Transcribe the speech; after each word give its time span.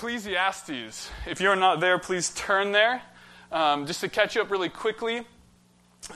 Ecclesiastes. 0.00 1.10
If 1.26 1.42
you're 1.42 1.56
not 1.56 1.80
there, 1.80 1.98
please 1.98 2.30
turn 2.30 2.72
there. 2.72 3.02
Um, 3.52 3.84
just 3.84 4.00
to 4.00 4.08
catch 4.08 4.34
you 4.34 4.40
up 4.40 4.50
really 4.50 4.70
quickly 4.70 5.26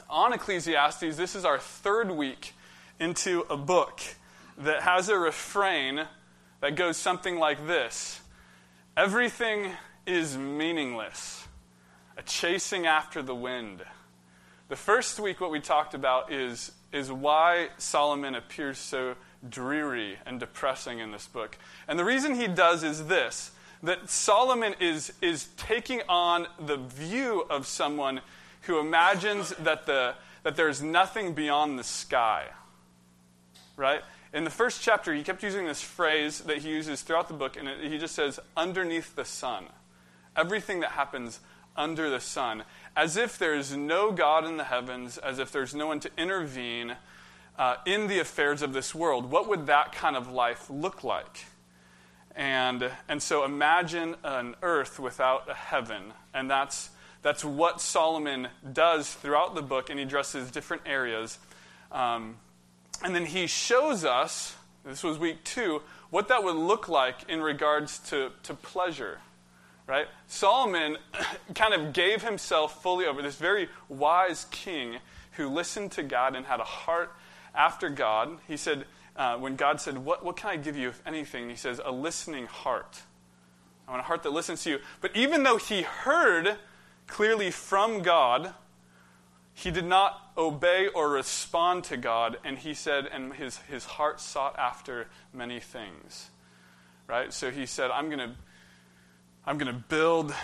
on 0.08 0.32
Ecclesiastes, 0.32 1.18
this 1.18 1.36
is 1.36 1.44
our 1.44 1.58
third 1.58 2.10
week 2.10 2.54
into 2.98 3.44
a 3.50 3.58
book 3.58 4.00
that 4.56 4.80
has 4.84 5.10
a 5.10 5.18
refrain 5.18 6.06
that 6.62 6.76
goes 6.76 6.96
something 6.96 7.38
like 7.38 7.66
this 7.66 8.22
Everything 8.96 9.72
is 10.06 10.34
meaningless, 10.34 11.46
a 12.16 12.22
chasing 12.22 12.86
after 12.86 13.20
the 13.20 13.34
wind. 13.34 13.82
The 14.70 14.76
first 14.76 15.20
week, 15.20 15.42
what 15.42 15.50
we 15.50 15.60
talked 15.60 15.92
about 15.92 16.32
is, 16.32 16.72
is 16.90 17.12
why 17.12 17.68
Solomon 17.76 18.34
appears 18.34 18.78
so 18.78 19.16
dreary 19.46 20.16
and 20.24 20.40
depressing 20.40 21.00
in 21.00 21.10
this 21.10 21.26
book. 21.26 21.58
And 21.86 21.98
the 21.98 22.04
reason 22.06 22.34
he 22.34 22.46
does 22.46 22.82
is 22.82 23.08
this 23.08 23.50
that 23.84 24.08
Solomon 24.08 24.74
is, 24.80 25.12
is 25.20 25.48
taking 25.56 26.00
on 26.08 26.46
the 26.58 26.76
view 26.76 27.46
of 27.50 27.66
someone 27.66 28.22
who 28.62 28.78
imagines 28.78 29.50
that, 29.60 29.84
the, 29.84 30.14
that 30.42 30.56
there's 30.56 30.82
nothing 30.82 31.34
beyond 31.34 31.78
the 31.78 31.84
sky. 31.84 32.46
Right? 33.76 34.00
In 34.32 34.44
the 34.44 34.50
first 34.50 34.82
chapter, 34.82 35.12
he 35.12 35.22
kept 35.22 35.42
using 35.42 35.66
this 35.66 35.82
phrase 35.82 36.40
that 36.40 36.58
he 36.58 36.70
uses 36.70 37.02
throughout 37.02 37.28
the 37.28 37.34
book, 37.34 37.56
and 37.56 37.68
it, 37.68 37.90
he 37.90 37.98
just 37.98 38.14
says, 38.14 38.40
underneath 38.56 39.14
the 39.14 39.24
sun. 39.24 39.66
Everything 40.34 40.80
that 40.80 40.92
happens 40.92 41.40
under 41.76 42.08
the 42.08 42.20
sun. 42.20 42.64
As 42.96 43.18
if 43.18 43.36
there's 43.36 43.76
no 43.76 44.12
God 44.12 44.46
in 44.46 44.56
the 44.56 44.64
heavens, 44.64 45.18
as 45.18 45.38
if 45.38 45.52
there's 45.52 45.74
no 45.74 45.88
one 45.88 46.00
to 46.00 46.10
intervene 46.16 46.96
uh, 47.58 47.76
in 47.84 48.06
the 48.08 48.18
affairs 48.18 48.62
of 48.62 48.72
this 48.72 48.94
world. 48.94 49.30
What 49.30 49.46
would 49.48 49.66
that 49.66 49.92
kind 49.92 50.16
of 50.16 50.32
life 50.32 50.70
look 50.70 51.04
like? 51.04 51.44
And, 52.36 52.90
and 53.08 53.22
so 53.22 53.44
imagine 53.44 54.16
an 54.24 54.56
earth 54.62 54.98
without 54.98 55.48
a 55.48 55.54
heaven. 55.54 56.12
And 56.32 56.50
that's, 56.50 56.90
that's 57.22 57.44
what 57.44 57.80
Solomon 57.80 58.48
does 58.72 59.12
throughout 59.12 59.54
the 59.54 59.62
book, 59.62 59.88
and 59.88 59.98
he 59.98 60.04
addresses 60.04 60.50
different 60.50 60.82
areas. 60.84 61.38
Um, 61.92 62.36
and 63.02 63.14
then 63.14 63.26
he 63.26 63.46
shows 63.46 64.04
us, 64.04 64.56
this 64.84 65.04
was 65.04 65.18
week 65.18 65.44
two, 65.44 65.82
what 66.10 66.28
that 66.28 66.42
would 66.44 66.56
look 66.56 66.88
like 66.88 67.28
in 67.28 67.40
regards 67.40 67.98
to, 68.10 68.30
to 68.44 68.54
pleasure. 68.54 69.20
Right? 69.86 70.06
Solomon 70.26 70.96
kind 71.54 71.74
of 71.74 71.92
gave 71.92 72.22
himself 72.22 72.82
fully 72.82 73.06
over, 73.06 73.22
this 73.22 73.36
very 73.36 73.68
wise 73.88 74.46
king 74.50 74.96
who 75.32 75.48
listened 75.48 75.92
to 75.92 76.02
God 76.02 76.34
and 76.34 76.46
had 76.46 76.60
a 76.60 76.64
heart 76.64 77.12
after 77.54 77.88
God. 77.88 78.38
He 78.48 78.56
said, 78.56 78.86
uh, 79.16 79.36
when 79.36 79.56
God 79.56 79.80
said, 79.80 79.98
what, 79.98 80.24
what 80.24 80.36
can 80.36 80.50
I 80.50 80.56
give 80.56 80.76
you, 80.76 80.88
if 80.88 81.02
anything? 81.06 81.48
He 81.48 81.56
says, 81.56 81.80
A 81.84 81.92
listening 81.92 82.46
heart. 82.46 83.02
I 83.86 83.92
want 83.92 84.00
a 84.00 84.04
heart 84.04 84.22
that 84.22 84.32
listens 84.32 84.62
to 84.64 84.70
you. 84.70 84.78
But 85.00 85.14
even 85.14 85.42
though 85.42 85.58
he 85.58 85.82
heard 85.82 86.56
clearly 87.06 87.50
from 87.50 88.02
God, 88.02 88.54
he 89.52 89.70
did 89.70 89.84
not 89.84 90.32
obey 90.36 90.88
or 90.88 91.10
respond 91.10 91.84
to 91.84 91.96
God, 91.96 92.38
and 92.44 92.58
he 92.58 92.74
said, 92.74 93.06
and 93.06 93.34
his, 93.34 93.58
his 93.58 93.84
heart 93.84 94.20
sought 94.20 94.58
after 94.58 95.06
many 95.32 95.60
things. 95.60 96.30
Right? 97.06 97.32
So 97.32 97.50
he 97.50 97.66
said, 97.66 97.90
I'm 97.90 98.06
going 98.06 98.18
to 98.18 98.34
I'm 99.46 99.58
going 99.58 99.72
to 99.72 99.78
build 99.78 100.34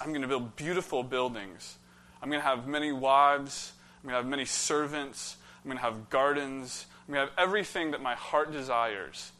I'm 0.00 0.08
going 0.08 0.22
to 0.22 0.28
build 0.28 0.56
beautiful 0.56 1.02
buildings. 1.02 1.76
I'm 2.22 2.28
going 2.28 2.40
to 2.40 2.46
have 2.46 2.66
many 2.66 2.92
wives. 2.92 3.72
I'm 3.96 4.08
going 4.08 4.12
to 4.12 4.22
have 4.22 4.26
many 4.26 4.44
servants. 4.44 5.36
I'm 5.62 5.70
going 5.70 5.78
to 5.78 5.84
have 5.84 6.10
gardens. 6.10 6.86
I'm 7.08 7.14
going 7.14 7.26
to 7.26 7.30
have 7.32 7.48
everything 7.48 7.92
that 7.92 8.02
my 8.02 8.14
heart 8.14 8.52
desires. 8.52 9.32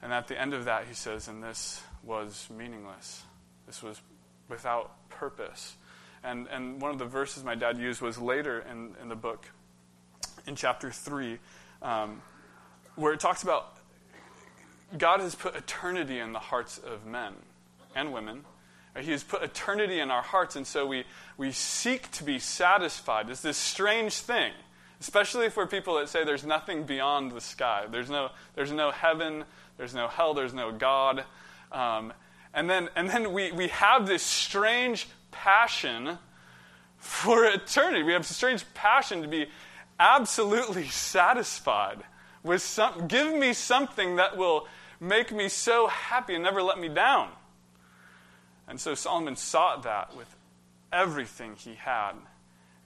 And 0.00 0.14
at 0.14 0.28
the 0.28 0.40
end 0.40 0.54
of 0.54 0.64
that, 0.64 0.86
he 0.86 0.94
says, 0.94 1.28
and 1.28 1.42
this 1.42 1.82
was 2.02 2.48
meaningless. 2.56 3.22
This 3.66 3.82
was 3.82 4.00
without 4.48 5.08
purpose. 5.10 5.76
And, 6.24 6.46
and 6.48 6.80
one 6.80 6.92
of 6.92 6.98
the 6.98 7.04
verses 7.04 7.44
my 7.44 7.54
dad 7.54 7.76
used 7.76 8.00
was 8.00 8.16
later 8.16 8.64
in, 8.70 8.94
in 9.02 9.10
the 9.10 9.14
book, 9.14 9.46
in 10.46 10.56
chapter 10.56 10.90
3, 10.90 11.38
um, 11.82 12.22
where 12.94 13.12
it 13.12 13.20
talks 13.20 13.42
about 13.42 13.76
God 14.96 15.20
has 15.20 15.34
put 15.34 15.54
eternity 15.54 16.18
in 16.18 16.32
the 16.32 16.38
hearts 16.38 16.78
of 16.78 17.04
men 17.04 17.34
and 17.94 18.12
women. 18.12 18.44
He 18.98 19.10
has 19.10 19.22
put 19.22 19.42
eternity 19.42 20.00
in 20.00 20.10
our 20.10 20.22
hearts, 20.22 20.56
and 20.56 20.66
so 20.66 20.86
we, 20.86 21.04
we 21.36 21.52
seek 21.52 22.10
to 22.12 22.24
be 22.24 22.38
satisfied. 22.38 23.28
It's 23.28 23.42
this 23.42 23.58
strange 23.58 24.14
thing 24.14 24.52
Especially 25.00 25.48
we're 25.54 25.66
people 25.66 25.96
that 25.96 26.08
say 26.08 26.24
there's 26.24 26.44
nothing 26.44 26.84
beyond 26.84 27.32
the 27.32 27.40
sky. 27.40 27.84
There's 27.90 28.10
no, 28.10 28.30
there's 28.54 28.72
no 28.72 28.90
heaven, 28.90 29.44
there's 29.76 29.94
no 29.94 30.08
hell, 30.08 30.34
there's 30.34 30.54
no 30.54 30.72
God. 30.72 31.24
Um, 31.70 32.12
and 32.54 32.70
then, 32.70 32.88
and 32.96 33.08
then 33.08 33.32
we, 33.32 33.52
we 33.52 33.68
have 33.68 34.06
this 34.06 34.22
strange 34.22 35.08
passion 35.30 36.18
for 36.96 37.44
eternity. 37.44 38.02
We 38.02 38.12
have 38.12 38.22
a 38.22 38.24
strange 38.24 38.64
passion 38.72 39.22
to 39.22 39.28
be 39.28 39.46
absolutely 40.00 40.88
satisfied 40.88 42.02
with 42.42 42.62
some, 42.62 43.06
give 43.08 43.34
me 43.34 43.52
something 43.52 44.16
that 44.16 44.36
will 44.36 44.66
make 45.00 45.32
me 45.32 45.48
so 45.48 45.88
happy 45.88 46.34
and 46.34 46.44
never 46.44 46.62
let 46.62 46.78
me 46.78 46.88
down. 46.88 47.28
And 48.68 48.80
so 48.80 48.94
Solomon 48.94 49.36
sought 49.36 49.82
that 49.82 50.16
with 50.16 50.34
everything 50.92 51.56
he 51.56 51.74
had. 51.74 52.12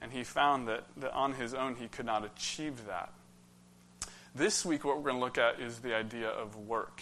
And 0.01 0.11
he 0.11 0.23
found 0.23 0.67
that, 0.67 0.85
that 0.97 1.13
on 1.13 1.33
his 1.33 1.53
own 1.53 1.75
he 1.75 1.87
could 1.87 2.05
not 2.05 2.25
achieve 2.25 2.85
that. 2.87 3.11
This 4.33 4.65
week, 4.65 4.83
what 4.83 4.97
we're 4.97 5.03
going 5.03 5.15
to 5.15 5.21
look 5.21 5.37
at 5.37 5.59
is 5.59 5.79
the 5.79 5.93
idea 5.93 6.29
of 6.29 6.55
work. 6.55 7.01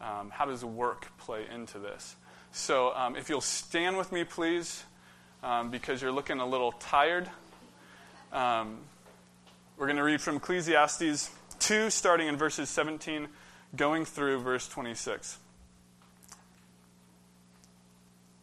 Um, 0.00 0.30
how 0.30 0.44
does 0.44 0.64
work 0.64 1.06
play 1.18 1.46
into 1.52 1.78
this? 1.78 2.14
So, 2.52 2.94
um, 2.94 3.16
if 3.16 3.28
you'll 3.28 3.40
stand 3.40 3.96
with 3.96 4.12
me, 4.12 4.24
please, 4.24 4.84
um, 5.42 5.70
because 5.70 6.00
you're 6.00 6.12
looking 6.12 6.38
a 6.38 6.46
little 6.46 6.72
tired. 6.72 7.28
Um, 8.32 8.78
we're 9.76 9.86
going 9.86 9.96
to 9.96 10.02
read 10.04 10.20
from 10.20 10.36
Ecclesiastes 10.36 11.30
2, 11.58 11.90
starting 11.90 12.28
in 12.28 12.36
verses 12.36 12.68
17, 12.68 13.28
going 13.74 14.04
through 14.04 14.40
verse 14.40 14.68
26. 14.68 15.38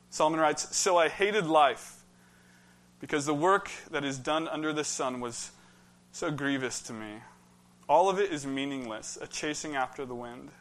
Solomon 0.09 0.39
writes 0.39 0.75
So 0.75 0.97
I 0.97 1.09
hated 1.09 1.47
life 1.47 2.02
because 3.03 3.25
the 3.25 3.33
work 3.33 3.69
that 3.91 4.05
is 4.05 4.17
done 4.17 4.47
under 4.47 4.71
the 4.71 4.85
sun 4.85 5.19
was 5.19 5.51
so 6.13 6.31
grievous 6.31 6.79
to 6.79 6.93
me. 6.93 7.15
All 7.89 8.09
of 8.09 8.17
it 8.17 8.31
is 8.31 8.47
meaningless, 8.47 9.17
a 9.21 9.27
chasing 9.27 9.75
after 9.75 10.05
the 10.05 10.15
wind. 10.15 10.51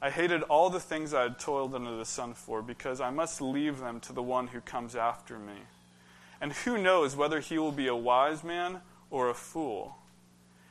I 0.00 0.10
hated 0.10 0.44
all 0.44 0.70
the 0.70 0.78
things 0.78 1.12
I 1.12 1.22
had 1.22 1.40
toiled 1.40 1.74
under 1.74 1.96
the 1.96 2.04
sun 2.04 2.34
for, 2.34 2.62
because 2.62 3.00
I 3.00 3.10
must 3.10 3.40
leave 3.40 3.80
them 3.80 3.98
to 3.98 4.12
the 4.12 4.22
one 4.22 4.46
who 4.46 4.60
comes 4.60 4.94
after 4.94 5.40
me. 5.40 5.56
And 6.40 6.52
who 6.52 6.78
knows 6.78 7.16
whether 7.16 7.40
he 7.40 7.58
will 7.58 7.72
be 7.72 7.88
a 7.88 7.96
wise 7.96 8.44
man 8.44 8.80
or 9.10 9.28
a 9.28 9.34
fool? 9.34 9.96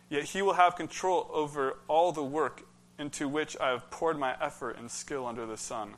Yet 0.10 0.24
he 0.24 0.42
will 0.42 0.54
have 0.54 0.78
control 0.78 1.30
over 1.34 1.76
all 1.90 2.14
the 2.14 2.24
work 2.24 2.62
into 2.98 3.28
which 3.28 3.58
I 3.60 3.72
have 3.72 3.92
poured 3.92 4.18
my 4.18 4.34
effort 4.42 4.78
and 4.80 4.90
skill 4.90 5.28
under 5.28 5.46
the 5.46 5.58
sun. 5.58 5.96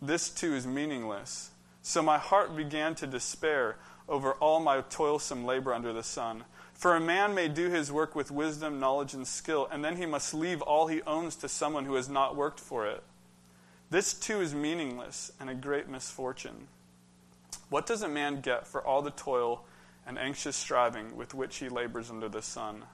This 0.00 0.30
too 0.30 0.54
is 0.54 0.66
meaningless 0.66 1.50
so 1.82 2.02
my 2.02 2.18
heart 2.18 2.56
began 2.56 2.94
to 2.96 3.06
despair 3.06 3.76
over 4.08 4.32
all 4.34 4.60
my 4.60 4.80
toilsome 4.82 5.44
labor 5.44 5.72
under 5.72 5.92
the 5.92 6.02
sun. 6.02 6.44
For 6.74 6.96
a 6.96 7.00
man 7.00 7.34
may 7.34 7.48
do 7.48 7.68
his 7.68 7.92
work 7.92 8.14
with 8.14 8.30
wisdom, 8.30 8.80
knowledge, 8.80 9.14
and 9.14 9.26
skill, 9.26 9.68
and 9.70 9.84
then 9.84 9.96
he 9.96 10.06
must 10.06 10.34
leave 10.34 10.62
all 10.62 10.86
he 10.86 11.02
owns 11.02 11.36
to 11.36 11.48
someone 11.48 11.84
who 11.84 11.94
has 11.94 12.08
not 12.08 12.36
worked 12.36 12.58
for 12.58 12.86
it. 12.86 13.02
This 13.90 14.14
too 14.14 14.40
is 14.40 14.54
meaningless 14.54 15.32
and 15.38 15.50
a 15.50 15.54
great 15.54 15.88
misfortune. 15.88 16.68
What 17.68 17.86
does 17.86 18.02
a 18.02 18.08
man 18.08 18.40
get 18.40 18.66
for 18.66 18.80
all 18.80 19.02
the 19.02 19.10
toil 19.10 19.64
and 20.06 20.18
anxious 20.18 20.56
striving 20.56 21.16
with 21.16 21.34
which 21.34 21.56
he 21.58 21.68
labors 21.68 22.10
under 22.10 22.28
the 22.28 22.42
sun? 22.42 22.84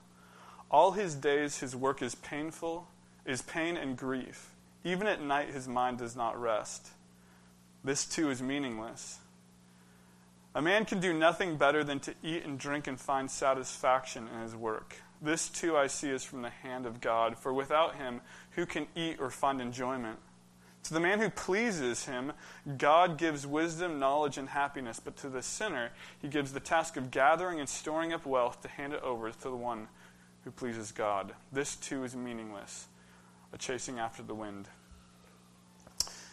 All 0.70 0.92
his 0.92 1.14
days 1.14 1.58
his 1.58 1.76
work 1.76 2.02
is 2.02 2.14
painful, 2.14 2.88
is 3.24 3.42
pain 3.42 3.76
and 3.76 3.96
grief. 3.96 4.50
Even 4.84 5.06
at 5.06 5.22
night 5.22 5.50
his 5.50 5.68
mind 5.68 5.98
does 5.98 6.16
not 6.16 6.40
rest. 6.40 6.88
This 7.86 8.04
too 8.04 8.30
is 8.30 8.42
meaningless. 8.42 9.20
A 10.56 10.60
man 10.60 10.86
can 10.86 10.98
do 10.98 11.12
nothing 11.12 11.56
better 11.56 11.84
than 11.84 12.00
to 12.00 12.14
eat 12.20 12.44
and 12.44 12.58
drink 12.58 12.88
and 12.88 13.00
find 13.00 13.30
satisfaction 13.30 14.26
in 14.34 14.40
his 14.40 14.56
work. 14.56 14.96
This 15.22 15.48
too 15.48 15.76
I 15.76 15.86
see 15.86 16.10
is 16.10 16.24
from 16.24 16.42
the 16.42 16.50
hand 16.50 16.84
of 16.84 17.00
God, 17.00 17.38
for 17.38 17.52
without 17.52 17.94
him, 17.94 18.22
who 18.56 18.66
can 18.66 18.88
eat 18.96 19.20
or 19.20 19.30
find 19.30 19.60
enjoyment? 19.60 20.18
To 20.82 20.94
the 20.94 21.00
man 21.00 21.20
who 21.20 21.30
pleases 21.30 22.06
him, 22.06 22.32
God 22.76 23.18
gives 23.18 23.46
wisdom, 23.46 24.00
knowledge, 24.00 24.36
and 24.36 24.48
happiness, 24.48 24.98
but 24.98 25.16
to 25.18 25.28
the 25.28 25.40
sinner, 25.40 25.90
he 26.20 26.26
gives 26.26 26.52
the 26.52 26.58
task 26.58 26.96
of 26.96 27.12
gathering 27.12 27.60
and 27.60 27.68
storing 27.68 28.12
up 28.12 28.26
wealth 28.26 28.62
to 28.62 28.68
hand 28.68 28.94
it 28.94 29.02
over 29.04 29.30
to 29.30 29.42
the 29.42 29.54
one 29.54 29.86
who 30.42 30.50
pleases 30.50 30.90
God. 30.90 31.34
This 31.52 31.76
too 31.76 32.02
is 32.02 32.16
meaningless, 32.16 32.88
a 33.52 33.58
chasing 33.58 34.00
after 34.00 34.24
the 34.24 34.34
wind. 34.34 34.66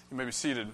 You 0.10 0.18
may 0.18 0.26
be 0.26 0.32
seated. 0.32 0.70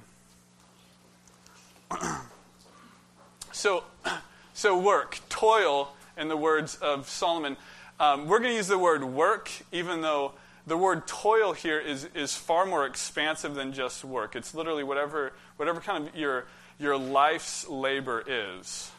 so, 3.52 3.84
so 4.54 4.80
work, 4.80 5.20
toil, 5.30 5.94
in 6.20 6.28
the 6.28 6.38
words 6.38 6.76
of 6.76 7.10
Solomon. 7.10 7.58
Um, 8.00 8.28
we're 8.28 8.40
going 8.40 8.52
to 8.52 8.58
use 8.58 8.68
the 8.68 8.78
word 8.78 9.04
work, 9.04 9.50
even 9.72 10.02
though 10.02 10.34
the 10.68 10.78
word 10.78 11.08
toil 11.08 11.54
here 11.54 11.80
is, 11.80 12.08
is 12.14 12.36
far 12.36 12.66
more 12.66 12.86
expansive 12.86 13.56
than 13.56 13.74
just 13.74 14.04
work. 14.04 14.36
It's 14.36 14.54
literally 14.54 14.84
whatever, 14.84 15.34
whatever 15.56 15.80
kind 15.80 16.08
of 16.08 16.16
your, 16.16 16.46
your 16.78 16.98
life's 16.98 17.68
labor 17.68 18.24
is. 18.28 18.92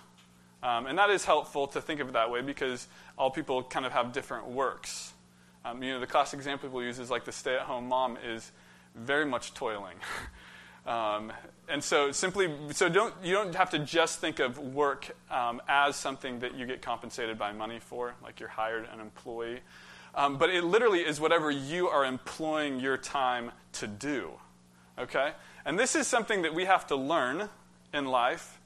Um, 0.62 0.87
and 0.87 0.98
that 0.98 1.10
is 1.10 1.25
helpful 1.25 1.69
to 1.69 1.81
think 1.81 2.00
of 2.00 2.08
it 2.08 2.12
that 2.14 2.31
way 2.31 2.40
because 2.40 2.88
all 3.16 3.31
people 3.31 3.62
kind 3.62 3.87
of 3.87 3.92
have 3.92 4.12
different 4.12 4.48
works. 4.48 5.12
Um, 5.64 5.82
you 5.82 5.92
know, 5.92 6.00
the 6.00 6.06
classic 6.06 6.38
example 6.38 6.69
people 6.69 6.82
use 6.82 6.98
is 6.98 7.10
like 7.10 7.25
the 7.25 7.32
stay 7.32 7.54
at 7.54 7.62
home 7.62 7.87
mom 7.88 8.19
is 8.25 8.50
very 8.94 9.26
much 9.26 9.54
toiling. 9.54 9.96
um, 10.87 11.32
and 11.70 11.82
so 11.82 12.12
simply, 12.12 12.52
so 12.72 12.88
don't, 12.88 13.14
you 13.22 13.32
don't 13.32 13.55
have 13.55 13.70
to 13.70 13.78
just 13.78 14.19
think 14.19 14.40
of 14.40 14.58
work 14.58 15.17
um, 15.31 15.62
as 15.69 15.96
something 15.96 16.40
that 16.40 16.55
you 16.55 16.67
get 16.67 16.82
compensated 16.82 17.38
by 17.38 17.52
money 17.52 17.78
for, 17.78 18.14
like 18.22 18.40
you're 18.40 18.49
hired 18.49 18.88
an 18.93 19.00
employee. 19.00 19.61
Um, 20.14 20.38
but 20.38 20.50
it 20.50 20.64
literally 20.64 21.00
is 21.00 21.20
whatever 21.20 21.50
you 21.50 21.88
are 21.88 22.05
employing 22.05 22.81
your 22.81 22.96
time 22.96 23.52
to 23.75 23.87
do. 23.87 24.32
Okay? 24.99 25.32
And 25.64 25.78
this 25.78 25.94
is 25.94 26.06
something 26.06 26.43
that 26.43 26.55
we 26.55 26.64
have 26.64 26.87
to 26.88 26.96
learn 26.96 27.49
in 27.94 28.06
life. 28.06 28.58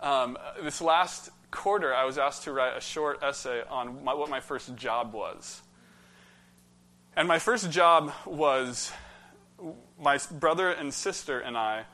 Um, 0.00 0.36
this 0.62 0.80
last 0.80 1.30
quarter, 1.50 1.94
I 1.94 2.04
was 2.04 2.18
asked 2.18 2.44
to 2.44 2.52
write 2.52 2.76
a 2.76 2.80
short 2.80 3.22
essay 3.22 3.62
on 3.70 4.04
my, 4.04 4.14
what 4.14 4.28
my 4.28 4.40
first 4.40 4.74
job 4.74 5.14
was. 5.14 5.62
And 7.16 7.26
my 7.28 7.38
first 7.38 7.70
job 7.70 8.12
was 8.26 8.92
my 9.98 10.18
brother 10.30 10.70
and 10.70 10.92
sister 10.92 11.40
and 11.40 11.56
I, 11.56 11.84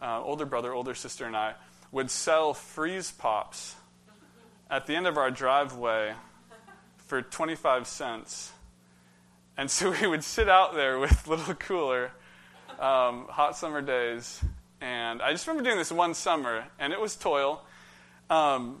uh, 0.00 0.22
older 0.22 0.46
brother, 0.46 0.72
older 0.72 0.94
sister 0.94 1.26
and 1.26 1.36
I, 1.36 1.54
would 1.92 2.10
sell 2.10 2.54
freeze 2.54 3.10
pops 3.10 3.74
at 4.70 4.86
the 4.86 4.94
end 4.94 5.06
of 5.06 5.16
our 5.16 5.30
driveway 5.30 6.14
for 7.06 7.22
25 7.22 7.86
cents. 7.86 8.52
And 9.56 9.70
so 9.70 9.90
we 10.00 10.06
would 10.06 10.24
sit 10.24 10.48
out 10.48 10.74
there 10.74 10.98
with 10.98 11.26
little 11.28 11.54
cooler, 11.54 12.12
um, 12.78 13.26
hot 13.28 13.56
summer 13.56 13.82
days. 13.82 14.40
And 14.80 15.20
I 15.20 15.32
just 15.32 15.46
remember 15.46 15.68
doing 15.68 15.76
this 15.76 15.92
one 15.92 16.14
summer, 16.14 16.64
and 16.78 16.92
it 16.92 17.00
was 17.00 17.16
toil. 17.16 17.62
Um, 18.30 18.80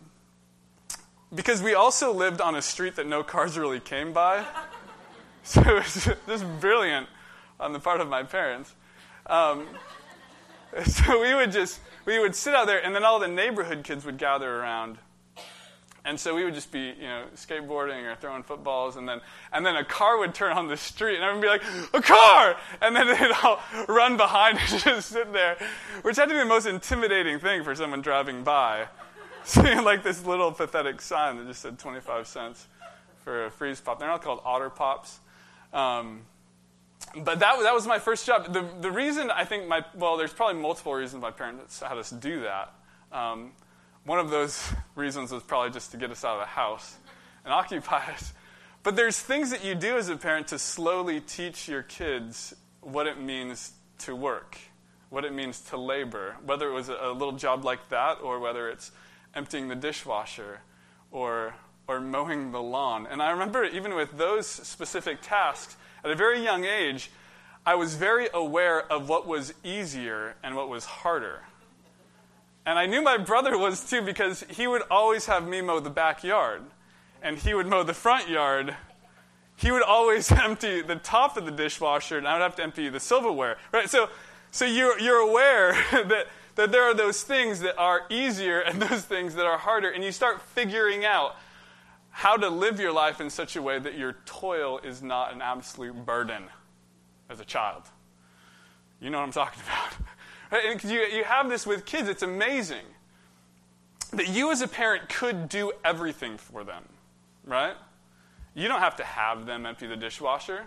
because 1.34 1.62
we 1.62 1.74
also 1.74 2.12
lived 2.12 2.40
on 2.40 2.54
a 2.54 2.62
street 2.62 2.96
that 2.96 3.06
no 3.06 3.22
cars 3.22 3.58
really 3.58 3.80
came 3.80 4.12
by. 4.12 4.44
So 5.42 5.62
it 5.62 5.74
was 5.74 6.04
just 6.26 6.60
brilliant 6.60 7.08
on 7.60 7.72
the 7.72 7.78
part 7.78 8.00
of 8.00 8.08
my 8.08 8.22
parents. 8.22 8.74
Um, 9.26 9.66
so 10.86 11.20
we 11.20 11.34
would 11.34 11.52
just 11.52 11.80
we 12.06 12.18
would 12.18 12.34
sit 12.34 12.54
out 12.54 12.66
there, 12.66 12.82
and 12.82 12.94
then 12.94 13.04
all 13.04 13.18
the 13.18 13.28
neighborhood 13.28 13.84
kids 13.84 14.04
would 14.04 14.18
gather 14.18 14.50
around, 14.56 14.98
and 16.04 16.18
so 16.18 16.34
we 16.34 16.44
would 16.44 16.54
just 16.54 16.72
be 16.72 16.94
you 16.98 17.06
know 17.06 17.24
skateboarding 17.36 18.10
or 18.10 18.16
throwing 18.16 18.42
footballs, 18.42 18.96
and 18.96 19.08
then 19.08 19.20
and 19.52 19.64
then 19.64 19.76
a 19.76 19.84
car 19.84 20.18
would 20.18 20.34
turn 20.34 20.56
on 20.56 20.68
the 20.68 20.76
street, 20.76 21.16
and 21.16 21.24
everyone 21.24 21.40
would 21.40 21.60
be 21.60 21.66
like 21.66 21.94
a 21.94 22.02
car, 22.02 22.56
and 22.80 22.96
then 22.96 23.06
they'd 23.20 23.32
all 23.42 23.60
run 23.88 24.16
behind 24.16 24.58
and 24.58 24.68
just 24.82 25.10
sit 25.10 25.32
there, 25.32 25.56
which 26.02 26.16
had 26.16 26.28
to 26.28 26.34
be 26.34 26.38
the 26.38 26.44
most 26.44 26.66
intimidating 26.66 27.38
thing 27.38 27.62
for 27.62 27.74
someone 27.74 28.00
driving 28.00 28.42
by, 28.42 28.86
seeing 29.44 29.84
like 29.84 30.02
this 30.02 30.24
little 30.24 30.52
pathetic 30.52 31.00
sign 31.00 31.36
that 31.36 31.46
just 31.46 31.62
said 31.62 31.78
25 31.78 32.26
cents 32.26 32.66
for 33.22 33.46
a 33.46 33.50
freeze 33.50 33.80
pop. 33.80 33.98
They're 33.98 34.08
not 34.08 34.22
called 34.22 34.40
otter 34.44 34.70
pops. 34.70 35.20
Um, 35.72 36.22
but 37.14 37.40
that, 37.40 37.60
that 37.62 37.74
was 37.74 37.86
my 37.86 37.98
first 37.98 38.26
job. 38.26 38.52
The, 38.52 38.66
the 38.80 38.90
reason 38.90 39.30
I 39.30 39.44
think 39.44 39.66
my, 39.66 39.84
well, 39.94 40.16
there's 40.16 40.32
probably 40.32 40.60
multiple 40.60 40.94
reasons 40.94 41.22
my 41.22 41.30
parents 41.30 41.80
had 41.80 41.98
us 41.98 42.10
do 42.10 42.42
that. 42.42 42.72
Um, 43.12 43.52
one 44.04 44.18
of 44.18 44.30
those 44.30 44.72
reasons 44.94 45.32
was 45.32 45.42
probably 45.42 45.70
just 45.70 45.90
to 45.92 45.96
get 45.96 46.10
us 46.10 46.24
out 46.24 46.34
of 46.34 46.40
the 46.40 46.46
house 46.46 46.96
and 47.44 47.52
occupy 47.52 48.12
us. 48.12 48.32
But 48.82 48.96
there's 48.96 49.18
things 49.18 49.50
that 49.50 49.64
you 49.64 49.74
do 49.74 49.96
as 49.96 50.08
a 50.08 50.16
parent 50.16 50.48
to 50.48 50.58
slowly 50.58 51.20
teach 51.20 51.68
your 51.68 51.82
kids 51.82 52.54
what 52.80 53.06
it 53.06 53.20
means 53.20 53.72
to 53.98 54.16
work, 54.16 54.56
what 55.10 55.24
it 55.24 55.34
means 55.34 55.60
to 55.60 55.76
labor, 55.76 56.36
whether 56.44 56.68
it 56.68 56.72
was 56.72 56.88
a, 56.88 56.94
a 56.94 57.12
little 57.12 57.32
job 57.32 57.64
like 57.64 57.90
that 57.90 58.20
or 58.22 58.38
whether 58.38 58.70
it's 58.70 58.90
emptying 59.34 59.68
the 59.68 59.74
dishwasher 59.74 60.60
or, 61.10 61.54
or 61.86 62.00
mowing 62.00 62.52
the 62.52 62.62
lawn. 62.62 63.06
And 63.06 63.22
I 63.22 63.30
remember 63.30 63.64
even 63.64 63.94
with 63.94 64.16
those 64.16 64.46
specific 64.46 65.18
tasks, 65.20 65.76
at 66.04 66.10
a 66.10 66.14
very 66.14 66.42
young 66.42 66.64
age, 66.64 67.10
I 67.66 67.74
was 67.74 67.94
very 67.94 68.28
aware 68.32 68.90
of 68.90 69.08
what 69.08 69.26
was 69.26 69.52
easier 69.62 70.34
and 70.42 70.56
what 70.56 70.68
was 70.68 70.84
harder. 70.84 71.42
And 72.64 72.78
I 72.78 72.86
knew 72.86 73.02
my 73.02 73.16
brother 73.16 73.56
was 73.58 73.88
too 73.88 74.02
because 74.02 74.44
he 74.48 74.66
would 74.66 74.82
always 74.90 75.26
have 75.26 75.46
me 75.46 75.60
mow 75.60 75.80
the 75.80 75.90
backyard 75.90 76.62
and 77.22 77.38
he 77.38 77.54
would 77.54 77.66
mow 77.66 77.82
the 77.82 77.94
front 77.94 78.28
yard. 78.28 78.76
He 79.56 79.70
would 79.70 79.82
always 79.82 80.30
empty 80.32 80.80
the 80.82 80.96
top 80.96 81.36
of 81.36 81.44
the 81.44 81.50
dishwasher 81.50 82.18
and 82.18 82.26
I 82.26 82.34
would 82.34 82.42
have 82.42 82.56
to 82.56 82.62
empty 82.62 82.88
the 82.88 83.00
silverware. 83.00 83.58
Right? 83.72 83.90
So, 83.90 84.08
so 84.50 84.64
you're, 84.64 84.98
you're 84.98 85.18
aware 85.20 85.72
that, 85.92 86.28
that 86.56 86.72
there 86.72 86.84
are 86.84 86.94
those 86.94 87.22
things 87.22 87.60
that 87.60 87.76
are 87.76 88.02
easier 88.10 88.60
and 88.60 88.80
those 88.88 89.04
things 89.04 89.34
that 89.34 89.46
are 89.46 89.58
harder. 89.58 89.90
And 89.90 90.02
you 90.02 90.12
start 90.12 90.40
figuring 90.40 91.04
out 91.04 91.36
how 92.10 92.36
to 92.36 92.48
live 92.48 92.80
your 92.80 92.92
life 92.92 93.20
in 93.20 93.30
such 93.30 93.56
a 93.56 93.62
way 93.62 93.78
that 93.78 93.96
your 93.96 94.16
toil 94.26 94.78
is 94.78 95.02
not 95.02 95.32
an 95.32 95.40
absolute 95.40 96.04
burden 96.04 96.44
as 97.28 97.40
a 97.40 97.44
child. 97.44 97.82
You 99.00 99.10
know 99.10 99.18
what 99.18 99.24
I'm 99.24 99.32
talking 99.32 99.62
about. 99.62 100.08
And 100.52 100.82
you, 100.82 100.98
you 101.02 101.22
have 101.22 101.48
this 101.48 101.64
with 101.64 101.86
kids, 101.86 102.08
it's 102.08 102.24
amazing 102.24 102.84
that 104.12 104.28
you 104.28 104.50
as 104.50 104.62
a 104.62 104.66
parent 104.66 105.08
could 105.08 105.48
do 105.48 105.70
everything 105.84 106.38
for 106.38 106.64
them, 106.64 106.82
right? 107.46 107.76
You 108.54 108.66
don't 108.66 108.80
have 108.80 108.96
to 108.96 109.04
have 109.04 109.46
them 109.46 109.64
empty 109.64 109.86
the 109.86 109.96
dishwasher. 109.96 110.66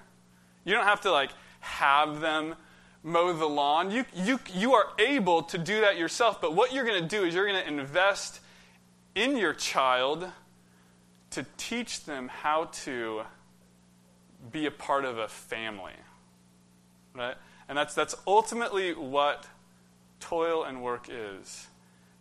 You 0.63 0.73
don't 0.73 0.85
have 0.85 1.01
to 1.01 1.11
like 1.11 1.31
have 1.59 2.21
them 2.21 2.55
mow 3.03 3.33
the 3.33 3.45
lawn. 3.45 3.91
You, 3.91 4.05
you, 4.15 4.39
you 4.53 4.73
are 4.73 4.87
able 4.97 5.43
to 5.43 5.57
do 5.57 5.81
that 5.81 5.97
yourself, 5.97 6.39
but 6.39 6.55
what 6.55 6.73
you're 6.73 6.85
going 6.85 7.01
to 7.01 7.07
do 7.07 7.25
is 7.25 7.35
you're 7.35 7.47
going 7.47 7.61
to 7.61 7.67
invest 7.67 8.39
in 9.15 9.35
your 9.35 9.53
child 9.53 10.29
to 11.33 11.45
teach 11.57 12.05
them 12.05 12.27
how 12.27 12.65
to 12.83 13.23
be 14.51 14.65
a 14.65 14.71
part 14.71 15.05
of 15.05 15.17
a 15.17 15.27
family. 15.27 15.93
Right? 17.15 17.35
And 17.69 17.77
that's, 17.77 17.93
that's 17.93 18.15
ultimately 18.27 18.93
what 18.93 19.47
toil 20.19 20.63
and 20.63 20.81
work 20.81 21.07
is, 21.09 21.67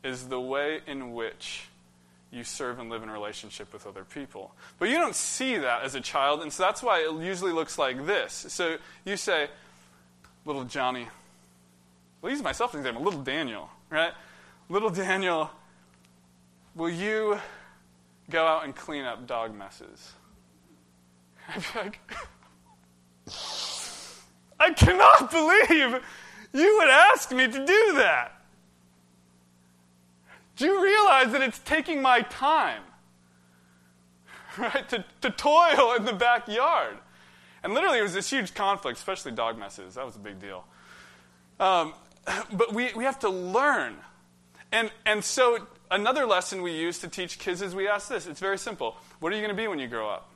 is 0.03 0.29
the 0.29 0.41
way 0.41 0.81
in 0.87 1.13
which 1.13 1.65
you 2.31 2.45
serve 2.45 2.79
and 2.79 2.89
live 2.89 3.03
in 3.03 3.11
relationship 3.11 3.73
with 3.73 3.87
other 3.87 4.05
people. 4.05 4.55
But 4.79 4.89
you 4.89 4.97
don't 4.97 5.15
see 5.15 5.59
that 5.59 5.83
as 5.83 5.95
a 5.95 6.01
child, 6.01 6.41
and 6.41 6.53
so 6.53 6.63
that's 6.63 6.83
why 6.83 7.01
it 7.01 7.23
usually 7.23 7.53
looks 7.53 7.79
like 7.79 8.07
this. 8.07 8.33
So 8.49 8.79
you 9.05 9.17
say, 9.17 9.49
little 10.45 10.65
Johnny, 10.65 11.09
well, 12.21 12.33
use 12.33 12.43
myself 12.43 12.71
as 12.71 12.77
an 12.77 12.81
example, 12.81 13.03
little 13.05 13.23
Daniel, 13.23 13.69
right? 13.91 14.13
Little 14.69 14.91
Daniel, 14.91 15.51
will 16.75 16.89
you 16.89 17.39
go 18.33 18.47
out 18.47 18.65
and 18.65 18.75
clean 18.75 19.05
up 19.05 19.27
dog 19.27 19.55
messes. 19.55 20.13
I'd 21.49 21.61
be 21.61 21.79
like, 21.79 22.01
I 24.59 24.73
cannot 24.73 25.31
believe 25.31 26.01
you 26.53 26.79
would 26.79 26.89
ask 26.89 27.31
me 27.31 27.47
to 27.47 27.67
do 27.67 27.93
that. 27.97 28.43
Do 30.57 30.67
you 30.67 30.83
realize 30.83 31.33
that 31.33 31.43
it's 31.43 31.59
taking 31.61 32.03
my 32.03 32.21
time, 32.23 32.83
right, 34.59 34.89
to, 34.89 35.05
to 35.21 35.31
toil 35.31 35.95
in 35.95 36.05
the 36.05 36.13
backyard? 36.13 36.99
And 37.65 37.75
literally, 37.75 37.99
it 37.99 38.03
was 38.03 38.15
this 38.15 38.31
huge 38.31 38.55
conflict, 38.55 38.99
especially 38.99 39.33
dog 39.33 39.59
messes. 39.59 39.95
That 39.95 40.05
was 40.05 40.17
a 40.17 40.21
big 40.21 40.41
deal. 40.41 40.65
Um, 41.61 41.95
but 42.53 42.73
we, 42.73 42.93
we 42.95 43.05
have 43.05 43.19
to 43.21 43.29
learn. 43.29 43.97
And, 44.73 44.91
and 45.07 45.23
so 45.23 45.67
another 45.93 46.27
lesson 46.27 46.63
we 46.63 46.73
use 46.73 46.99
to 47.01 47.09
teach 47.09 47.39
kids 47.39 47.63
is 47.63 47.75
we 47.75 47.87
ask 47.87 48.09
this. 48.09 48.27
It's 48.27 48.41
very 48.41 48.59
simple. 48.59 48.97
What 49.21 49.33
are 49.33 49.37
you 49.37 49.43
going 49.43 49.55
to 49.55 49.63
be 49.63 49.69
when 49.69 49.79
you 49.79 49.87
grow 49.87 50.09
up? 50.09 50.29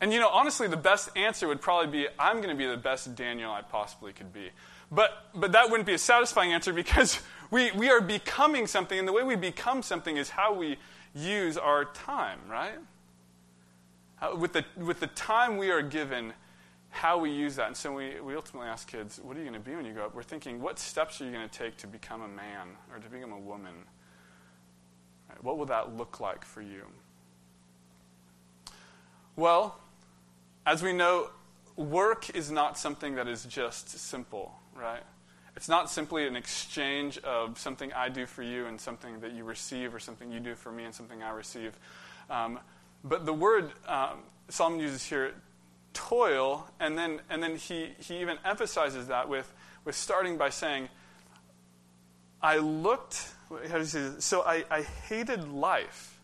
And 0.00 0.12
you 0.12 0.20
know, 0.20 0.28
honestly, 0.28 0.68
the 0.68 0.76
best 0.76 1.10
answer 1.16 1.48
would 1.48 1.60
probably 1.60 1.90
be 1.90 2.08
I'm 2.18 2.36
going 2.36 2.50
to 2.50 2.54
be 2.54 2.66
the 2.66 2.76
best 2.76 3.14
Daniel 3.14 3.50
I 3.50 3.62
possibly 3.62 4.12
could 4.12 4.32
be. 4.32 4.50
But, 4.92 5.26
but 5.34 5.52
that 5.52 5.70
wouldn't 5.70 5.86
be 5.86 5.94
a 5.94 5.98
satisfying 5.98 6.52
answer 6.52 6.72
because 6.72 7.20
we, 7.50 7.72
we 7.72 7.90
are 7.90 8.00
becoming 8.00 8.66
something, 8.66 8.98
and 8.98 9.08
the 9.08 9.12
way 9.12 9.22
we 9.22 9.36
become 9.36 9.82
something 9.82 10.16
is 10.16 10.30
how 10.30 10.54
we 10.54 10.78
use 11.14 11.56
our 11.56 11.84
time, 11.86 12.38
right? 12.48 12.78
With, 14.36 14.52
the, 14.52 14.64
with 14.76 15.00
the 15.00 15.06
time 15.08 15.56
we 15.56 15.70
are 15.70 15.82
given, 15.82 16.34
how 16.90 17.18
we 17.18 17.30
use 17.30 17.56
that. 17.56 17.68
And 17.68 17.76
so 17.76 17.92
we, 17.92 18.20
we 18.20 18.34
ultimately 18.34 18.68
ask 18.68 18.90
kids, 18.90 19.20
what 19.22 19.36
are 19.36 19.40
you 19.40 19.48
going 19.48 19.60
to 19.60 19.70
be 19.70 19.74
when 19.74 19.86
you 19.86 19.92
grow 19.92 20.06
up? 20.06 20.14
We're 20.14 20.22
thinking, 20.22 20.60
what 20.60 20.78
steps 20.78 21.20
are 21.20 21.24
you 21.24 21.30
going 21.30 21.48
to 21.48 21.58
take 21.58 21.76
to 21.78 21.86
become 21.86 22.22
a 22.22 22.28
man 22.28 22.68
or 22.92 22.98
to 22.98 23.08
become 23.08 23.32
a 23.32 23.38
woman? 23.38 23.74
Right? 25.28 25.42
What 25.42 25.56
will 25.56 25.66
that 25.66 25.96
look 25.96 26.20
like 26.20 26.44
for 26.44 26.60
you? 26.60 26.82
Well, 29.36 29.78
as 30.66 30.82
we 30.82 30.92
know, 30.92 31.30
work 31.76 32.34
is 32.34 32.50
not 32.50 32.76
something 32.76 33.14
that 33.14 33.28
is 33.28 33.44
just 33.44 33.88
simple, 33.88 34.52
right? 34.74 35.02
It's 35.56 35.68
not 35.68 35.90
simply 35.90 36.26
an 36.26 36.36
exchange 36.36 37.18
of 37.18 37.58
something 37.58 37.92
I 37.92 38.08
do 38.08 38.26
for 38.26 38.42
you 38.42 38.66
and 38.66 38.80
something 38.80 39.20
that 39.20 39.32
you 39.32 39.44
receive, 39.44 39.94
or 39.94 40.00
something 40.00 40.30
you 40.30 40.40
do 40.40 40.54
for 40.54 40.72
me 40.72 40.84
and 40.84 40.94
something 40.94 41.22
I 41.22 41.30
receive. 41.30 41.78
Um, 42.28 42.58
but 43.02 43.24
the 43.24 43.32
word 43.32 43.72
um, 43.86 44.18
Solomon 44.48 44.80
uses 44.80 45.04
here 45.04 45.32
toil, 45.92 46.68
and 46.78 46.96
then, 46.96 47.20
and 47.28 47.42
then 47.42 47.56
he, 47.56 47.90
he 47.98 48.20
even 48.20 48.38
emphasizes 48.44 49.08
that 49.08 49.28
with, 49.28 49.52
with 49.84 49.94
starting 49.94 50.36
by 50.36 50.50
saying, 50.50 50.88
I 52.42 52.58
looked, 52.58 53.32
how 53.50 53.74
do 53.74 53.78
you 53.78 53.84
say? 53.84 54.10
So 54.18 54.42
I, 54.42 54.64
I 54.70 54.82
hated 54.82 55.48
life 55.48 56.20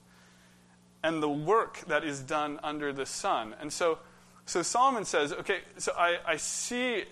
and 1.03 1.23
the 1.23 1.29
work 1.29 1.81
that 1.89 2.05
is 2.05 2.21
done 2.21 2.59
under 2.63 2.93
the 2.93 3.07
sun. 3.07 3.55
And 3.61 3.73
so, 3.73 3.99
so 4.45 4.63
Solomon 4.63 5.05
says, 5.05 5.33
okay, 5.33 5.61
so 5.77 5.93
I, 5.97 6.19
I 6.27 6.37
see 6.37 7.05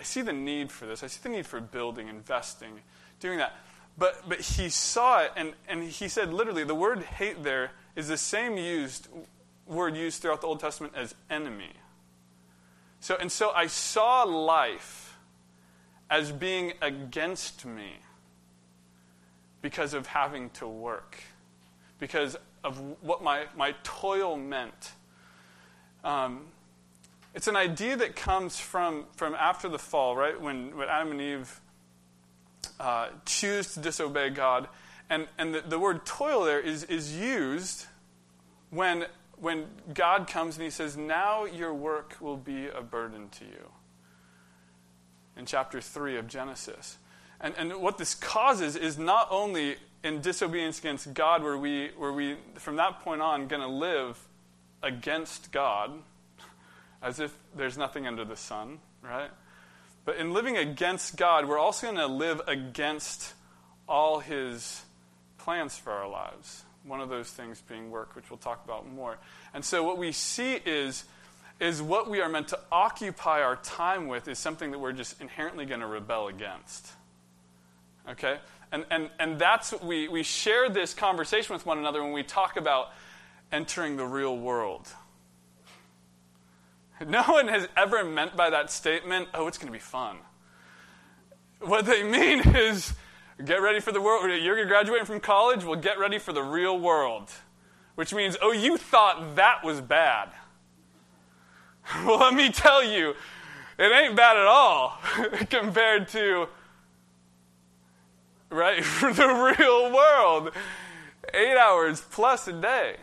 I 0.00 0.04
see 0.04 0.22
the 0.22 0.32
need 0.32 0.70
for 0.70 0.86
this. 0.86 1.02
I 1.02 1.08
see 1.08 1.20
the 1.22 1.28
need 1.28 1.46
for 1.46 1.60
building, 1.60 2.08
investing, 2.08 2.80
doing 3.20 3.38
that. 3.38 3.56
But, 3.96 4.28
but 4.28 4.40
he 4.40 4.68
saw 4.68 5.22
it, 5.22 5.32
and, 5.36 5.54
and 5.68 5.82
he 5.82 6.06
said 6.08 6.32
literally, 6.32 6.62
the 6.62 6.74
word 6.74 7.02
hate 7.02 7.42
there 7.42 7.72
is 7.96 8.06
the 8.08 8.16
same 8.16 8.56
used 8.56 9.08
word 9.68 9.96
used 9.96 10.22
throughout 10.22 10.40
the 10.40 10.46
Old 10.46 10.60
Testament 10.60 10.94
as 10.96 11.14
enemy. 11.30 11.72
So, 13.00 13.16
and 13.16 13.30
so 13.30 13.50
I 13.50 13.66
saw 13.68 14.24
life 14.24 15.16
as 16.10 16.32
being 16.32 16.72
against 16.80 17.64
me 17.64 17.98
because 19.62 19.94
of 19.94 20.06
having 20.06 20.50
to 20.50 20.66
work, 20.66 21.18
because 21.98 22.36
of 22.64 22.80
what 23.02 23.22
my, 23.22 23.44
my 23.56 23.74
toil 23.82 24.36
meant. 24.36 24.92
Um, 26.02 26.46
it's 27.34 27.46
an 27.46 27.56
idea 27.56 27.96
that 27.96 28.16
comes 28.16 28.58
from, 28.58 29.04
from 29.14 29.34
after 29.34 29.68
the 29.68 29.78
fall, 29.78 30.16
right? 30.16 30.40
When, 30.40 30.76
when 30.76 30.88
Adam 30.88 31.12
and 31.12 31.20
Eve 31.20 31.60
uh, 32.80 33.08
choose 33.26 33.74
to 33.74 33.80
disobey 33.80 34.30
God. 34.30 34.68
And, 35.10 35.26
and 35.38 35.54
the, 35.54 35.60
the 35.60 35.78
word 35.78 36.04
toil 36.04 36.44
there 36.44 36.60
is, 36.60 36.84
is 36.84 37.16
used 37.16 37.86
when, 38.70 39.06
when 39.40 39.66
God 39.94 40.26
comes 40.26 40.56
and 40.56 40.64
he 40.64 40.70
says, 40.70 40.96
Now 40.96 41.44
your 41.44 41.74
work 41.74 42.16
will 42.20 42.36
be 42.36 42.68
a 42.68 42.82
burden 42.82 43.28
to 43.30 43.44
you. 43.44 43.70
In 45.36 45.46
chapter 45.46 45.80
3 45.80 46.16
of 46.16 46.26
Genesis. 46.26 46.98
And, 47.40 47.54
and 47.56 47.80
what 47.80 47.98
this 47.98 48.14
causes 48.14 48.74
is 48.74 48.98
not 48.98 49.28
only 49.30 49.76
in 50.02 50.20
disobedience 50.20 50.78
against 50.78 51.14
God, 51.14 51.42
where 51.42 51.56
we, 51.56 51.90
where 51.96 52.12
we 52.12 52.36
from 52.54 52.76
that 52.76 53.00
point 53.00 53.22
on, 53.22 53.46
going 53.46 53.62
to 53.62 53.68
live 53.68 54.18
against 54.82 55.52
God, 55.52 55.92
as 57.02 57.20
if 57.20 57.36
there's 57.56 57.78
nothing 57.78 58.06
under 58.06 58.24
the 58.24 58.36
sun, 58.36 58.78
right? 59.02 59.30
But 60.04 60.16
in 60.16 60.32
living 60.32 60.56
against 60.56 61.16
God, 61.16 61.46
we're 61.46 61.58
also 61.58 61.86
going 61.86 61.98
to 61.98 62.06
live 62.06 62.40
against 62.48 63.34
all 63.88 64.20
his 64.20 64.82
plans 65.36 65.76
for 65.76 65.92
our 65.92 66.08
lives. 66.08 66.64
One 66.84 67.00
of 67.00 67.08
those 67.08 67.30
things 67.30 67.62
being 67.68 67.90
work, 67.90 68.16
which 68.16 68.30
we'll 68.30 68.38
talk 68.38 68.64
about 68.64 68.88
more. 68.90 69.18
And 69.52 69.64
so 69.64 69.82
what 69.82 69.98
we 69.98 70.12
see 70.12 70.54
is, 70.64 71.04
is 71.60 71.82
what 71.82 72.08
we 72.08 72.20
are 72.20 72.28
meant 72.28 72.48
to 72.48 72.58
occupy 72.70 73.42
our 73.42 73.56
time 73.56 74.06
with 74.08 74.28
is 74.28 74.38
something 74.38 74.70
that 74.70 74.78
we're 74.78 74.92
just 74.92 75.20
inherently 75.20 75.66
going 75.66 75.80
to 75.80 75.86
rebel 75.86 76.28
against. 76.28 76.88
Okay? 78.08 78.38
And, 78.72 78.84
and, 78.90 79.10
and 79.18 79.38
that's 79.38 79.72
what 79.72 79.84
we, 79.84 80.08
we 80.08 80.22
share 80.22 80.68
this 80.68 80.94
conversation 80.94 81.54
with 81.54 81.66
one 81.66 81.78
another 81.78 82.02
when 82.02 82.12
we 82.12 82.22
talk 82.22 82.56
about 82.56 82.90
entering 83.50 83.96
the 83.96 84.06
real 84.06 84.36
world. 84.36 84.88
No 87.06 87.22
one 87.22 87.48
has 87.48 87.68
ever 87.76 88.04
meant 88.04 88.36
by 88.36 88.50
that 88.50 88.70
statement, 88.70 89.28
oh, 89.32 89.46
it's 89.46 89.56
going 89.58 89.68
to 89.68 89.72
be 89.72 89.78
fun. 89.78 90.16
What 91.60 91.86
they 91.86 92.02
mean 92.02 92.40
is, 92.56 92.92
get 93.44 93.62
ready 93.62 93.80
for 93.80 93.92
the 93.92 94.00
world. 94.00 94.30
You're 94.42 94.64
graduating 94.66 95.06
from 95.06 95.20
college, 95.20 95.64
well, 95.64 95.78
get 95.78 95.98
ready 95.98 96.18
for 96.18 96.32
the 96.32 96.42
real 96.42 96.78
world. 96.78 97.30
Which 97.94 98.14
means, 98.14 98.36
oh, 98.40 98.52
you 98.52 98.76
thought 98.76 99.36
that 99.36 99.64
was 99.64 99.80
bad. 99.80 100.30
Well, 102.04 102.18
let 102.18 102.34
me 102.34 102.52
tell 102.52 102.84
you, 102.84 103.14
it 103.78 103.92
ain't 103.92 104.14
bad 104.14 104.36
at 104.36 104.44
all 104.44 104.98
compared 105.50 106.08
to, 106.08 106.48
right, 108.50 108.82
the 109.00 109.54
real 109.58 109.90
world. 109.90 110.52
Eight 111.32 111.56
hours 111.56 112.02
plus 112.10 112.46
a 112.46 112.52
day 112.52 112.96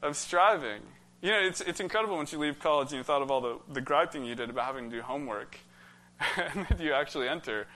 of 0.00 0.16
striving. 0.16 0.80
You 1.20 1.32
know, 1.32 1.40
it's, 1.40 1.60
it's 1.60 1.80
incredible 1.80 2.14
once 2.16 2.32
you 2.32 2.38
leave 2.38 2.60
college 2.60 2.92
and 2.92 2.98
you 2.98 3.02
thought 3.02 3.22
of 3.22 3.32
all 3.32 3.40
the, 3.40 3.58
the 3.72 3.80
griping 3.80 4.24
you 4.24 4.36
did 4.36 4.48
about 4.48 4.66
having 4.66 4.88
to 4.88 4.96
do 4.96 5.02
homework. 5.02 5.58
and 6.36 6.66
then 6.68 6.78
you 6.80 6.92
actually 6.92 7.28
enter 7.28 7.66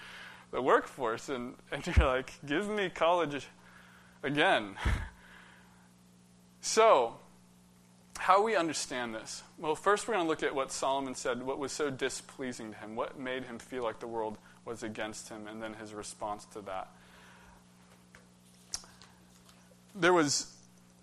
the 0.51 0.61
workforce 0.61 1.29
and, 1.29 1.55
and 1.73 1.87
you're 1.87 2.07
like, 2.07 2.33
give 2.47 2.69
me 2.69 2.89
college 2.89 3.47
again. 4.23 4.77
so, 6.61 7.17
how 8.19 8.43
we 8.43 8.57
understand 8.57 9.15
this? 9.15 9.43
Well, 9.59 9.75
first 9.75 10.07
we're 10.07 10.15
going 10.15 10.27
to 10.27 10.29
look 10.29 10.43
at 10.43 10.55
what 10.55 10.73
Solomon 10.73 11.15
said, 11.15 11.43
what 11.43 11.59
was 11.59 11.73
so 11.73 11.91
displeasing 11.91 12.73
to 12.73 12.79
him, 12.79 12.97
what 12.97 13.19
made 13.19 13.45
him 13.45 13.59
feel 13.59 13.83
like 13.83 13.99
the 13.99 14.07
world 14.07 14.37
was 14.65 14.83
against 14.83 15.29
him, 15.29 15.47
and 15.47 15.63
then 15.63 15.75
his 15.75 15.95
response 15.95 16.45
to 16.53 16.61
that. 16.63 16.91
There 19.95 20.13
was 20.13 20.55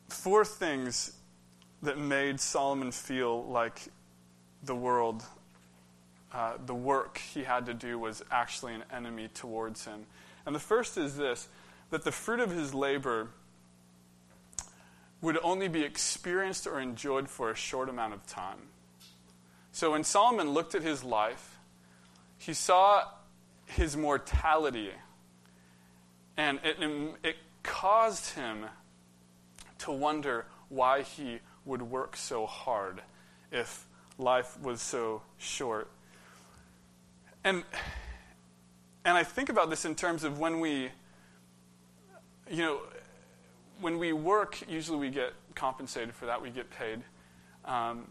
four 0.09 0.45
things 0.45 1.13
that 1.81 1.97
made 1.97 2.39
Solomon 2.39 2.91
feel 2.91 3.45
like 3.45 3.81
the 4.63 4.75
world, 4.75 5.23
uh, 6.33 6.53
the 6.65 6.75
work 6.75 7.17
he 7.17 7.43
had 7.43 7.65
to 7.67 7.73
do 7.73 7.97
was 7.97 8.23
actually 8.31 8.73
an 8.73 8.83
enemy 8.91 9.29
towards 9.33 9.85
him. 9.85 10.05
And 10.45 10.55
the 10.55 10.59
first 10.59 10.97
is 10.97 11.17
this 11.17 11.47
that 11.89 12.03
the 12.03 12.11
fruit 12.11 12.39
of 12.39 12.51
his 12.51 12.73
labor 12.73 13.29
would 15.21 15.37
only 15.41 15.67
be 15.67 15.83
experienced 15.83 16.67
or 16.67 16.79
enjoyed 16.79 17.29
for 17.29 17.49
a 17.49 17.55
short 17.55 17.89
amount 17.89 18.13
of 18.13 18.25
time. 18.27 18.59
So 19.71 19.91
when 19.91 20.03
Solomon 20.03 20.49
looked 20.49 20.75
at 20.75 20.83
his 20.83 21.03
life, 21.03 21.57
he 22.37 22.53
saw 22.53 23.03
his 23.65 23.97
mortality, 23.97 24.91
and 26.35 26.59
it, 26.63 26.77
it 27.23 27.35
caused 27.63 28.33
him 28.35 28.65
to 29.79 29.91
wonder 29.91 30.45
why 30.69 31.01
he 31.01 31.39
would 31.65 31.81
work 31.81 32.15
so 32.15 32.45
hard 32.45 33.01
if 33.51 33.85
life 34.17 34.59
was 34.61 34.81
so 34.81 35.21
short. 35.37 35.89
And 37.47 37.63
and 39.05 39.17
I 39.17 39.23
think 39.23 39.47
about 39.47 39.69
this 39.69 39.85
in 39.85 39.95
terms 39.95 40.25
of 40.25 40.37
when 40.37 40.59
we 40.59 40.89
you 42.51 42.57
know 42.57 42.81
when 43.79 43.99
we 43.99 44.11
work, 44.11 44.59
usually 44.67 44.97
we 44.97 45.09
get 45.09 45.31
compensated 45.55 46.13
for 46.13 46.25
that, 46.25 46.41
we 46.41 46.49
get 46.49 46.69
paid. 46.69 47.03
Um, 47.63 48.07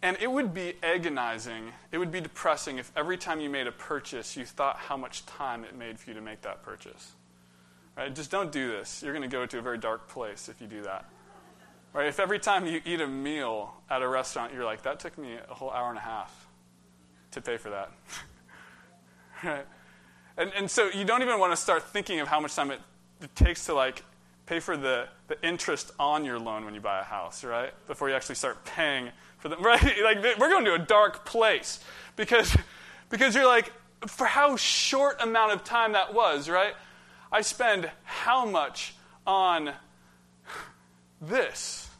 and 0.00 0.16
it 0.18 0.30
would 0.30 0.54
be 0.54 0.76
agonizing, 0.82 1.72
it 1.92 1.98
would 1.98 2.10
be 2.10 2.22
depressing 2.22 2.78
if 2.78 2.90
every 2.96 3.18
time 3.18 3.38
you 3.38 3.50
made 3.50 3.66
a 3.66 3.72
purchase, 3.72 4.34
you 4.34 4.46
thought 4.46 4.78
how 4.78 4.96
much 4.96 5.26
time 5.26 5.62
it 5.62 5.76
made 5.76 6.00
for 6.00 6.08
you 6.08 6.14
to 6.14 6.22
make 6.22 6.40
that 6.42 6.62
purchase. 6.62 7.12
Right? 7.98 8.14
Just 8.14 8.30
don't 8.30 8.50
do 8.50 8.70
this. 8.70 9.02
You're 9.02 9.12
going 9.12 9.28
to 9.28 9.36
go 9.36 9.44
to 9.44 9.58
a 9.58 9.62
very 9.62 9.76
dark 9.76 10.08
place 10.08 10.48
if 10.48 10.58
you 10.62 10.68
do 10.68 10.82
that. 10.84 11.04
Right? 11.92 12.06
If 12.06 12.18
every 12.18 12.38
time 12.38 12.64
you 12.64 12.80
eat 12.86 13.02
a 13.02 13.06
meal 13.06 13.74
at 13.90 14.00
a 14.00 14.08
restaurant, 14.08 14.54
you're 14.54 14.64
like, 14.64 14.82
that 14.84 15.00
took 15.00 15.18
me 15.18 15.36
a 15.50 15.54
whole 15.54 15.70
hour 15.70 15.90
and 15.90 15.98
a 15.98 16.02
half 16.02 16.47
to 17.32 17.40
pay 17.40 17.56
for 17.56 17.70
that. 17.70 17.90
right? 19.44 19.66
And, 20.36 20.52
and 20.56 20.70
so 20.70 20.88
you 20.88 21.04
don't 21.04 21.22
even 21.22 21.38
want 21.38 21.52
to 21.52 21.56
start 21.56 21.82
thinking 21.82 22.20
of 22.20 22.28
how 22.28 22.40
much 22.40 22.54
time 22.54 22.70
it, 22.70 22.80
it 23.20 23.34
takes 23.34 23.66
to 23.66 23.74
like 23.74 24.02
pay 24.46 24.60
for 24.60 24.76
the, 24.76 25.08
the 25.26 25.46
interest 25.46 25.90
on 25.98 26.24
your 26.24 26.38
loan 26.38 26.64
when 26.64 26.74
you 26.74 26.80
buy 26.80 27.00
a 27.00 27.04
house, 27.04 27.44
right? 27.44 27.72
Before 27.86 28.08
you 28.08 28.14
actually 28.14 28.36
start 28.36 28.64
paying 28.64 29.10
for 29.38 29.48
them, 29.48 29.62
right? 29.64 29.82
Like 30.02 30.22
we're 30.38 30.48
going 30.48 30.64
to 30.64 30.74
a 30.74 30.78
dark 30.78 31.26
place 31.26 31.80
because, 32.16 32.56
because 33.10 33.34
you're 33.34 33.46
like, 33.46 33.72
for 34.06 34.26
how 34.26 34.56
short 34.56 35.20
amount 35.20 35.52
of 35.52 35.64
time 35.64 35.92
that 35.92 36.14
was, 36.14 36.48
right? 36.48 36.74
I 37.32 37.40
spend 37.40 37.90
how 38.04 38.46
much 38.46 38.94
on 39.26 39.72
this. 41.20 41.90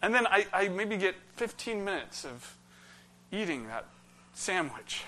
And 0.00 0.14
then 0.14 0.26
I, 0.26 0.46
I 0.52 0.68
maybe 0.68 0.96
get 0.96 1.14
15 1.36 1.84
minutes 1.84 2.24
of 2.24 2.56
eating 3.30 3.66
that 3.66 3.86
sandwich. 4.38 5.02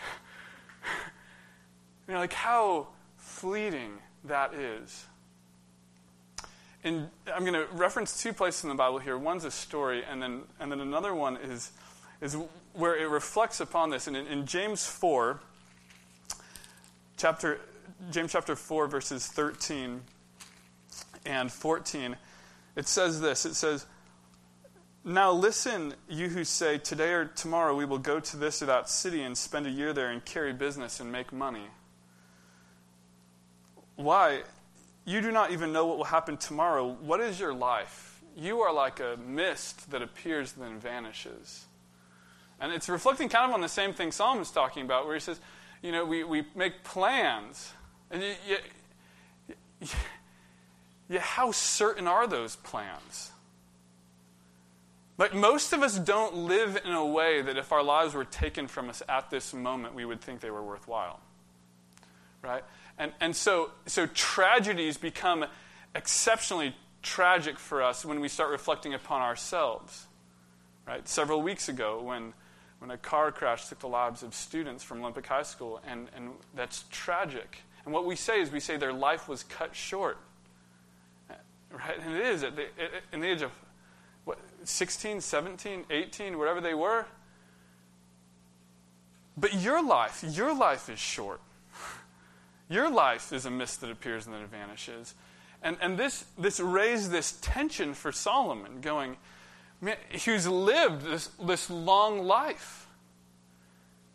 you 2.09 2.15
know, 2.15 2.21
like 2.21 2.33
how 2.33 2.89
fleeting 3.17 3.93
that 4.25 4.55
is. 4.55 5.07
And 6.83 7.09
I'm 7.33 7.45
going 7.45 7.55
to 7.55 7.67
reference 7.73 8.21
two 8.21 8.33
places 8.33 8.65
in 8.65 8.71
the 8.71 8.75
Bible 8.75 8.99
here. 8.99 9.17
One's 9.17 9.45
a 9.45 9.51
story, 9.51 10.03
and 10.11 10.21
then, 10.21 10.43
and 10.59 10.73
then 10.73 10.81
another 10.81 11.15
one 11.15 11.37
is, 11.37 11.71
is 12.21 12.37
where 12.73 12.97
it 12.97 13.09
reflects 13.09 13.61
upon 13.61 13.91
this. 13.91 14.07
And 14.07 14.17
in, 14.17 14.27
in 14.27 14.47
James 14.47 14.85
4, 14.85 15.39
chapter, 17.17 17.61
James 18.11 18.33
chapter 18.33 18.57
4, 18.57 18.89
verses 18.89 19.27
13 19.27 20.01
and 21.27 21.53
14, 21.53 22.17
it 22.77 22.89
says 22.89 23.21
this 23.21 23.45
it 23.45 23.55
says, 23.55 23.87
Now 25.05 25.33
listen, 25.33 25.95
you 26.09 26.29
who 26.29 26.45
say, 26.45 26.77
Today 26.77 27.13
or 27.13 27.25
tomorrow 27.25 27.75
we 27.75 27.87
will 27.87 27.99
go 27.99 28.21
to 28.21 28.37
this 28.37 28.63
or 28.63 28.67
that 28.67 28.89
city 28.89 29.23
and 29.23 29.37
spend 29.37 29.67
a 29.67 29.71
year 29.71 29.93
there 29.93 30.11
and 30.11 30.23
carry 30.25 30.53
business 30.53 31.01
and 31.01 31.11
make 31.11 31.33
money. 31.33 31.67
Why? 33.97 34.43
You 35.05 35.21
do 35.23 35.33
not 35.33 35.53
even 35.53 35.73
know 35.73 35.87
what 35.87 35.97
will 35.97 36.05
happen 36.05 36.37
tomorrow. 36.37 36.87
What 36.87 37.21
is 37.21 37.41
your 37.41 37.55
life? 37.55 38.21
You 38.37 38.61
are 38.61 38.73
like 38.73 39.01
a 39.01 39.19
mist 39.27 39.91
that 39.91 40.03
appears 40.03 40.55
and 40.55 40.65
then 40.65 40.79
vanishes. 40.79 41.65
And 42.61 42.73
it's 42.73 42.89
reflecting 42.89 43.31
kind 43.31 43.51
of 43.51 43.55
on 43.55 43.63
the 43.63 43.69
same 43.69 43.95
thing 43.95 44.13
Solomon's 44.13 44.51
talking 44.51 44.85
about, 44.85 45.07
where 45.07 45.15
he 45.15 45.21
says, 45.21 45.41
you 45.83 45.93
know, 45.93 46.05
we, 46.05 46.25
we 46.25 46.45
make 46.55 46.85
plans. 46.85 47.73
And 48.11 48.23
you, 48.23 48.35
you, 49.81 49.89
you, 51.09 51.19
how 51.19 51.53
certain 51.53 52.07
are 52.07 52.27
those 52.27 52.57
plans? 52.57 53.31
Like, 55.21 55.35
most 55.35 55.75
of 55.75 55.83
us 55.83 55.99
don't 55.99 56.35
live 56.35 56.81
in 56.83 56.93
a 56.93 57.05
way 57.05 57.43
that 57.43 57.59
if 57.59 57.73
our 57.73 57.83
lives 57.83 58.15
were 58.15 58.25
taken 58.25 58.67
from 58.67 58.89
us 58.89 59.03
at 59.07 59.29
this 59.29 59.53
moment, 59.53 59.95
we 59.95 60.07
would 60.07 60.23
think 60.23 60.41
they 60.41 60.51
were 60.51 60.63
worthwhile. 60.63 61.21
Right? 62.41 62.65
And, 62.99 63.13
and 63.21 63.37
so, 63.37 63.71
so 63.85 64.07
tragedies 64.07 64.97
become 64.97 65.45
exceptionally 65.95 66.75
tragic 67.03 67.59
for 67.59 67.83
us 67.83 68.03
when 68.03 68.21
we 68.21 68.29
start 68.29 68.51
reflecting 68.51 68.95
upon 68.95 69.21
ourselves. 69.21 70.07
Right? 70.89 71.07
Several 71.07 71.43
weeks 71.43 71.69
ago, 71.69 72.01
when, 72.01 72.33
when 72.79 72.91
a 72.91 72.97
car 72.97 73.31
crash 73.31 73.69
took 73.69 73.81
the 73.81 73.89
lives 73.89 74.23
of 74.23 74.33
students 74.33 74.83
from 74.83 75.03
Olympic 75.03 75.27
High 75.27 75.43
School, 75.43 75.83
and, 75.87 76.09
and 76.17 76.31
that's 76.55 76.85
tragic. 76.91 77.59
And 77.85 77.93
what 77.93 78.07
we 78.07 78.17
say 78.17 78.41
is 78.41 78.51
we 78.51 78.59
say 78.59 78.79
their 78.79 78.95
life 78.95 79.29
was 79.29 79.43
cut 79.43 79.77
short. 79.77 80.17
Right? 81.29 81.99
And 82.07 82.17
it 82.17 82.25
is. 82.25 82.43
At 82.43 82.57
the, 82.57 82.69
in 83.13 83.21
the 83.21 83.29
age 83.29 83.43
of 83.43 83.51
16, 84.65 85.21
17, 85.21 85.85
18, 85.91 86.39
whatever 86.39 86.61
they 86.61 86.75
were. 86.75 87.07
But 89.37 89.55
your 89.55 89.83
life, 89.83 90.25
your 90.29 90.55
life 90.55 90.89
is 90.89 90.99
short. 90.99 91.41
Your 92.69 92.89
life 92.89 93.33
is 93.33 93.47
a 93.47 93.51
mist 93.51 93.81
that 93.81 93.91
appears 93.91 94.27
and 94.27 94.35
then 94.35 94.43
it 94.43 94.49
vanishes. 94.49 95.15
And, 95.63 95.77
and 95.81 95.99
this, 95.99 96.25
this 96.39 96.61
raised 96.61 97.11
this 97.11 97.33
tension 97.41 97.95
for 97.95 98.13
Solomon, 98.13 98.81
going, 98.81 99.17
man, 99.81 99.97
who's 100.25 100.47
lived 100.47 101.03
this, 101.03 101.31
this 101.45 101.69
long 101.69 102.23
life. 102.25 102.87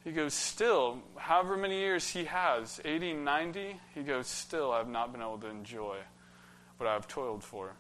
He 0.04 0.12
goes, 0.12 0.34
still, 0.34 1.00
however 1.18 1.58
many 1.58 1.80
years 1.80 2.08
he 2.08 2.26
has, 2.26 2.80
80, 2.86 3.14
90, 3.14 3.80
he 3.94 4.04
goes, 4.04 4.28
still, 4.28 4.72
I've 4.72 4.88
not 4.88 5.12
been 5.12 5.22
able 5.22 5.40
to 5.40 5.48
enjoy 5.48 5.98
what 6.78 6.88
I've 6.88 7.08
toiled 7.08 7.44
for. 7.44 7.74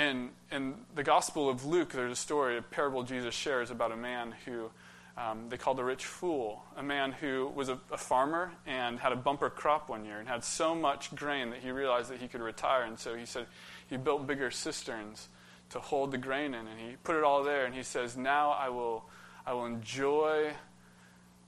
And 0.00 0.30
in 0.50 0.76
the 0.94 1.02
Gospel 1.02 1.50
of 1.50 1.66
Luke, 1.66 1.92
there's 1.92 2.12
a 2.12 2.16
story, 2.16 2.56
a 2.56 2.62
parable 2.62 3.02
Jesus 3.02 3.34
shares 3.34 3.70
about 3.70 3.92
a 3.92 3.96
man 3.96 4.34
who 4.46 4.70
um, 5.18 5.50
they 5.50 5.58
called 5.58 5.78
a 5.78 5.84
rich 5.84 6.06
fool, 6.06 6.64
a 6.74 6.82
man 6.82 7.12
who 7.12 7.52
was 7.54 7.68
a, 7.68 7.78
a, 7.92 7.98
farmer 7.98 8.50
and 8.66 8.98
had 8.98 9.12
a 9.12 9.16
bumper 9.16 9.50
crop 9.50 9.90
one 9.90 10.06
year 10.06 10.18
and 10.18 10.26
had 10.26 10.42
so 10.42 10.74
much 10.74 11.14
grain 11.14 11.50
that 11.50 11.58
he 11.58 11.70
realized 11.70 12.10
that 12.10 12.18
he 12.18 12.28
could 12.28 12.40
retire. 12.40 12.84
And 12.84 12.98
so 12.98 13.14
he 13.14 13.26
said 13.26 13.44
he 13.88 13.98
built 13.98 14.26
bigger 14.26 14.50
cisterns 14.50 15.28
to 15.68 15.78
hold 15.78 16.12
the 16.12 16.18
grain 16.18 16.54
in, 16.54 16.66
and 16.66 16.80
he 16.80 16.96
put 17.04 17.16
it 17.16 17.22
all 17.22 17.44
there. 17.44 17.66
And 17.66 17.74
he 17.74 17.82
says, 17.82 18.16
"Now 18.16 18.52
I 18.52 18.70
will, 18.70 19.04
I 19.44 19.52
will 19.52 19.66
enjoy 19.66 20.52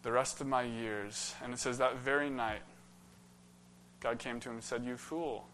the 0.03 0.13
rest 0.13 0.43
of 0.43 0.47
my 0.47 0.63
years." 0.63 1.35
And 1.43 1.55
it 1.55 1.59
says 1.59 1.79
that 1.79 1.97
very 1.97 2.29
night, 2.29 2.63
God 4.01 4.19
came 4.19 4.41
to 4.41 4.51
him 4.51 4.57
and 4.57 4.65
said, 4.65 4.85
"You 4.85 4.99
fool." 4.99 5.47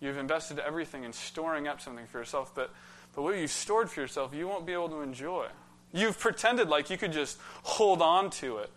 You've 0.00 0.16
invested 0.16 0.58
everything 0.58 1.04
in 1.04 1.12
storing 1.12 1.66
up 1.66 1.80
something 1.80 2.06
for 2.06 2.18
yourself, 2.18 2.54
but, 2.54 2.70
but 3.14 3.22
what 3.22 3.36
you've 3.36 3.50
stored 3.50 3.90
for 3.90 4.00
yourself, 4.00 4.34
you 4.34 4.46
won't 4.46 4.66
be 4.66 4.72
able 4.72 4.88
to 4.90 5.00
enjoy. 5.00 5.46
You've 5.92 6.18
pretended 6.18 6.68
like 6.68 6.90
you 6.90 6.98
could 6.98 7.12
just 7.12 7.38
hold 7.62 8.02
on 8.02 8.30
to 8.30 8.58
it. 8.58 8.70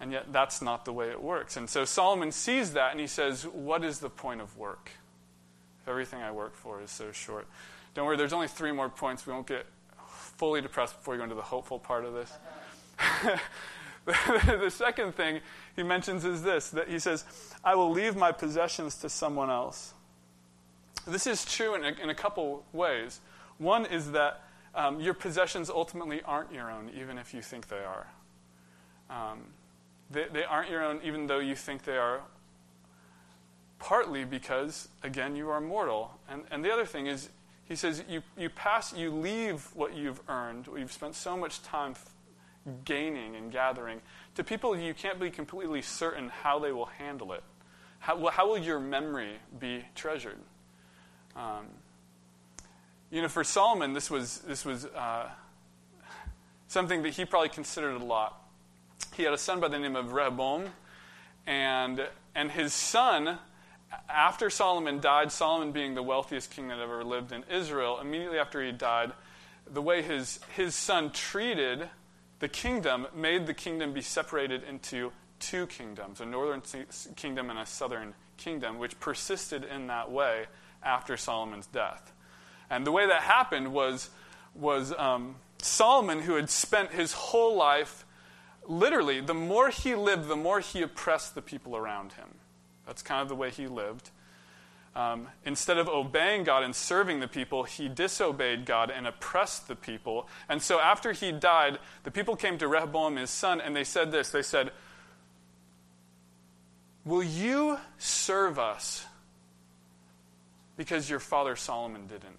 And 0.00 0.12
yet, 0.12 0.32
that's 0.32 0.60
not 0.60 0.84
the 0.84 0.92
way 0.92 1.10
it 1.10 1.22
works. 1.22 1.56
And 1.56 1.68
so 1.68 1.84
Solomon 1.84 2.32
sees 2.32 2.72
that 2.72 2.90
and 2.92 3.00
he 3.00 3.06
says, 3.06 3.44
What 3.44 3.84
is 3.84 4.00
the 4.00 4.10
point 4.10 4.40
of 4.40 4.56
work? 4.56 4.90
If 5.82 5.88
everything 5.88 6.20
I 6.20 6.30
work 6.30 6.54
for 6.54 6.82
is 6.82 6.90
so 6.90 7.12
short. 7.12 7.46
Don't 7.94 8.06
worry, 8.06 8.16
there's 8.16 8.32
only 8.32 8.48
three 8.48 8.72
more 8.72 8.88
points. 8.88 9.26
We 9.26 9.32
won't 9.32 9.46
get 9.46 9.66
fully 10.36 10.60
depressed 10.60 10.96
before 10.98 11.12
we 11.12 11.18
go 11.18 11.24
into 11.24 11.36
the 11.36 11.42
hopeful 11.42 11.78
part 11.78 12.04
of 12.04 12.12
this. 12.12 12.32
the 14.04 14.70
second 14.70 15.14
thing 15.14 15.40
he 15.76 15.82
mentions 15.82 16.24
is 16.24 16.42
this 16.42 16.70
that 16.70 16.88
he 16.88 16.98
says, 16.98 17.24
I 17.64 17.74
will 17.74 17.90
leave 17.90 18.16
my 18.16 18.32
possessions 18.32 18.94
to 18.96 19.08
someone 19.08 19.50
else. 19.50 19.94
This 21.06 21.26
is 21.26 21.44
true 21.44 21.74
in 21.74 21.84
a, 21.84 22.02
in 22.02 22.10
a 22.10 22.14
couple 22.14 22.64
ways. 22.72 23.20
One 23.58 23.86
is 23.86 24.12
that 24.12 24.42
um, 24.74 25.00
your 25.00 25.14
possessions 25.14 25.70
ultimately 25.70 26.22
aren't 26.22 26.52
your 26.52 26.70
own, 26.70 26.90
even 26.98 27.18
if 27.18 27.34
you 27.34 27.42
think 27.42 27.68
they 27.68 27.84
are. 27.84 28.06
Um, 29.10 29.40
they, 30.10 30.26
they 30.32 30.44
aren't 30.44 30.70
your 30.70 30.82
own, 30.82 31.00
even 31.04 31.26
though 31.26 31.38
you 31.38 31.54
think 31.54 31.84
they 31.84 31.96
are, 31.96 32.22
partly 33.78 34.24
because, 34.24 34.88
again, 35.02 35.36
you 35.36 35.50
are 35.50 35.60
mortal. 35.60 36.12
And, 36.28 36.44
and 36.50 36.64
the 36.64 36.72
other 36.72 36.86
thing 36.86 37.06
is, 37.06 37.28
he 37.66 37.76
says, 37.76 38.02
you, 38.08 38.22
you 38.36 38.48
pass, 38.50 38.92
you 38.92 39.10
leave 39.10 39.68
what 39.74 39.94
you've 39.94 40.20
earned, 40.28 40.66
what 40.66 40.80
you've 40.80 40.92
spent 40.92 41.14
so 41.14 41.36
much 41.36 41.62
time 41.62 41.94
gaining 42.84 43.36
and 43.36 43.52
gathering 43.52 44.00
to 44.34 44.44
people 44.44 44.76
you 44.76 44.94
can't 44.94 45.20
be 45.20 45.30
completely 45.30 45.82
certain 45.82 46.28
how 46.28 46.58
they 46.58 46.72
will 46.72 46.86
handle 46.86 47.32
it. 47.32 47.42
How, 47.98 48.26
how 48.28 48.48
will 48.48 48.58
your 48.58 48.80
memory 48.80 49.36
be 49.58 49.84
treasured? 49.94 50.38
Um, 51.36 51.66
you 53.10 53.22
know, 53.22 53.28
for 53.28 53.44
Solomon, 53.44 53.92
this 53.92 54.10
was, 54.10 54.38
this 54.38 54.64
was 54.64 54.86
uh, 54.86 55.28
something 56.68 57.02
that 57.02 57.14
he 57.14 57.24
probably 57.24 57.48
considered 57.48 58.00
a 58.00 58.04
lot. 58.04 58.40
He 59.14 59.22
had 59.22 59.32
a 59.32 59.38
son 59.38 59.60
by 59.60 59.68
the 59.68 59.78
name 59.78 59.96
of 59.96 60.12
Rehoboam, 60.12 60.68
and, 61.46 62.06
and 62.34 62.50
his 62.50 62.72
son, 62.74 63.38
after 64.08 64.50
Solomon 64.50 65.00
died, 65.00 65.30
Solomon 65.30 65.72
being 65.72 65.94
the 65.94 66.02
wealthiest 66.02 66.50
king 66.50 66.68
that 66.68 66.78
ever 66.78 67.04
lived 67.04 67.32
in 67.32 67.44
Israel, 67.50 68.00
immediately 68.00 68.38
after 68.38 68.62
he 68.64 68.72
died, 68.72 69.12
the 69.66 69.82
way 69.82 70.02
his, 70.02 70.40
his 70.56 70.74
son 70.74 71.10
treated 71.10 71.88
the 72.40 72.48
kingdom 72.48 73.06
made 73.14 73.46
the 73.46 73.54
kingdom 73.54 73.92
be 73.92 74.00
separated 74.00 74.62
into 74.64 75.12
two 75.40 75.66
kingdoms 75.66 76.20
a 76.20 76.26
northern 76.26 76.62
kingdom 77.16 77.50
and 77.50 77.58
a 77.58 77.66
southern 77.66 78.14
kingdom, 78.36 78.78
which 78.78 78.98
persisted 79.00 79.64
in 79.64 79.86
that 79.88 80.10
way 80.10 80.46
after 80.82 81.16
Solomon's 81.16 81.66
death. 81.66 82.12
And 82.70 82.86
the 82.86 82.92
way 82.92 83.06
that 83.06 83.22
happened 83.22 83.72
was, 83.72 84.10
was 84.54 84.92
um, 84.98 85.36
Solomon, 85.60 86.20
who 86.20 86.34
had 86.34 86.50
spent 86.50 86.92
his 86.92 87.12
whole 87.12 87.56
life, 87.56 88.04
literally, 88.66 89.20
the 89.20 89.34
more 89.34 89.70
he 89.70 89.94
lived, 89.94 90.28
the 90.28 90.36
more 90.36 90.60
he 90.60 90.82
oppressed 90.82 91.34
the 91.34 91.42
people 91.42 91.76
around 91.76 92.14
him. 92.14 92.28
That's 92.86 93.02
kind 93.02 93.22
of 93.22 93.28
the 93.28 93.34
way 93.34 93.50
he 93.50 93.66
lived. 93.66 94.10
Um, 94.96 95.26
instead 95.44 95.78
of 95.78 95.88
obeying 95.88 96.44
God 96.44 96.62
and 96.62 96.74
serving 96.74 97.18
the 97.18 97.26
people, 97.26 97.64
he 97.64 97.88
disobeyed 97.88 98.64
God 98.64 98.90
and 98.90 99.08
oppressed 99.08 99.66
the 99.66 99.74
people. 99.74 100.28
And 100.48 100.62
so 100.62 100.78
after 100.78 101.10
he 101.12 101.32
died, 101.32 101.80
the 102.04 102.12
people 102.12 102.36
came 102.36 102.58
to 102.58 102.68
Rehoboam, 102.68 103.16
his 103.16 103.30
son, 103.30 103.60
and 103.60 103.74
they 103.74 103.82
said 103.82 104.12
this 104.12 104.30
They 104.30 104.42
said, 104.42 104.70
Will 107.04 107.24
you 107.24 107.78
serve 107.98 108.58
us 108.58 109.04
because 110.76 111.10
your 111.10 111.20
father 111.20 111.56
Solomon 111.56 112.06
didn't? 112.06 112.38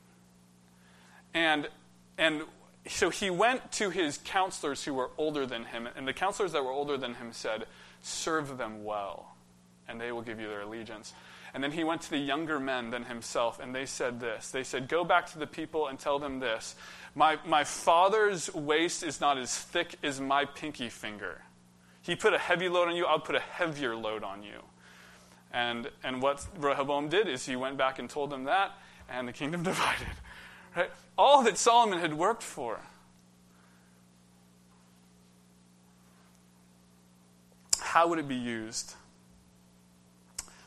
And, 1.33 1.67
and 2.17 2.43
so 2.87 3.09
he 3.09 3.29
went 3.29 3.71
to 3.73 3.89
his 3.89 4.17
counselors 4.23 4.83
who 4.83 4.93
were 4.93 5.11
older 5.17 5.45
than 5.45 5.65
him, 5.65 5.89
and 5.95 6.07
the 6.07 6.13
counselors 6.13 6.53
that 6.53 6.63
were 6.63 6.71
older 6.71 6.97
than 6.97 7.15
him 7.15 7.33
said, 7.33 7.65
Serve 8.01 8.57
them 8.57 8.83
well, 8.83 9.35
and 9.87 9.99
they 9.99 10.11
will 10.11 10.21
give 10.21 10.39
you 10.39 10.47
their 10.47 10.61
allegiance. 10.61 11.13
And 11.55 11.63
then 11.63 11.71
he 11.71 11.85
went 11.85 12.01
to 12.01 12.09
the 12.09 12.17
younger 12.17 12.59
men 12.59 12.89
than 12.89 13.05
himself, 13.05 13.61
and 13.61 13.73
they 13.73 13.85
said 13.85 14.19
this. 14.19 14.51
They 14.51 14.65
said, 14.65 14.89
Go 14.89 15.05
back 15.05 15.31
to 15.31 15.39
the 15.39 15.47
people 15.47 15.87
and 15.87 15.97
tell 15.97 16.19
them 16.19 16.39
this 16.39 16.75
My, 17.15 17.39
my 17.45 17.63
father's 17.63 18.53
waist 18.53 19.03
is 19.03 19.21
not 19.21 19.37
as 19.37 19.57
thick 19.57 19.95
as 20.03 20.19
my 20.19 20.43
pinky 20.43 20.89
finger. 20.89 21.43
He 22.01 22.17
put 22.17 22.33
a 22.33 22.37
heavy 22.37 22.67
load 22.67 22.89
on 22.89 22.97
you, 22.97 23.05
I'll 23.05 23.21
put 23.21 23.35
a 23.35 23.39
heavier 23.39 23.95
load 23.95 24.21
on 24.21 24.43
you. 24.43 24.59
And, 25.53 25.89
and 26.03 26.21
what 26.21 26.45
Rehoboam 26.57 27.07
did 27.07 27.29
is 27.29 27.45
he 27.45 27.55
went 27.55 27.77
back 27.77 27.99
and 27.99 28.09
told 28.09 28.31
them 28.31 28.43
that, 28.43 28.73
and 29.09 29.25
the 29.25 29.33
kingdom 29.33 29.63
divided. 29.63 30.07
Right? 30.75 30.91
All 31.17 31.41
that 31.43 31.57
Solomon 31.57 31.99
had 31.99 32.13
worked 32.13 32.43
for. 32.43 32.81
How 37.79 38.09
would 38.09 38.19
it 38.19 38.27
be 38.27 38.35
used? 38.35 38.95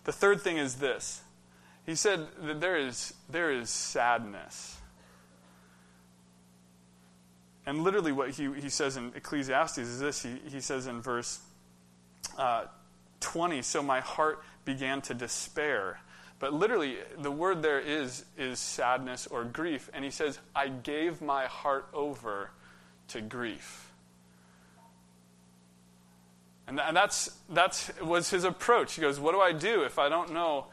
The 0.08 0.12
third 0.12 0.40
thing 0.40 0.56
is 0.56 0.76
this 0.76 1.20
He 1.84 1.94
said 1.94 2.28
that 2.40 2.62
there 2.62 2.78
is, 2.78 3.12
there 3.28 3.52
is 3.52 3.68
sadness. 3.68 4.78
And 7.66 7.84
literally, 7.84 8.12
what 8.12 8.30
he, 8.30 8.50
he 8.54 8.70
says 8.70 8.96
in 8.96 9.12
Ecclesiastes 9.14 9.76
is 9.76 10.00
this 10.00 10.22
he, 10.22 10.36
he 10.48 10.62
says 10.62 10.86
in 10.86 11.02
verse 11.02 11.40
uh, 12.38 12.64
20 13.20 13.60
So 13.60 13.82
my 13.82 14.00
heart 14.00 14.42
began 14.64 15.02
to 15.02 15.12
despair. 15.12 16.00
But 16.38 16.54
literally, 16.54 16.96
the 17.18 17.30
word 17.30 17.60
there 17.60 17.78
is, 17.78 18.24
is 18.38 18.58
sadness 18.58 19.26
or 19.26 19.44
grief. 19.44 19.90
And 19.92 20.02
he 20.06 20.10
says, 20.10 20.38
I 20.56 20.68
gave 20.68 21.20
my 21.20 21.44
heart 21.44 21.86
over 21.92 22.50
to 23.08 23.20
grief. 23.20 23.88
And, 26.68 26.78
that's, 26.94 27.31
that's 27.48 27.90
was 28.00 28.28
his 28.28 28.44
approach. 28.44 28.94
He 28.94 29.00
goes, 29.00 29.18
What 29.18 29.33
do 29.33 29.40
I 29.40 29.52
do 29.52 29.83
if 29.83 29.98
I 29.98 30.09
don't 30.09 30.33
know 30.33 30.66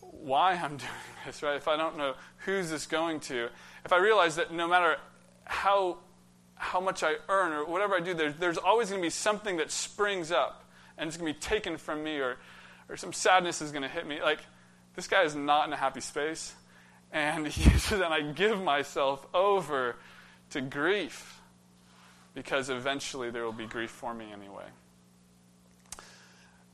why 0.00 0.52
I'm 0.52 0.76
doing 0.76 0.90
this, 1.26 1.42
right? 1.42 1.56
If 1.56 1.66
I 1.68 1.76
don't 1.76 1.98
know 1.98 2.14
who's 2.38 2.70
this 2.70 2.86
going 2.86 3.20
to, 3.20 3.48
if 3.84 3.92
I 3.92 3.98
realize 3.98 4.36
that 4.36 4.52
no 4.52 4.68
matter 4.68 4.96
how 5.44 5.98
how 6.56 6.80
much 6.80 7.02
I 7.02 7.16
earn 7.28 7.52
or 7.52 7.66
whatever 7.66 7.94
I 7.94 8.00
do, 8.00 8.14
there's, 8.14 8.34
there's 8.36 8.58
always 8.58 8.88
going 8.88 9.00
to 9.00 9.06
be 9.06 9.10
something 9.10 9.58
that 9.58 9.70
springs 9.70 10.32
up 10.32 10.64
and 10.96 11.08
it's 11.08 11.16
going 11.16 11.32
to 11.32 11.38
be 11.38 11.44
taken 11.44 11.76
from 11.76 12.02
me 12.02 12.16
or, 12.18 12.38
or 12.88 12.96
some 12.96 13.12
sadness 13.12 13.60
is 13.60 13.72
going 13.72 13.82
to 13.82 13.88
hit 13.88 14.06
me. 14.06 14.22
Like, 14.22 14.40
this 14.94 15.06
guy 15.06 15.22
is 15.22 15.34
not 15.34 15.66
in 15.66 15.72
a 15.72 15.76
happy 15.76 16.00
space. 16.00 16.54
And 17.12 17.46
then 17.90 18.12
I 18.12 18.22
give 18.22 18.62
myself 18.62 19.26
over 19.34 19.96
to 20.50 20.60
grief 20.60 21.40
because 22.34 22.70
eventually 22.70 23.30
there 23.30 23.44
will 23.44 23.52
be 23.52 23.66
grief 23.66 23.90
for 23.90 24.14
me 24.14 24.32
anyway. 24.32 24.64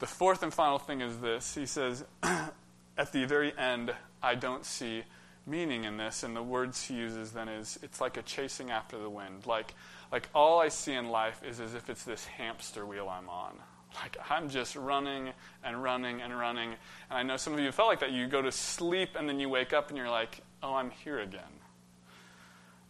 The 0.02 0.08
fourth 0.08 0.42
and 0.42 0.52
final 0.52 0.80
thing 0.80 1.00
is 1.00 1.18
this 1.18 1.54
He 1.54 1.64
says, 1.64 2.04
at 2.24 3.12
the 3.12 3.24
very 3.24 3.56
end, 3.56 3.94
I 4.20 4.34
don't 4.34 4.64
see 4.64 5.04
meaning 5.46 5.84
in 5.84 5.96
this. 5.96 6.24
And 6.24 6.34
the 6.34 6.42
words 6.42 6.82
he 6.82 6.94
uses 6.94 7.30
then 7.30 7.48
is 7.48 7.78
it's 7.84 8.00
like 8.00 8.16
a 8.16 8.22
chasing 8.22 8.72
after 8.72 8.98
the 8.98 9.08
wind. 9.08 9.46
Like, 9.46 9.74
like 10.10 10.28
all 10.34 10.60
I 10.60 10.70
see 10.70 10.92
in 10.94 11.10
life 11.10 11.40
is 11.48 11.60
as 11.60 11.74
if 11.74 11.88
it's 11.88 12.02
this 12.02 12.24
hamster 12.24 12.84
wheel 12.84 13.08
I'm 13.08 13.28
on. 13.28 13.52
Like 13.94 14.16
I'm 14.28 14.48
just 14.48 14.74
running 14.74 15.30
and 15.62 15.80
running 15.80 16.20
and 16.20 16.36
running. 16.36 16.70
And 17.08 17.18
I 17.18 17.22
know 17.22 17.36
some 17.36 17.54
of 17.54 17.60
you 17.60 17.70
felt 17.70 17.86
like 17.86 18.00
that. 18.00 18.10
You 18.10 18.26
go 18.26 18.42
to 18.42 18.50
sleep 18.50 19.10
and 19.16 19.28
then 19.28 19.38
you 19.38 19.48
wake 19.48 19.72
up 19.72 19.90
and 19.90 19.96
you're 19.96 20.10
like, 20.10 20.40
oh, 20.64 20.74
I'm 20.74 20.90
here 20.90 21.20
again. 21.20 21.42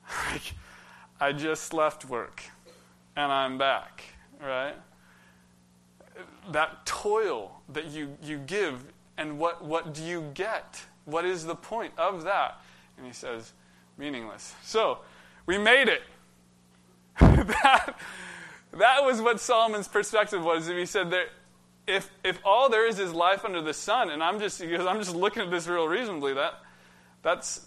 like, 0.30 0.54
I 1.20 1.32
just 1.32 1.74
left 1.74 2.06
work 2.06 2.42
and 3.16 3.30
I'm 3.30 3.58
back, 3.58 4.02
right? 4.40 4.76
That 6.50 6.86
toil 6.86 7.60
that 7.72 7.86
you, 7.86 8.16
you 8.22 8.38
give, 8.38 8.84
and 9.16 9.38
what, 9.38 9.64
what 9.64 9.94
do 9.94 10.02
you 10.02 10.30
get? 10.34 10.82
What 11.04 11.24
is 11.24 11.44
the 11.44 11.54
point 11.54 11.92
of 11.98 12.24
that? 12.24 12.60
And 12.96 13.06
he 13.06 13.12
says, 13.12 13.52
meaningless. 13.98 14.54
So, 14.62 14.98
we 15.46 15.58
made 15.58 15.88
it. 15.88 16.02
that, 17.18 17.94
that 18.72 19.04
was 19.04 19.20
what 19.20 19.40
Solomon's 19.40 19.88
perspective 19.88 20.42
was. 20.42 20.66
He 20.66 20.86
said 20.86 21.10
that 21.10 21.26
if, 21.86 22.10
if 22.24 22.38
all 22.44 22.68
there 22.68 22.86
is 22.86 22.98
is 22.98 23.12
life 23.12 23.44
under 23.44 23.60
the 23.60 23.74
sun, 23.74 24.10
and 24.10 24.22
I'm 24.22 24.38
just, 24.38 24.60
because 24.60 24.86
I'm 24.86 24.98
just 24.98 25.14
looking 25.14 25.42
at 25.42 25.50
this 25.50 25.66
real 25.66 25.86
reasonably, 25.86 26.34
that, 26.34 26.54
that's, 27.22 27.66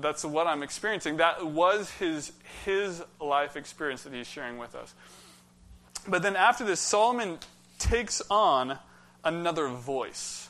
that's 0.00 0.24
what 0.24 0.46
I'm 0.46 0.62
experiencing. 0.62 1.16
That 1.16 1.46
was 1.46 1.90
his, 1.92 2.32
his 2.64 3.02
life 3.20 3.56
experience 3.56 4.02
that 4.02 4.12
he's 4.12 4.28
sharing 4.28 4.58
with 4.58 4.74
us. 4.74 4.94
But 6.06 6.22
then 6.22 6.36
after 6.36 6.64
this, 6.64 6.80
Solomon 6.80 7.38
takes 7.84 8.22
on 8.30 8.78
another 9.22 9.68
voice. 9.68 10.48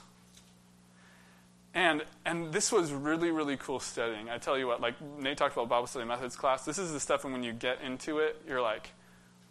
And, 1.74 2.04
and 2.24 2.52
this 2.52 2.70
was 2.70 2.92
really, 2.92 3.32
really 3.32 3.56
cool 3.56 3.80
studying. 3.80 4.30
I 4.30 4.38
tell 4.38 4.56
you 4.56 4.66
what, 4.66 4.80
like 4.80 4.94
Nate 5.18 5.36
talked 5.36 5.54
about 5.54 5.68
Bible 5.68 5.88
study 5.88 6.04
methods 6.04 6.36
class. 6.36 6.64
This 6.64 6.78
is 6.78 6.92
the 6.92 7.00
stuff, 7.00 7.24
and 7.24 7.32
when 7.32 7.42
you 7.42 7.52
get 7.52 7.80
into 7.82 8.18
it, 8.18 8.40
you're 8.46 8.62
like, 8.62 8.90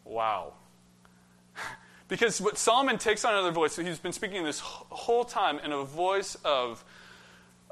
wow. 0.06 0.54
because 2.08 2.40
what 2.40 2.58
Solomon 2.58 2.98
takes 2.98 3.26
on 3.26 3.34
another 3.34 3.52
voice, 3.52 3.74
so 3.74 3.84
he's 3.84 4.00
been 4.00 4.14
speaking 4.14 4.44
this 4.44 4.60
whole 4.62 5.26
time 5.26 5.60
in 5.60 5.74
a 5.74 5.84
voice 5.84 6.38
of, 6.46 6.84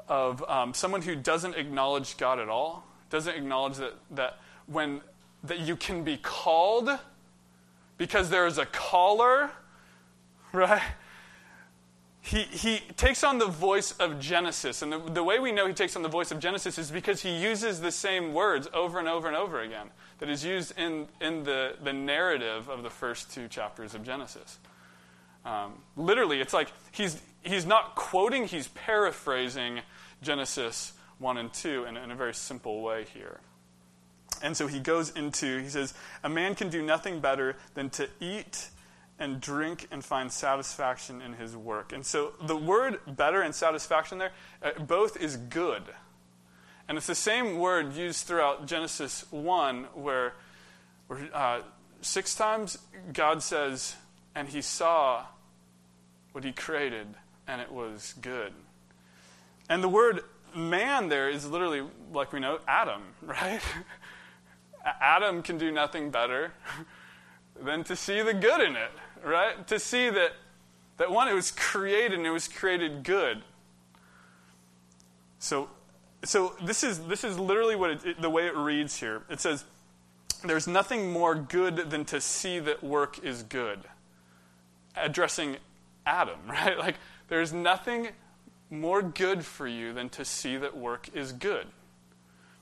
of 0.06 0.44
um, 0.48 0.74
someone 0.74 1.00
who 1.00 1.16
doesn't 1.16 1.56
acknowledge 1.56 2.18
God 2.18 2.38
at 2.38 2.50
all, 2.50 2.84
doesn't 3.08 3.34
acknowledge 3.34 3.78
that, 3.78 3.94
that 4.10 4.38
when 4.66 5.00
that 5.44 5.60
you 5.60 5.76
can 5.76 6.04
be 6.04 6.16
called 6.16 6.90
because 7.98 8.30
there 8.30 8.46
is 8.46 8.58
a 8.58 8.66
caller 8.66 9.50
right? 10.52 10.82
He, 12.20 12.42
he 12.42 12.78
takes 12.96 13.24
on 13.24 13.38
the 13.38 13.46
voice 13.46 13.92
of 13.92 14.20
Genesis. 14.20 14.80
And 14.80 14.92
the, 14.92 14.98
the 14.98 15.24
way 15.24 15.40
we 15.40 15.50
know 15.50 15.66
he 15.66 15.74
takes 15.74 15.96
on 15.96 16.02
the 16.02 16.08
voice 16.08 16.30
of 16.30 16.38
Genesis 16.38 16.78
is 16.78 16.90
because 16.90 17.20
he 17.20 17.36
uses 17.36 17.80
the 17.80 17.90
same 17.90 18.32
words 18.32 18.68
over 18.72 19.00
and 19.00 19.08
over 19.08 19.26
and 19.26 19.36
over 19.36 19.60
again 19.60 19.88
that 20.20 20.28
is 20.28 20.44
used 20.44 20.78
in, 20.78 21.08
in 21.20 21.42
the, 21.42 21.74
the 21.82 21.92
narrative 21.92 22.68
of 22.68 22.84
the 22.84 22.90
first 22.90 23.32
two 23.32 23.48
chapters 23.48 23.94
of 23.94 24.04
Genesis. 24.04 24.58
Um, 25.44 25.74
literally, 25.96 26.40
it's 26.40 26.54
like 26.54 26.68
he's, 26.92 27.20
he's 27.42 27.66
not 27.66 27.96
quoting, 27.96 28.46
he's 28.46 28.68
paraphrasing 28.68 29.80
Genesis 30.22 30.92
1 31.18 31.38
and 31.38 31.52
2 31.52 31.84
in, 31.86 31.96
in 31.96 32.12
a 32.12 32.14
very 32.14 32.34
simple 32.34 32.82
way 32.82 33.04
here. 33.12 33.40
And 34.42 34.56
so 34.56 34.68
he 34.68 34.78
goes 34.78 35.10
into, 35.10 35.58
he 35.58 35.68
says, 35.68 35.94
A 36.22 36.28
man 36.28 36.54
can 36.54 36.68
do 36.68 36.82
nothing 36.82 37.20
better 37.20 37.56
than 37.74 37.90
to 37.90 38.08
eat 38.20 38.68
and 39.22 39.40
drink 39.40 39.86
and 39.92 40.04
find 40.04 40.32
satisfaction 40.32 41.22
in 41.22 41.34
his 41.34 41.56
work. 41.56 41.92
And 41.92 42.04
so 42.04 42.32
the 42.42 42.56
word 42.56 42.98
better 43.06 43.40
and 43.40 43.54
satisfaction 43.54 44.18
there, 44.18 44.32
uh, 44.60 44.72
both 44.80 45.16
is 45.16 45.36
good. 45.36 45.84
And 46.88 46.98
it's 46.98 47.06
the 47.06 47.14
same 47.14 47.60
word 47.60 47.94
used 47.94 48.26
throughout 48.26 48.66
Genesis 48.66 49.24
1, 49.30 49.84
where, 49.94 50.34
where 51.06 51.28
uh, 51.32 51.60
six 52.00 52.34
times 52.34 52.78
God 53.12 53.44
says, 53.44 53.94
and 54.34 54.48
he 54.48 54.60
saw 54.60 55.24
what 56.32 56.42
he 56.42 56.50
created, 56.50 57.06
and 57.46 57.60
it 57.60 57.70
was 57.70 58.14
good. 58.20 58.52
And 59.68 59.84
the 59.84 59.88
word 59.88 60.24
man 60.52 61.08
there 61.08 61.30
is 61.30 61.48
literally, 61.48 61.84
like 62.12 62.32
we 62.32 62.40
know, 62.40 62.58
Adam, 62.66 63.02
right? 63.22 63.62
Adam 64.84 65.44
can 65.44 65.58
do 65.58 65.70
nothing 65.70 66.10
better 66.10 66.52
than 67.62 67.84
to 67.84 67.94
see 67.94 68.20
the 68.20 68.34
good 68.34 68.60
in 68.60 68.74
it 68.74 68.90
right? 69.24 69.66
To 69.68 69.78
see 69.78 70.10
that, 70.10 70.32
that 70.98 71.10
one, 71.10 71.28
it 71.28 71.34
was 71.34 71.50
created 71.50 72.18
and 72.18 72.26
it 72.26 72.30
was 72.30 72.48
created 72.48 73.02
good. 73.04 73.42
So, 75.38 75.68
so 76.24 76.54
this, 76.62 76.84
is, 76.84 77.00
this 77.00 77.24
is 77.24 77.38
literally 77.38 77.76
what 77.76 77.90
it, 77.90 78.04
it, 78.04 78.22
the 78.22 78.30
way 78.30 78.46
it 78.46 78.56
reads 78.56 79.00
here. 79.00 79.22
It 79.28 79.40
says, 79.40 79.64
There's 80.44 80.68
nothing 80.68 81.10
more 81.10 81.34
good 81.34 81.90
than 81.90 82.04
to 82.06 82.20
see 82.20 82.58
that 82.60 82.82
work 82.82 83.18
is 83.24 83.42
good. 83.42 83.80
Addressing 84.96 85.56
Adam, 86.06 86.38
right? 86.48 86.78
Like, 86.78 86.96
there's 87.28 87.52
nothing 87.52 88.08
more 88.70 89.02
good 89.02 89.44
for 89.44 89.66
you 89.66 89.92
than 89.92 90.08
to 90.10 90.24
see 90.24 90.56
that 90.56 90.76
work 90.76 91.08
is 91.14 91.32
good. 91.32 91.66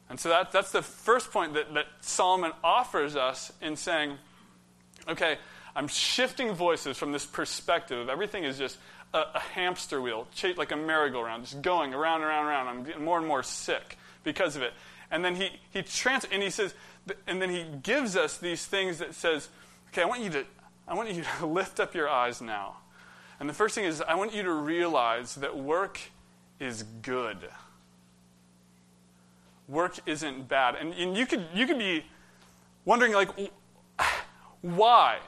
And 0.09 0.19
so 0.19 0.29
that, 0.29 0.51
that's 0.51 0.73
the 0.73 0.83
first 0.83 1.31
point 1.31 1.55
that, 1.55 1.73
that 1.75 1.87
Solomon 2.01 2.51
offers 2.65 3.15
us 3.15 3.53
in 3.63 3.77
saying, 3.77 4.17
okay, 5.09 5.39
I'm 5.75 5.89
shifting 5.89 6.53
voices 6.53 6.97
from 6.97 7.13
this 7.13 7.25
perspective 7.25 7.99
of 7.99 8.09
everything 8.09 8.45
is 8.45 8.59
just 8.59 8.79
a, 9.15 9.25
a 9.35 9.41
hamster 9.41 10.01
wheel, 10.01 10.27
like 10.57 10.73
a 10.73 10.77
merry-go-round, 10.77 11.45
just 11.45 11.63
going 11.63 11.95
around 11.95 12.23
and 12.23 12.25
around 12.25 12.41
and 12.41 12.49
around. 12.49 12.69
I'm 12.69 12.85
getting 12.85 13.05
more 13.05 13.19
and 13.19 13.27
more 13.27 13.43
sick 13.43 13.99
because 14.25 14.57
of 14.57 14.63
it. 14.63 14.73
And 15.11 15.25
then 15.25 15.35
he, 15.35 15.51
he 15.71 15.83
trans 15.83 16.25
and 16.31 16.43
he 16.43 16.51
says, 16.51 16.75
and 17.27 17.41
then 17.41 17.51
he 17.51 17.65
gives 17.83 18.17
us 18.17 18.39
these 18.39 18.65
things 18.65 18.99
that 18.99 19.15
says, 19.15 19.49
okay, 19.89 20.03
I 20.03 20.07
want 20.07 20.23
you 20.23 20.31
to, 20.31 20.45
I 20.87 20.95
want 20.95 21.13
you 21.13 21.25
to 21.39 21.47
lift 21.47 21.81
up 21.81 21.95
your 21.95 22.09
eyes 22.09 22.41
now. 22.41 22.77
And 23.39 23.49
the 23.49 23.55
first 23.55 23.75
thing 23.75 23.85
is, 23.85 24.03
I 24.03 24.15
want 24.17 24.35
you 24.35 24.43
to 24.43 24.53
realize 24.53 25.37
that 25.37 25.57
work 25.57 25.99
is 26.59 26.83
good. 27.03 27.39
Work 29.67 29.99
isn't 30.05 30.47
bad. 30.49 30.75
And, 30.75 30.93
and 30.93 31.17
you, 31.17 31.25
could, 31.25 31.47
you 31.55 31.67
could 31.67 31.79
be 31.79 32.05
wondering, 32.85 33.15
like, 33.15 33.31
why? 34.61 35.19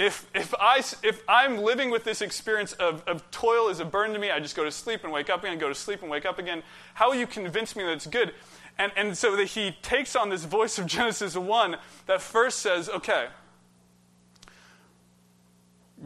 If, 0.00 0.26
if, 0.34 0.54
I, 0.58 0.78
if 1.02 1.22
I'm 1.28 1.58
living 1.58 1.90
with 1.90 2.04
this 2.04 2.22
experience 2.22 2.72
of, 2.72 3.06
of 3.06 3.30
toil 3.30 3.68
is 3.68 3.80
a 3.80 3.84
burden 3.84 4.14
to 4.14 4.18
me, 4.18 4.30
I 4.30 4.40
just 4.40 4.56
go 4.56 4.64
to 4.64 4.70
sleep 4.70 5.04
and 5.04 5.12
wake 5.12 5.28
up 5.28 5.44
again, 5.44 5.58
go 5.58 5.68
to 5.68 5.74
sleep 5.74 6.00
and 6.00 6.10
wake 6.10 6.24
up 6.24 6.38
again, 6.38 6.62
how 6.94 7.10
will 7.10 7.16
you 7.16 7.26
convince 7.26 7.76
me 7.76 7.84
that 7.84 7.92
it's 7.92 8.06
good? 8.06 8.32
And, 8.78 8.92
and 8.96 9.14
so 9.14 9.36
that 9.36 9.48
he 9.48 9.76
takes 9.82 10.16
on 10.16 10.30
this 10.30 10.46
voice 10.46 10.78
of 10.78 10.86
Genesis 10.86 11.36
1 11.36 11.76
that 12.06 12.22
first 12.22 12.60
says, 12.60 12.88
okay, 12.88 13.26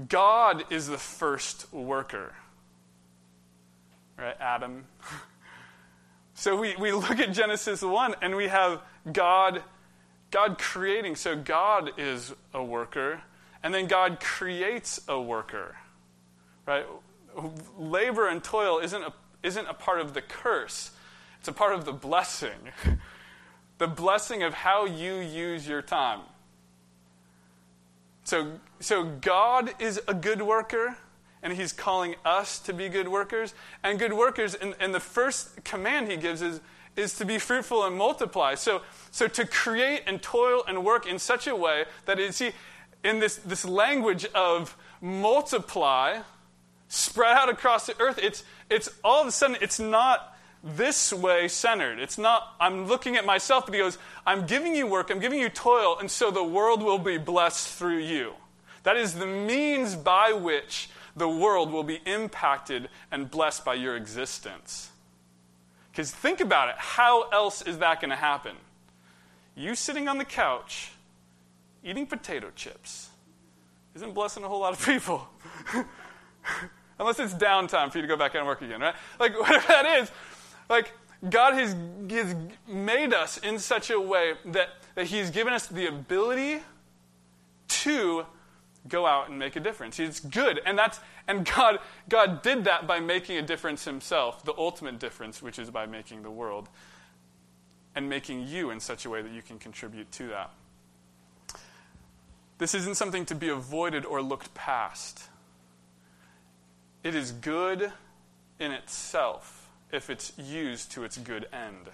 God 0.09 0.64
is 0.72 0.88
the 0.88 0.98
first 0.98 1.72
worker. 1.72 2.35
Right, 4.18 4.37
Adam? 4.40 4.87
so 6.35 6.57
we, 6.57 6.74
we 6.80 6.90
look 6.90 7.20
at 7.20 7.33
Genesis 7.33 7.80
1 7.80 8.16
and 8.22 8.35
we 8.35 8.48
have 8.48 8.80
God, 9.12 9.62
God 10.33 10.59
creating. 10.59 11.14
So 11.14 11.37
God 11.37 11.92
is 11.96 12.35
a 12.52 12.64
worker. 12.64 13.22
And 13.64 13.74
then 13.74 13.87
God 13.87 14.20
creates 14.20 15.00
a 15.09 15.20
worker, 15.20 15.74
right? 16.66 16.87
Labor 17.77 18.29
and 18.29 18.44
toil 18.44 18.79
isn't 18.79 19.03
a, 19.03 19.12
isn't 19.42 19.66
a 19.66 19.74
part 19.74 20.00
of 20.00 20.14
the 20.14 20.22
curse, 20.22 20.92
it's 21.40 21.48
a 21.48 21.53
part 21.53 21.74
of 21.74 21.85
the 21.85 21.92
blessing. 21.92 22.70
the 23.79 23.88
blessing 23.88 24.42
of 24.42 24.55
how 24.55 24.85
you 24.85 25.16
use 25.16 25.66
your 25.66 25.83
time. 25.83 26.20
So, 28.24 28.53
so 28.81 29.05
God 29.05 29.70
is 29.79 30.00
a 30.07 30.14
good 30.14 30.42
worker, 30.42 30.96
and 31.42 31.53
He's 31.53 31.72
calling 31.72 32.14
us 32.24 32.59
to 32.61 32.72
be 32.72 32.88
good 32.88 33.09
workers. 33.09 33.55
And 33.83 33.98
good 33.98 34.12
workers, 34.12 34.55
and, 34.55 34.74
and 34.79 34.94
the 34.94 35.00
first 35.00 35.64
command 35.64 36.11
He 36.11 36.16
gives 36.16 36.40
is, 36.40 36.61
is 36.96 37.16
to 37.16 37.24
be 37.24 37.38
fruitful 37.38 37.85
and 37.85 37.96
multiply. 37.96 38.55
So, 38.55 38.83
so 39.11 39.27
to 39.29 39.46
create 39.46 40.03
and 40.07 40.22
toil 40.22 40.62
and 40.66 40.85
work 40.85 41.07
in 41.07 41.18
such 41.18 41.46
a 41.46 41.57
way 41.57 41.85
that 42.07 42.18
it, 42.18 42.35
see, 42.35 42.53
in 43.05 43.21
this, 43.21 43.37
this 43.37 43.64
language 43.64 44.25
of 44.35 44.77
multiply, 45.01 46.21
spread 46.88 47.37
out 47.37 47.49
across 47.49 47.87
the 47.87 48.01
earth. 48.01 48.19
It's, 48.21 48.43
it's 48.71 48.88
all 49.05 49.21
of 49.21 49.29
a 49.29 49.31
sudden, 49.31 49.57
it's 49.61 49.79
not 49.79 50.37
this 50.64 51.12
way 51.12 51.47
centered. 51.47 51.99
It's 51.99 52.17
not, 52.17 52.55
I'm 52.59 52.87
looking 52.87 53.17
at 53.17 53.27
myself, 53.27 53.67
but 53.67 53.75
he 53.75 53.81
goes, 53.81 53.99
I'm 54.27 54.47
giving 54.47 54.75
you 54.75 54.87
work, 54.87 55.11
I'm 55.11 55.21
giving 55.21 55.38
you 55.38 55.51
toil, 55.51 55.99
and 55.99 56.11
so 56.11 56.31
the 56.31 56.43
world 56.43 56.83
will 56.83 56.99
be 56.99 57.19
blessed 57.19 57.69
through 57.75 57.99
you. 57.99 58.33
That 58.83 58.97
is 58.97 59.14
the 59.14 59.27
means 59.27 59.95
by 59.95 60.33
which 60.33 60.88
the 61.14 61.29
world 61.29 61.71
will 61.71 61.85
be 61.85 62.01
impacted 62.07 62.88
and 63.11 63.31
blessed 63.31 63.64
by 63.64 63.75
your 63.75 63.97
existence. 63.97 64.90
Because 65.93 66.11
think 66.11 66.40
about 66.40 66.71
it 66.71 66.75
how 66.77 67.29
else 67.29 67.62
is 67.62 67.79
that 67.79 68.01
going 68.01 68.11
to 68.11 68.17
happen? 68.17 68.57
You 69.55 69.75
sitting 69.75 70.09
on 70.09 70.19
the 70.19 70.25
couch 70.25 70.90
eating 71.85 72.07
potato 72.07 72.51
chips 72.55 73.11
isn't 73.94 74.14
blessing 74.14 74.42
a 74.42 74.49
whole 74.49 74.61
lot 74.61 74.73
of 74.73 74.85
people. 74.85 75.29
Unless 76.99 77.20
it's 77.20 77.35
downtime 77.35 77.92
for 77.92 77.99
you 77.99 78.03
to 78.03 78.09
go 78.09 78.16
back 78.16 78.35
and 78.35 78.47
work 78.47 78.62
again, 78.62 78.81
right? 78.81 78.94
Like, 79.20 79.38
whatever 79.40 79.66
that 79.68 80.01
is, 80.01 80.11
like, 80.68 80.92
God 81.29 81.55
has, 81.55 81.77
has 82.11 82.35
made 82.66 83.14
us 83.14 83.38
in 83.38 83.59
such 83.59 83.90
a 83.90 84.01
way 84.01 84.35
that, 84.47 84.70
that 84.94 85.07
He's 85.07 85.31
given 85.31 85.53
us 85.53 85.66
the 85.66 85.87
ability 85.87 86.61
to 87.68 88.27
go 88.88 89.07
out 89.07 89.31
and 89.31 89.38
make 89.38 89.57
a 89.57 89.61
difference. 89.61 89.99
It's 89.99 90.20
good. 90.20 90.61
And 90.66 90.79
that's 90.79 91.01
and 91.27 91.47
God 91.47 91.79
God 92.09 92.42
did 92.42 92.64
that 92.64 92.87
by 92.87 93.01
making 93.01 93.38
a 93.38 93.42
difference 93.42 93.85
himself, 93.85 94.44
the 94.44 94.55
ultimate 94.57 94.99
difference, 94.99 95.42
which 95.42 95.59
is 95.59 95.70
by 95.70 95.87
making 95.87 96.23
the 96.23 96.31
world 96.31 96.68
and 97.94 98.09
making 98.09 98.47
you 98.47 98.70
in 98.70 98.81
such 98.81 99.07
a 99.07 99.11
way 99.11 99.23
that 99.23 99.33
you 99.33 99.40
can 99.40 99.59
contribute 99.59 100.11
to 100.12 100.29
that. 100.29 100.51
This 102.59 102.75
isn't 102.75 102.97
something 102.97 103.27
to 103.27 103.35
be 103.35 103.49
avoided 103.49 104.05
or 104.05 104.23
looked 104.23 104.55
past. 104.55 105.29
It 107.03 107.14
is 107.14 107.33
good 107.33 107.93
in 108.59 108.71
itself 108.73 109.69
if 109.93 110.11
it's 110.11 110.33
used 110.38 110.93
to 110.93 111.05
its 111.05 111.17
good 111.19 111.47
end. 111.53 111.90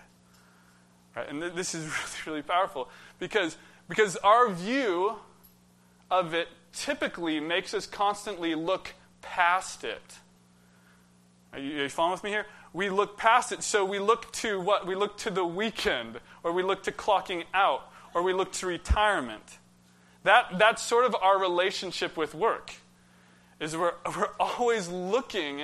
Right? 1.16 1.28
And 1.28 1.40
th- 1.40 1.54
this 1.54 1.74
is 1.74 1.84
really, 2.26 2.36
really 2.38 2.42
powerful 2.42 2.88
because, 3.18 3.56
because 3.88 4.16
our 4.16 4.48
view 4.50 5.16
of 6.10 6.34
it 6.34 6.48
typically 6.72 7.40
makes 7.40 7.74
us 7.74 7.86
constantly 7.86 8.54
look 8.54 8.94
past 9.22 9.84
it. 9.84 10.18
Are 11.52 11.58
you, 11.58 11.80
are 11.80 11.82
you, 11.84 11.88
following 11.88 12.12
with 12.12 12.24
me 12.24 12.30
here? 12.30 12.46
We 12.72 12.90
look 12.90 13.16
past 13.16 13.50
it, 13.50 13.62
so 13.62 13.84
we 13.84 13.98
look 13.98 14.30
to 14.34 14.60
what? 14.60 14.86
We 14.86 14.94
look 14.94 15.16
to 15.18 15.30
the 15.30 15.44
weekend, 15.44 16.20
or 16.44 16.52
we 16.52 16.62
look 16.62 16.84
to 16.84 16.92
clocking 16.92 17.44
out, 17.52 17.90
or 18.14 18.22
we 18.22 18.32
look 18.32 18.52
to 18.52 18.66
retirement. 18.66 19.58
That, 20.24 20.58
that's 20.58 20.82
sort 20.82 21.06
of 21.06 21.16
our 21.20 21.38
relationship 21.38 22.16
with 22.16 22.34
work, 22.34 22.74
is 23.58 23.76
we're, 23.76 23.94
we're 24.16 24.30
always 24.38 24.88
looking 24.88 25.62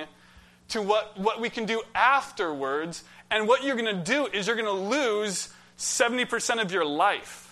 to 0.69 0.81
what, 0.81 1.17
what 1.17 1.39
we 1.39 1.49
can 1.49 1.65
do 1.65 1.81
afterwards, 1.95 3.03
and 3.31 3.47
what 3.47 3.63
you're 3.63 3.75
going 3.75 3.95
to 3.95 4.03
do 4.03 4.27
is 4.27 4.47
you're 4.47 4.55
going 4.55 4.65
to 4.65 4.71
lose 4.71 5.49
70% 5.77 6.61
of 6.61 6.71
your 6.71 6.85
life 6.85 7.47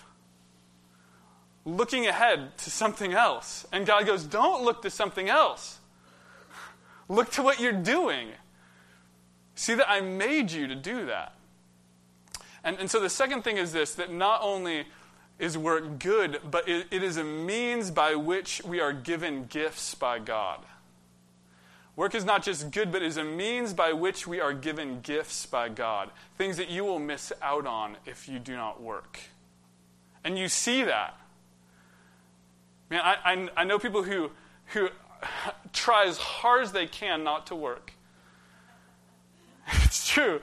looking 1.66 2.06
ahead 2.06 2.56
to 2.58 2.70
something 2.70 3.12
else. 3.12 3.66
And 3.72 3.84
God 3.84 4.06
goes, 4.06 4.24
Don't 4.24 4.64
look 4.64 4.82
to 4.82 4.90
something 4.90 5.28
else. 5.28 5.78
Look 7.08 7.30
to 7.32 7.42
what 7.42 7.60
you're 7.60 7.72
doing. 7.72 8.28
See 9.54 9.74
that 9.74 9.88
I 9.88 10.00
made 10.00 10.50
you 10.52 10.68
to 10.68 10.74
do 10.74 11.06
that. 11.06 11.34
And, 12.64 12.78
and 12.78 12.90
so 12.90 13.00
the 13.00 13.10
second 13.10 13.42
thing 13.42 13.58
is 13.58 13.72
this 13.72 13.94
that 13.94 14.12
not 14.12 14.40
only 14.42 14.86
is 15.38 15.58
work 15.58 15.98
good, 15.98 16.40
but 16.50 16.68
it, 16.68 16.86
it 16.90 17.02
is 17.02 17.16
a 17.16 17.24
means 17.24 17.90
by 17.90 18.14
which 18.14 18.62
we 18.64 18.80
are 18.80 18.92
given 18.92 19.44
gifts 19.46 19.94
by 19.94 20.18
God. 20.18 20.60
Work 21.94 22.14
is 22.14 22.24
not 22.24 22.42
just 22.42 22.70
good, 22.70 22.92
but 22.92 23.02
is 23.02 23.16
a 23.16 23.24
means 23.24 23.72
by 23.72 23.92
which 23.92 24.26
we 24.26 24.40
are 24.40 24.52
given 24.52 25.00
gifts 25.00 25.46
by 25.46 25.70
God. 25.70 26.10
Things 26.36 26.58
that 26.58 26.68
you 26.68 26.84
will 26.84 26.98
miss 26.98 27.32
out 27.40 27.66
on 27.66 27.96
if 28.04 28.28
you 28.28 28.38
do 28.38 28.54
not 28.54 28.82
work. 28.82 29.18
And 30.22 30.38
you 30.38 30.48
see 30.48 30.84
that. 30.84 31.18
Man, 32.90 33.00
I, 33.02 33.16
I, 33.24 33.48
I 33.56 33.64
know 33.64 33.78
people 33.78 34.02
who, 34.02 34.30
who 34.66 34.88
try 35.72 36.06
as 36.06 36.18
hard 36.18 36.64
as 36.64 36.72
they 36.72 36.86
can 36.86 37.24
not 37.24 37.46
to 37.48 37.54
work. 37.54 37.92
It's 39.84 40.06
true. 40.06 40.40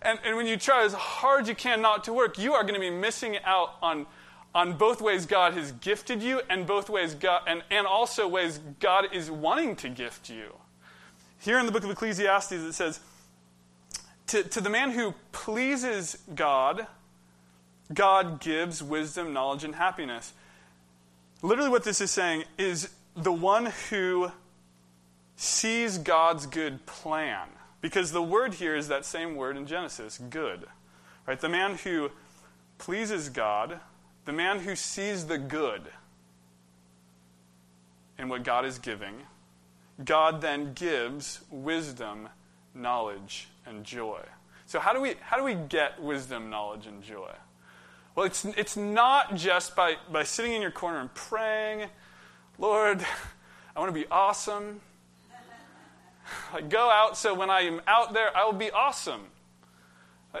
And, 0.00 0.18
and 0.24 0.36
when 0.36 0.46
you 0.46 0.56
try 0.56 0.84
as 0.84 0.94
hard 0.94 1.42
as 1.42 1.48
you 1.48 1.54
can 1.54 1.82
not 1.82 2.04
to 2.04 2.12
work, 2.12 2.38
you 2.38 2.54
are 2.54 2.62
going 2.62 2.74
to 2.74 2.80
be 2.80 2.90
missing 2.90 3.38
out 3.44 3.74
on, 3.82 4.06
on 4.54 4.74
both 4.74 5.00
ways 5.00 5.26
God 5.26 5.54
has 5.54 5.72
gifted 5.72 6.22
you 6.22 6.42
and 6.50 6.66
both 6.66 6.90
ways 6.90 7.14
God, 7.14 7.42
and, 7.46 7.62
and 7.70 7.86
also 7.86 8.28
ways 8.28 8.60
God 8.80 9.06
is 9.12 9.30
wanting 9.30 9.76
to 9.76 9.88
gift 9.88 10.28
you. 10.28 10.56
Here 11.40 11.58
in 11.58 11.66
the 11.66 11.72
book 11.72 11.84
of 11.84 11.90
Ecclesiastes, 11.90 12.52
it 12.52 12.72
says, 12.72 13.00
to, 14.28 14.42
to 14.42 14.60
the 14.60 14.70
man 14.70 14.92
who 14.92 15.14
pleases 15.32 16.18
God, 16.34 16.86
God 17.92 18.40
gives 18.40 18.82
wisdom, 18.82 19.32
knowledge, 19.32 19.64
and 19.64 19.74
happiness. 19.74 20.32
Literally, 21.42 21.70
what 21.70 21.84
this 21.84 22.00
is 22.00 22.10
saying 22.10 22.44
is 22.56 22.90
the 23.16 23.32
one 23.32 23.72
who 23.90 24.30
sees 25.36 25.98
God's 25.98 26.46
good 26.46 26.86
plan. 26.86 27.48
Because 27.80 28.12
the 28.12 28.22
word 28.22 28.54
here 28.54 28.76
is 28.76 28.88
that 28.88 29.04
same 29.04 29.34
word 29.34 29.56
in 29.56 29.66
Genesis, 29.66 30.18
good. 30.30 30.66
Right? 31.26 31.40
The 31.40 31.48
man 31.48 31.74
who 31.76 32.10
pleases 32.78 33.28
God, 33.28 33.80
the 34.24 34.32
man 34.32 34.60
who 34.60 34.76
sees 34.76 35.26
the 35.26 35.38
good 35.38 35.82
in 38.18 38.28
what 38.28 38.44
God 38.44 38.64
is 38.64 38.78
giving, 38.78 39.14
God 40.04 40.40
then 40.40 40.72
gives 40.74 41.40
wisdom, 41.50 42.28
knowledge, 42.74 43.48
and 43.66 43.84
joy. 43.84 44.20
So 44.66 44.80
how 44.80 44.92
do 44.92 45.00
we 45.00 45.14
how 45.20 45.36
do 45.36 45.44
we 45.44 45.54
get 45.54 46.00
wisdom, 46.00 46.50
knowledge, 46.50 46.86
and 46.86 47.02
joy? 47.02 47.32
Well, 48.14 48.26
it's, 48.26 48.44
it's 48.44 48.76
not 48.76 49.36
just 49.36 49.74
by, 49.74 49.96
by 50.10 50.24
sitting 50.24 50.52
in 50.52 50.60
your 50.60 50.70
corner 50.70 51.00
and 51.00 51.12
praying, 51.14 51.88
Lord, 52.58 53.04
I 53.74 53.80
want 53.80 53.88
to 53.88 53.98
be 53.98 54.06
awesome. 54.10 54.82
I 56.52 56.60
go 56.60 56.90
out 56.90 57.16
so 57.16 57.32
when 57.32 57.48
I 57.48 57.62
am 57.62 57.80
out 57.86 58.12
there, 58.12 58.36
I 58.36 58.44
will 58.44 58.52
be 58.52 58.70
awesome. 58.70 59.22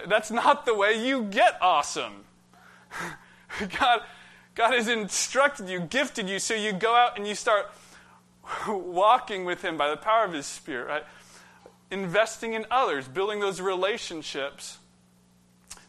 That's 0.06 0.30
not 0.30 0.66
the 0.66 0.74
way 0.74 1.06
you 1.06 1.24
get 1.24 1.56
awesome. 1.62 2.24
God, 3.78 4.00
God 4.54 4.74
has 4.74 4.88
instructed 4.88 5.68
you, 5.68 5.80
gifted 5.80 6.28
you, 6.28 6.38
so 6.38 6.54
you 6.54 6.72
go 6.72 6.94
out 6.94 7.16
and 7.16 7.26
you 7.26 7.34
start 7.34 7.66
walking 8.68 9.44
with 9.44 9.62
Him 9.62 9.76
by 9.76 9.90
the 9.90 9.96
power 9.96 10.24
of 10.24 10.32
His 10.32 10.46
Spirit, 10.46 10.88
right? 10.88 11.04
Investing 11.90 12.54
in 12.54 12.66
others, 12.70 13.06
building 13.08 13.40
those 13.40 13.60
relationships 13.60 14.78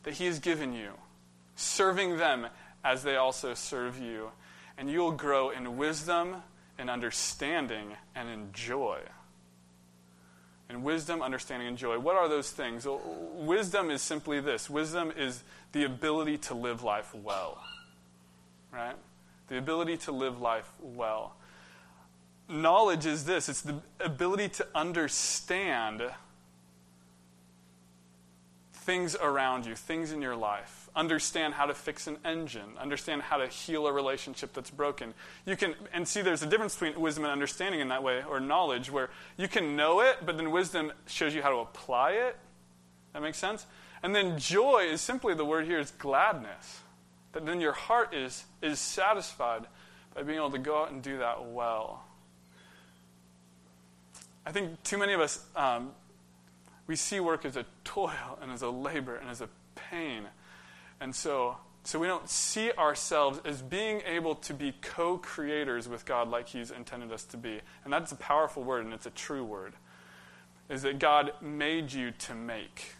that 0.03 0.15
He 0.15 0.25
has 0.25 0.39
given 0.39 0.73
you 0.73 0.91
serving 1.55 2.17
them 2.17 2.47
as 2.83 3.03
they 3.03 3.15
also 3.15 3.53
serve 3.53 3.99
you. 3.99 4.31
And 4.77 4.89
you'll 4.89 5.11
grow 5.11 5.49
in 5.49 5.77
wisdom 5.77 6.37
and 6.77 6.89
understanding 6.89 7.95
and 8.15 8.29
in 8.29 8.51
joy. 8.51 8.99
And 10.69 10.83
wisdom, 10.83 11.21
understanding, 11.21 11.67
and 11.67 11.77
joy. 11.77 11.99
What 11.99 12.15
are 12.15 12.27
those 12.27 12.49
things? 12.49 12.87
Wisdom 12.87 13.91
is 13.91 14.01
simply 14.01 14.39
this 14.39 14.69
wisdom 14.69 15.13
is 15.15 15.43
the 15.73 15.83
ability 15.83 16.37
to 16.37 16.53
live 16.53 16.83
life 16.83 17.13
well. 17.13 17.61
Right? 18.71 18.95
The 19.49 19.57
ability 19.57 19.97
to 19.97 20.11
live 20.11 20.41
life 20.41 20.71
well. 20.81 21.35
Knowledge 22.49 23.05
is 23.05 23.25
this 23.25 23.49
it's 23.49 23.61
the 23.61 23.81
ability 23.99 24.49
to 24.49 24.67
understand 24.73 26.01
things 28.73 29.15
around 29.15 29.65
you, 29.65 29.75
things 29.75 30.11
in 30.11 30.21
your 30.21 30.35
life 30.35 30.83
understand 30.95 31.53
how 31.53 31.65
to 31.65 31.73
fix 31.73 32.07
an 32.07 32.17
engine, 32.23 32.77
understand 32.79 33.21
how 33.21 33.37
to 33.37 33.47
heal 33.47 33.87
a 33.87 33.91
relationship 33.91 34.53
that's 34.53 34.69
broken. 34.69 35.13
You 35.45 35.55
can 35.55 35.75
and 35.93 36.07
see 36.07 36.21
there's 36.21 36.43
a 36.43 36.47
difference 36.47 36.75
between 36.75 36.99
wisdom 36.99 37.23
and 37.23 37.31
understanding 37.31 37.81
in 37.81 37.87
that 37.89 38.03
way, 38.03 38.23
or 38.27 38.39
knowledge, 38.39 38.91
where 38.91 39.09
you 39.37 39.47
can 39.47 39.75
know 39.75 40.01
it, 40.01 40.17
but 40.25 40.37
then 40.37 40.51
wisdom 40.51 40.91
shows 41.07 41.33
you 41.33 41.41
how 41.41 41.49
to 41.49 41.57
apply 41.57 42.11
it. 42.11 42.37
That 43.13 43.21
makes 43.21 43.37
sense? 43.37 43.65
And 44.03 44.13
then 44.13 44.37
joy 44.37 44.87
is 44.91 45.01
simply 45.01 45.33
the 45.33 45.45
word 45.45 45.65
here 45.65 45.79
is 45.79 45.91
gladness. 45.91 46.81
That 47.31 47.45
then 47.45 47.61
your 47.61 47.71
heart 47.71 48.13
is 48.13 48.43
is 48.61 48.79
satisfied 48.79 49.65
by 50.13 50.23
being 50.23 50.37
able 50.37 50.51
to 50.51 50.59
go 50.59 50.83
out 50.83 50.91
and 50.91 51.01
do 51.01 51.17
that 51.19 51.45
well. 51.45 52.03
I 54.45 54.51
think 54.51 54.83
too 54.83 54.97
many 54.97 55.13
of 55.13 55.21
us 55.21 55.43
um, 55.55 55.91
we 56.85 56.95
see 56.95 57.19
work 57.19 57.45
as 57.45 57.55
a 57.55 57.65
toil 57.83 58.37
and 58.41 58.51
as 58.51 58.61
a 58.61 58.69
labor 58.69 59.15
and 59.15 59.29
as 59.29 59.41
a 59.41 59.49
pain. 59.75 60.23
And 60.99 61.15
so, 61.15 61.57
so 61.83 61.97
we 61.97 62.07
don't 62.07 62.29
see 62.29 62.71
ourselves 62.73 63.39
as 63.45 63.61
being 63.61 64.01
able 64.05 64.35
to 64.35 64.53
be 64.53 64.73
co 64.81 65.17
creators 65.17 65.87
with 65.87 66.05
God 66.05 66.29
like 66.29 66.49
He's 66.49 66.71
intended 66.71 67.11
us 67.11 67.23
to 67.25 67.37
be. 67.37 67.61
And 67.83 67.93
that's 67.93 68.11
a 68.11 68.17
powerful 68.17 68.63
word, 68.63 68.85
and 68.85 68.93
it's 68.93 69.05
a 69.05 69.11
true 69.11 69.43
word. 69.43 69.73
Is 70.69 70.81
that 70.83 70.99
God 70.99 71.31
made 71.41 71.91
you 71.91 72.11
to 72.11 72.35
make. 72.35 72.95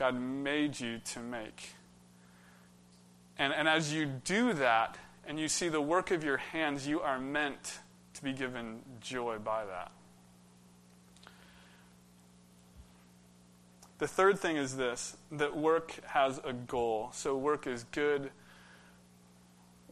God 0.00 0.18
made 0.18 0.80
you 0.80 0.98
to 1.12 1.20
make. 1.20 1.74
And, 3.38 3.52
and 3.52 3.68
as 3.68 3.92
you 3.92 4.06
do 4.06 4.54
that, 4.54 4.96
and 5.26 5.38
you 5.38 5.46
see 5.46 5.68
the 5.68 5.82
work 5.82 6.10
of 6.10 6.24
your 6.24 6.38
hands, 6.38 6.88
you 6.88 7.02
are 7.02 7.20
meant 7.20 7.80
to 8.14 8.24
be 8.24 8.32
given 8.32 8.80
joy 9.02 9.36
by 9.38 9.66
that. 9.66 9.92
The 13.98 14.08
third 14.08 14.38
thing 14.38 14.56
is 14.56 14.78
this 14.78 15.18
that 15.32 15.54
work 15.54 16.02
has 16.06 16.40
a 16.44 16.54
goal. 16.54 17.10
So, 17.12 17.36
work 17.36 17.66
is 17.66 17.84
good. 17.92 18.30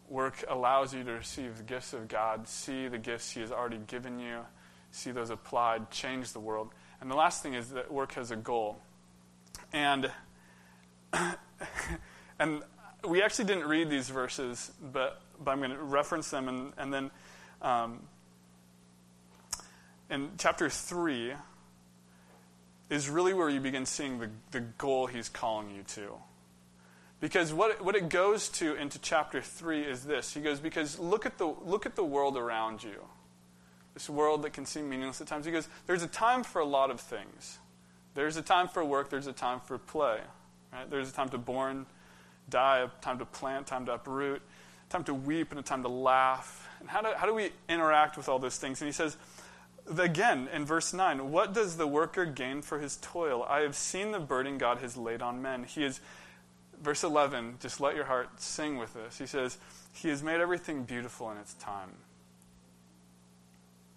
Work 0.09 0.43
allows 0.49 0.95
you 0.95 1.05
to 1.05 1.13
receive 1.13 1.59
the 1.59 1.65
gifts 1.65 1.93
of 1.93 2.09
God, 2.09 2.49
see 2.49 2.89
the 2.89 2.97
gifts 2.97 3.31
He 3.33 3.43
has 3.43 3.53
already 3.53 3.81
given 3.87 4.19
you, 4.19 4.39
see 4.91 5.11
those 5.11 5.29
applied, 5.29 5.91
change 5.91 6.33
the 6.33 6.41
world. 6.41 6.71
And 7.03 7.11
the 7.11 7.15
last 7.15 7.43
thing 7.43 7.53
is 7.53 7.69
that 7.73 7.93
work 7.93 8.13
has 8.13 8.31
a 8.31 8.37
goal. 8.37 8.81
And, 9.73 10.11
and 12.39 12.63
we 13.07 13.23
actually 13.23 13.45
didn't 13.47 13.67
read 13.67 13.91
these 13.91 14.09
verses, 14.09 14.73
but, 14.93 15.21
but 15.43 15.51
I'm 15.51 15.59
going 15.59 15.71
to 15.71 15.83
reference 15.83 16.31
them. 16.31 16.49
And, 16.49 16.73
and 16.77 16.93
then 16.93 17.11
um, 17.63 18.01
in 20.11 20.31
chapter 20.39 20.71
3 20.71 21.35
is 22.91 23.09
really 23.09 23.35
where 23.35 23.49
you 23.49 23.61
begin 23.61 23.85
seeing 23.87 24.19
the, 24.19 24.31
the 24.51 24.61
goal 24.61 25.07
he's 25.07 25.29
calling 25.29 25.71
you 25.71 25.83
to. 25.83 26.15
Because 27.21 27.53
what, 27.53 27.85
what 27.85 27.97
it 27.97 28.09
goes 28.09 28.49
to 28.51 28.75
into 28.77 28.99
chapter 29.01 29.43
3 29.43 29.83
is 29.83 30.05
this. 30.05 30.33
He 30.35 30.41
goes, 30.41 30.61
Because 30.61 30.99
look 30.99 31.27
at, 31.27 31.37
the, 31.39 31.47
look 31.47 31.85
at 31.85 31.97
the 31.97 32.05
world 32.05 32.37
around 32.37 32.83
you. 32.83 33.05
This 33.95 34.09
world 34.09 34.43
that 34.43 34.53
can 34.53 34.65
seem 34.65 34.89
meaningless 34.89 35.21
at 35.21 35.27
times. 35.27 35.45
He 35.45 35.53
goes, 35.53 35.69
There's 35.87 36.03
a 36.03 36.09
time 36.09 36.45
for 36.45 36.61
a 36.61 36.65
lot 36.65 36.91
of 36.91 37.01
things. 37.01 37.59
There's 38.15 38.37
a 38.37 38.43
time 38.43 38.69
for 38.69 38.85
work, 38.85 39.11
there's 39.11 39.27
a 39.27 39.33
time 39.33 39.61
for 39.61 39.79
play. 39.79 40.19
Right? 40.73 40.91
There's 40.91 41.09
a 41.09 41.13
time 41.13 41.29
to 41.31 41.39
born, 41.39 41.87
die, 42.49 42.81
a 42.81 42.89
time 43.03 43.19
to 43.19 43.25
plant, 43.25 43.67
time 43.67 43.87
to 43.87 43.95
uproot, 43.95 44.43
time 44.89 45.05
to 45.05 45.15
weep, 45.15 45.51
and 45.51 45.61
a 45.61 45.63
time 45.63 45.83
to 45.83 45.89
laugh. 45.89 46.69
And 46.81 46.89
how 46.89 47.01
do, 47.01 47.09
how 47.17 47.27
do 47.27 47.35
we 47.35 47.51
interact 47.69 48.17
with 48.17 48.29
all 48.29 48.39
those 48.39 48.59
things? 48.59 48.81
And 48.81 48.87
he 48.87 48.93
says, 48.93 49.17
Again, 49.97 50.49
in 50.53 50.67
verse 50.67 50.93
9, 50.93 51.33
what 51.33 51.55
does 51.55 51.79
the 51.79 51.87
worker 51.87 52.27
gain 52.27 52.61
for 52.61 52.79
his 52.79 52.97
toil? 52.97 53.47
I 53.49 53.61
have 53.61 53.75
seen 53.75 54.13
the 54.13 54.21
burden 54.21 54.59
God 54.59 54.79
has 54.79 54.99
laid 54.99 55.23
on 55.23 55.41
men. 55.41 55.65
He 55.65 55.83
is, 55.83 56.01
verse 56.83 57.03
11, 57.03 57.57
just 57.61 57.81
let 57.81 57.97
your 57.97 58.05
heart 58.05 58.29
sing 58.39 58.77
with 58.77 58.93
this. 58.93 59.17
He 59.17 59.27
says, 59.27 59.57
He 59.95 60.09
has 60.09 60.23
made 60.23 60.41
everything 60.41 60.83
beautiful 60.83 61.31
in 61.31 61.39
its 61.39 61.55
time. 61.55 61.91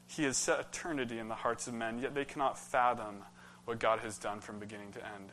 He 0.07 0.23
has 0.23 0.37
set 0.37 0.59
eternity 0.59 1.19
in 1.19 1.27
the 1.27 1.35
hearts 1.35 1.67
of 1.67 1.73
men, 1.73 1.99
yet 1.99 2.15
they 2.15 2.25
cannot 2.25 2.57
fathom 2.57 3.23
what 3.71 3.79
God 3.79 3.99
has 3.99 4.17
done 4.17 4.41
from 4.41 4.59
beginning 4.59 4.91
to 4.91 4.99
end. 4.99 5.29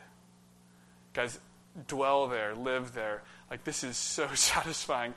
Guys, 1.13 1.41
dwell 1.89 2.29
there, 2.29 2.55
live 2.55 2.95
there. 2.95 3.25
Like, 3.51 3.65
this 3.65 3.83
is 3.83 3.97
so 3.97 4.29
satisfying 4.35 5.13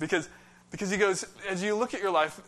because, 0.00 0.28
because 0.72 0.90
he 0.90 0.96
goes, 0.96 1.24
as 1.48 1.62
you 1.62 1.76
look 1.76 1.94
at 1.94 2.00
your 2.00 2.10
life, 2.10 2.40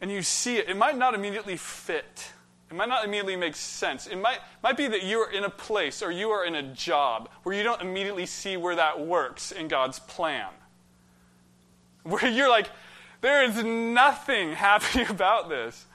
and 0.00 0.08
you 0.08 0.22
see 0.22 0.58
it, 0.58 0.68
it 0.68 0.76
might 0.76 0.96
not 0.96 1.14
immediately 1.16 1.56
fit. 1.56 2.30
It 2.70 2.76
might 2.76 2.88
not 2.88 3.04
immediately 3.04 3.34
make 3.34 3.56
sense. 3.56 4.06
It 4.06 4.14
might, 4.14 4.38
might 4.62 4.76
be 4.76 4.86
that 4.86 5.02
you 5.02 5.18
are 5.18 5.32
in 5.32 5.42
a 5.42 5.50
place 5.50 6.00
or 6.00 6.12
you 6.12 6.30
are 6.30 6.44
in 6.44 6.54
a 6.54 6.62
job 6.62 7.28
where 7.42 7.56
you 7.56 7.64
don't 7.64 7.82
immediately 7.82 8.24
see 8.24 8.56
where 8.56 8.76
that 8.76 9.04
works 9.04 9.50
in 9.50 9.66
God's 9.66 9.98
plan. 9.98 10.52
Where 12.04 12.28
you're 12.28 12.48
like, 12.48 12.70
there 13.20 13.42
is 13.42 13.64
nothing 13.64 14.52
happy 14.54 15.02
about 15.02 15.48
this. 15.48 15.86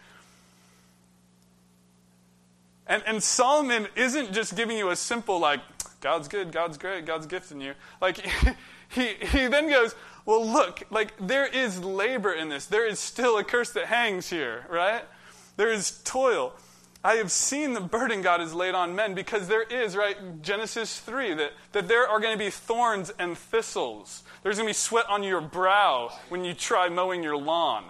And, 2.88 3.02
and 3.06 3.24
Solomon 3.24 3.88
isn't 3.96 4.34
just 4.34 4.56
giving 4.56 4.78
you 4.78 4.89
a 4.89 4.96
simple, 4.96 5.39
like, 5.39 5.62
God's 6.02 6.28
good, 6.28 6.52
God's 6.52 6.78
great, 6.78 7.06
God's 7.06 7.26
gifting 7.26 7.62
you. 7.62 7.74
Like, 8.02 8.17
he, 8.89 9.13
he 9.22 9.48
then 9.48 9.69
goes, 9.69 9.96
well, 10.26 10.46
look, 10.46 10.84
like 10.89 11.13
there 11.19 11.46
is 11.46 11.84
labor 11.84 12.34
in 12.34 12.50
this. 12.50 12.65
There 12.65 12.86
is 12.86 13.00
still 13.00 13.38
a 13.38 13.43
curse 13.43 13.72
that 13.72 13.86
hangs 13.86 14.30
here, 14.30 14.65
right? 14.69 15.04
There 15.56 15.72
is 15.72 16.02
toil. 16.04 16.54
I 17.06 17.15
have 17.15 17.32
seen 17.32 17.74
the 17.74 17.82
burden 17.82 18.22
God 18.22 18.39
has 18.39 18.54
laid 18.54 18.76
on 18.76 18.96
men 18.96 19.13
because 19.13 19.50
there 19.50 19.63
is, 19.63 19.96
right, 19.96 20.41
Genesis 20.41 21.02
3, 21.02 21.34
that, 21.34 21.52
that 21.74 21.89
there 21.89 22.08
are 22.08 22.22
going 22.22 22.38
to 22.38 22.43
be 22.43 22.50
thorns 22.50 23.12
and 23.19 23.38
thistles. 23.38 24.24
There's 24.41 24.56
going 24.56 24.67
to 24.67 24.69
be 24.69 24.74
sweat 24.74 25.06
on 25.10 25.22
your 25.22 25.41
brow 25.41 26.13
when 26.30 26.46
you 26.46 26.54
try 26.54 26.88
mowing 26.88 27.22
your 27.22 27.36
lawn. 27.36 27.86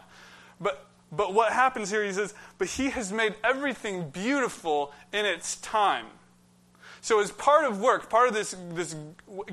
But, 0.59 0.87
but 1.15 1.33
what 1.33 1.53
happens 1.53 1.89
here, 1.89 2.03
he 2.03 2.11
says, 2.11 2.33
but 2.57 2.67
he 2.67 2.89
has 2.89 3.11
made 3.11 3.35
everything 3.43 4.09
beautiful 4.09 4.91
in 5.11 5.25
its 5.25 5.57
time. 5.57 6.07
So, 7.01 7.19
as 7.19 7.31
part 7.31 7.65
of 7.65 7.81
work, 7.81 8.09
part 8.09 8.29
of 8.29 8.33
this, 8.33 8.55
this 8.71 8.95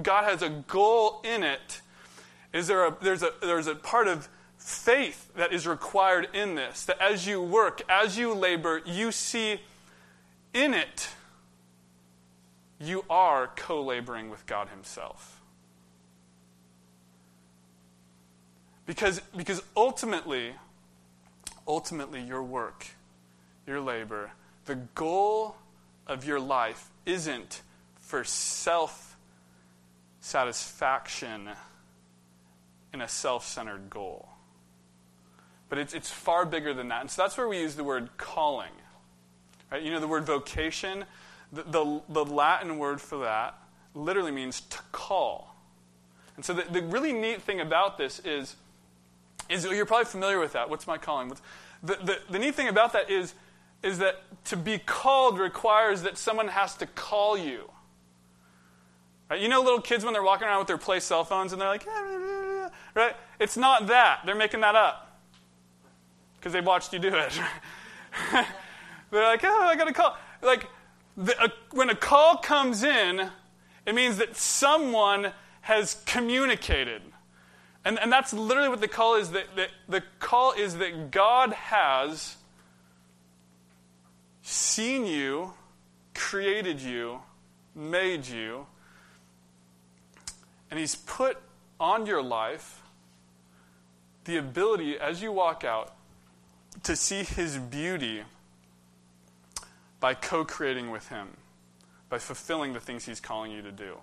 God 0.03 0.25
has 0.25 0.43
a 0.43 0.51
goal 0.51 1.21
in 1.25 1.43
it 1.43 1.81
is 2.53 2.67
there 2.67 2.87
a, 2.87 2.97
there's, 3.01 3.23
a, 3.23 3.33
there's 3.43 3.67
a 3.67 3.75
part 3.75 4.09
of 4.09 4.29
faith 4.57 5.33
that 5.37 5.53
is 5.53 5.67
required 5.67 6.29
in 6.33 6.55
this. 6.55 6.85
That 6.85 7.01
as 7.01 7.27
you 7.27 7.43
work, 7.43 7.83
as 7.89 8.17
you 8.17 8.35
labor, 8.35 8.83
you 8.85 9.13
see 9.13 9.61
in 10.55 10.75
it, 10.75 11.09
you 12.81 13.05
are 13.11 13.51
co 13.57 13.83
laboring 13.83 14.31
with 14.31 14.47
God 14.47 14.69
Himself. 14.69 15.41
Because, 18.87 19.21
because 19.37 19.63
ultimately, 19.77 20.55
ultimately, 21.67 22.21
your 22.21 22.43
work, 22.43 22.87
your 23.67 23.81
labor, 23.81 24.33
the 24.67 24.77
goal 24.77 25.57
of 26.07 26.25
your 26.25 26.41
life 26.41 26.91
isn't 27.07 27.63
for 27.99 28.25
self 28.25 29.17
satisfaction 30.21 31.49
in 32.93 33.01
a 33.01 33.09
self 33.09 33.47
centered 33.47 33.91
goal. 33.91 34.29
But 35.69 35.79
it's, 35.79 35.95
it's 35.95 36.11
far 36.11 36.45
bigger 36.45 36.75
than 36.75 36.89
that. 36.89 37.01
And 37.01 37.11
so 37.11 37.23
that's 37.23 37.39
where 37.39 37.49
we 37.49 37.61
use 37.61 37.77
the 37.77 37.85
word 37.85 38.11
calling. 38.17 38.73
Right? 39.71 39.83
You 39.83 39.93
know, 39.93 40.01
the 40.01 40.09
word 40.09 40.25
vocation, 40.25 41.05
the, 41.53 41.63
the, 41.63 42.03
the 42.09 42.25
Latin 42.25 42.79
word 42.79 43.01
for 43.01 43.19
that 43.21 43.57
literally 43.95 44.33
means 44.33 44.61
to 44.63 44.79
call. 44.91 45.55
And 46.37 46.45
so 46.45 46.55
the, 46.55 46.63
the 46.63 46.83
really 46.83 47.13
neat 47.13 47.43
thing 47.43 47.61
about 47.61 47.99
this 47.99 48.19
is, 48.21 48.57
is 49.51 49.65
you're 49.65 49.87
probably 49.87 50.07
familiar 50.07 50.39
with 50.39 50.53
that. 50.53 50.71
What's 50.71 50.87
my 50.87 50.97
calling? 50.97 51.29
What's, 51.29 51.43
the, 51.83 51.97
the, 51.97 52.19
the 52.31 52.39
neat 52.39 52.55
thing 52.55 52.69
about 52.69 52.93
that 52.93 53.11
is, 53.11 53.35
is 53.83 53.99
that 53.99 54.23
to 54.47 54.57
be 54.57 54.79
called 54.79 55.39
requires 55.39 56.03
that 56.03 56.17
someone 56.17 56.49
has 56.49 56.75
to 56.77 56.87
call 56.87 57.37
you. 57.37 57.71
Right? 59.29 59.41
You 59.41 59.49
know 59.49 59.61
little 59.63 59.81
kids 59.81 60.05
when 60.05 60.13
they're 60.13 60.23
walking 60.23 60.47
around 60.47 60.59
with 60.59 60.69
their 60.69 60.79
play 60.79 61.01
cell 61.01 61.25
phones 61.25 61.53
and 61.53 61.61
they're 61.61 61.69
like, 61.69 61.87
right? 62.95 63.17
It's 63.39 63.57
not 63.57 63.87
that. 63.89 64.21
They're 64.25 64.35
making 64.35 64.61
that 64.61 64.75
up 64.75 65.19
because 66.39 66.53
they've 66.53 66.65
watched 66.65 66.93
you 66.93 66.99
do 66.99 67.15
it. 67.15 67.39
they're 69.11 69.25
like, 69.25 69.41
oh, 69.45 69.63
I 69.63 69.77
got 69.77 69.89
a 69.89 69.93
call. 69.93 70.17
Like, 70.43 70.67
the, 71.17 71.53
when 71.73 71.91
a 71.91 71.95
call 71.95 72.39
comes 72.39 72.83
in, 72.83 73.31
it 73.87 73.95
means 73.95 74.19
that 74.19 74.37
someone 74.37 75.33
has 75.63 76.03
communicated. 76.07 77.03
And, 77.85 77.99
and 77.99 78.13
that's 78.13 78.33
literally 78.33 78.69
what 78.69 78.81
the 78.81 78.89
call 78.89 79.17
is. 79.17 79.31
That, 79.31 79.57
that 79.57 79.71
the 79.89 80.03
call 80.19 80.53
is 80.53 80.77
that 80.77 81.11
God 81.11 81.53
has 81.53 82.37
seen 84.43 85.07
you, 85.07 85.55
created 86.15 86.81
you, 86.81 87.21
made 87.75 88.27
you, 88.27 88.67
and 90.71 90.79
He's 90.79 90.95
put 90.95 91.39
on 91.79 92.07
your 92.07 92.23
life 92.23 92.83
the 94.25 94.37
ability, 94.37 94.99
as 94.99 95.23
you 95.23 95.33
walk 95.33 95.65
out, 95.65 95.95
to 96.83 96.95
see 96.95 97.25
His 97.25 97.57
beauty 97.57 98.23
by 99.99 100.15
co 100.15 100.45
creating 100.45 100.91
with 100.91 101.09
Him, 101.09 101.29
by 102.11 102.19
fulfilling 102.19 102.75
the 102.75 102.81
things 102.81 103.07
He's 103.07 103.21
calling 103.21 103.51
you 103.51 103.63
to 103.63 103.73
do. 103.73 103.97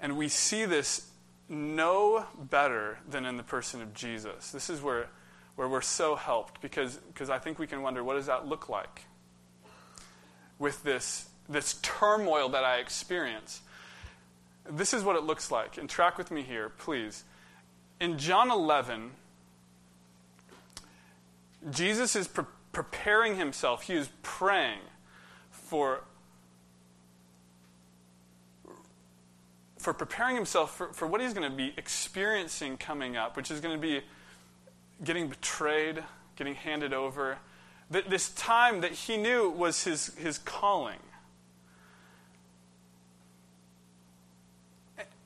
And 0.00 0.18
we 0.18 0.28
see 0.28 0.64
this 0.64 1.10
no 1.54 2.26
better 2.38 2.98
than 3.08 3.24
in 3.24 3.36
the 3.36 3.42
person 3.42 3.80
of 3.80 3.94
Jesus. 3.94 4.50
This 4.50 4.68
is 4.68 4.82
where, 4.82 5.08
where 5.56 5.68
we're 5.68 5.80
so 5.80 6.16
helped 6.16 6.60
because, 6.60 6.96
because 6.96 7.30
I 7.30 7.38
think 7.38 7.58
we 7.58 7.66
can 7.66 7.82
wonder 7.82 8.02
what 8.02 8.14
does 8.14 8.26
that 8.26 8.46
look 8.46 8.68
like 8.68 9.02
with 10.58 10.82
this, 10.82 11.28
this 11.48 11.78
turmoil 11.82 12.48
that 12.50 12.64
I 12.64 12.78
experience? 12.78 13.62
This 14.68 14.94
is 14.94 15.02
what 15.02 15.16
it 15.16 15.24
looks 15.24 15.50
like. 15.50 15.78
And 15.78 15.88
track 15.88 16.18
with 16.18 16.30
me 16.30 16.42
here, 16.42 16.68
please. 16.68 17.24
In 18.00 18.18
John 18.18 18.50
11, 18.50 19.12
Jesus 21.70 22.16
is 22.16 22.28
pre- 22.28 22.44
preparing 22.72 23.36
himself, 23.36 23.82
he 23.82 23.94
is 23.94 24.08
praying 24.22 24.80
for. 25.50 26.02
For 29.84 29.92
preparing 29.92 30.34
himself 30.34 30.74
for, 30.74 30.94
for 30.94 31.06
what 31.06 31.20
he's 31.20 31.34
going 31.34 31.50
to 31.50 31.54
be 31.54 31.74
experiencing 31.76 32.78
coming 32.78 33.18
up, 33.18 33.36
which 33.36 33.50
is 33.50 33.60
going 33.60 33.78
to 33.78 33.80
be 33.80 34.00
getting 35.04 35.28
betrayed, 35.28 36.02
getting 36.36 36.54
handed 36.54 36.94
over. 36.94 37.36
that 37.90 38.08
This 38.08 38.30
time 38.30 38.80
that 38.80 38.92
he 38.92 39.18
knew 39.18 39.50
was 39.50 39.84
his, 39.84 40.14
his 40.14 40.38
calling. 40.38 41.00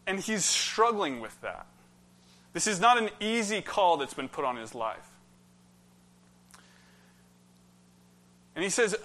And 0.09 0.19
he's 0.19 0.45
struggling 0.45 1.21
with 1.21 1.41
that. 1.43 1.69
This 2.53 2.67
is 2.67 2.81
not 2.81 2.99
an 2.99 3.11
easy 3.21 3.61
call 3.61 3.97
that's 3.97 4.15
been 4.15 4.29
put 4.29 4.45
on 4.45 4.57
his 4.57 4.75
life. 4.75 5.09
And 8.57 8.65
he 8.65 8.71
says, 8.71 8.97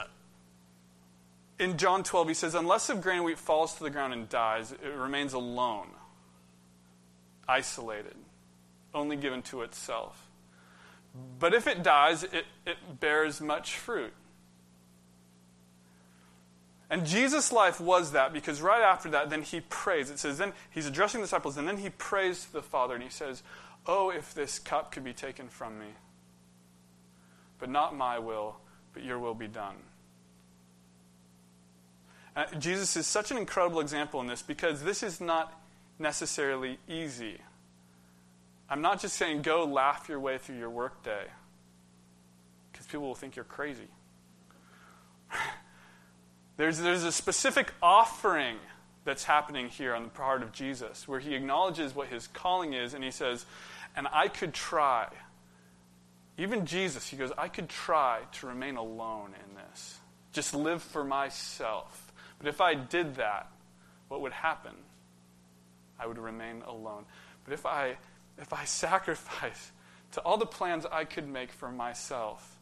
in 1.63 1.77
John 1.77 2.03
12, 2.03 2.27
he 2.27 2.33
says, 2.33 2.55
Unless 2.55 2.89
a 2.89 2.95
grain 2.95 3.19
of 3.19 3.25
wheat 3.25 3.39
falls 3.39 3.75
to 3.75 3.83
the 3.83 3.89
ground 3.89 4.13
and 4.13 4.27
dies, 4.27 4.71
it 4.71 4.93
remains 4.95 5.33
alone, 5.33 5.87
isolated, 7.47 8.15
only 8.93 9.15
given 9.15 9.41
to 9.43 9.61
itself. 9.61 10.27
But 11.39 11.53
if 11.53 11.65
it 11.67 11.81
dies, 11.81 12.23
it, 12.23 12.45
it 12.65 12.99
bears 12.99 13.39
much 13.39 13.75
fruit. 13.75 14.13
And 16.89 17.05
Jesus' 17.05 17.51
life 17.51 17.79
was 17.79 18.11
that 18.11 18.33
because 18.33 18.61
right 18.61 18.81
after 18.81 19.09
that, 19.11 19.29
then 19.29 19.41
he 19.41 19.61
prays. 19.61 20.09
It 20.09 20.19
says, 20.19 20.37
then 20.37 20.53
he's 20.69 20.85
addressing 20.85 21.21
the 21.21 21.25
disciples, 21.25 21.57
and 21.57 21.67
then 21.67 21.77
he 21.77 21.89
prays 21.89 22.45
to 22.45 22.53
the 22.53 22.61
Father, 22.61 22.93
and 22.93 23.03
he 23.03 23.09
says, 23.09 23.41
Oh, 23.85 24.09
if 24.09 24.33
this 24.33 24.59
cup 24.59 24.91
could 24.91 25.03
be 25.03 25.13
taken 25.13 25.49
from 25.49 25.79
me. 25.79 25.87
But 27.59 27.69
not 27.69 27.95
my 27.95 28.19
will, 28.19 28.57
but 28.93 29.03
your 29.03 29.19
will 29.19 29.33
be 29.33 29.47
done. 29.47 29.75
Uh, 32.35 32.45
Jesus 32.57 32.95
is 32.97 33.05
such 33.05 33.31
an 33.31 33.37
incredible 33.37 33.79
example 33.79 34.19
in 34.21 34.27
this 34.27 34.41
because 34.41 34.83
this 34.83 35.03
is 35.03 35.21
not 35.21 35.59
necessarily 35.99 36.79
easy. 36.87 37.37
I'm 38.69 38.81
not 38.81 38.99
just 39.01 39.15
saying 39.17 39.43
go 39.43 39.65
laugh 39.65 40.09
your 40.09 40.19
way 40.19 40.37
through 40.39 40.57
your 40.57 40.69
workday 40.69 41.25
because 42.71 42.87
people 42.87 43.07
will 43.07 43.15
think 43.15 43.35
you're 43.35 43.45
crazy. 43.45 43.87
there's, 46.57 46.79
there's 46.79 47.03
a 47.03 47.11
specific 47.11 47.71
offering 47.81 48.57
that's 49.05 49.23
happening 49.23 49.69
here 49.69 49.93
on 49.93 50.03
the 50.03 50.09
part 50.09 50.41
of 50.41 50.51
Jesus 50.51 51.07
where 51.07 51.19
he 51.19 51.35
acknowledges 51.35 51.93
what 51.93 52.07
his 52.07 52.27
calling 52.27 52.73
is 52.73 52.93
and 52.93 53.03
he 53.03 53.11
says, 53.11 53.45
And 53.95 54.07
I 54.11 54.27
could 54.27 54.53
try. 54.53 55.09
Even 56.37 56.65
Jesus, 56.65 57.07
he 57.07 57.17
goes, 57.17 57.31
I 57.37 57.47
could 57.47 57.69
try 57.69 58.21
to 58.33 58.47
remain 58.47 58.77
alone 58.77 59.35
in 59.47 59.55
this, 59.55 59.99
just 60.31 60.55
live 60.55 60.81
for 60.81 61.03
myself. 61.03 62.02
But 62.43 62.49
if 62.49 62.59
I 62.59 62.73
did 62.73 63.15
that, 63.15 63.49
what 64.09 64.19
would 64.19 64.33
happen? 64.33 64.73
I 65.97 66.05
would 66.05 66.17
remain 66.17 66.61
alone. 66.67 67.05
But 67.45 67.53
if 67.53 67.65
I, 67.65 67.95
if 68.37 68.51
I 68.51 68.65
sacrifice 68.65 69.71
to 70.11 70.21
all 70.21 70.35
the 70.35 70.45
plans 70.45 70.85
I 70.91 71.05
could 71.05 71.27
make 71.27 71.53
for 71.53 71.71
myself, 71.71 72.59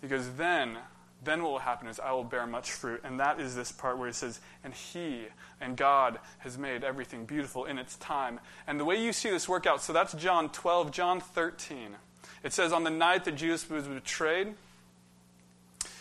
because 0.00 0.32
then, 0.32 0.78
then 1.22 1.44
what 1.44 1.52
will 1.52 1.58
happen 1.60 1.86
is 1.86 2.00
I 2.00 2.10
will 2.10 2.24
bear 2.24 2.44
much 2.44 2.72
fruit. 2.72 3.02
And 3.04 3.20
that 3.20 3.38
is 3.38 3.54
this 3.54 3.70
part 3.70 3.98
where 3.98 4.08
it 4.08 4.16
says, 4.16 4.40
and 4.64 4.74
he 4.74 5.26
and 5.60 5.76
God 5.76 6.18
has 6.38 6.58
made 6.58 6.82
everything 6.82 7.24
beautiful 7.24 7.66
in 7.66 7.78
its 7.78 7.94
time. 7.96 8.40
And 8.66 8.80
the 8.80 8.84
way 8.84 9.00
you 9.00 9.12
see 9.12 9.30
this 9.30 9.48
work 9.48 9.64
out, 9.64 9.80
so 9.80 9.92
that's 9.92 10.12
John 10.14 10.50
12, 10.50 10.90
John 10.90 11.20
13. 11.20 11.94
It 12.42 12.52
says, 12.52 12.72
on 12.72 12.82
the 12.82 12.90
night 12.90 13.26
that 13.26 13.36
Jesus 13.36 13.70
was 13.70 13.86
betrayed, 13.86 14.54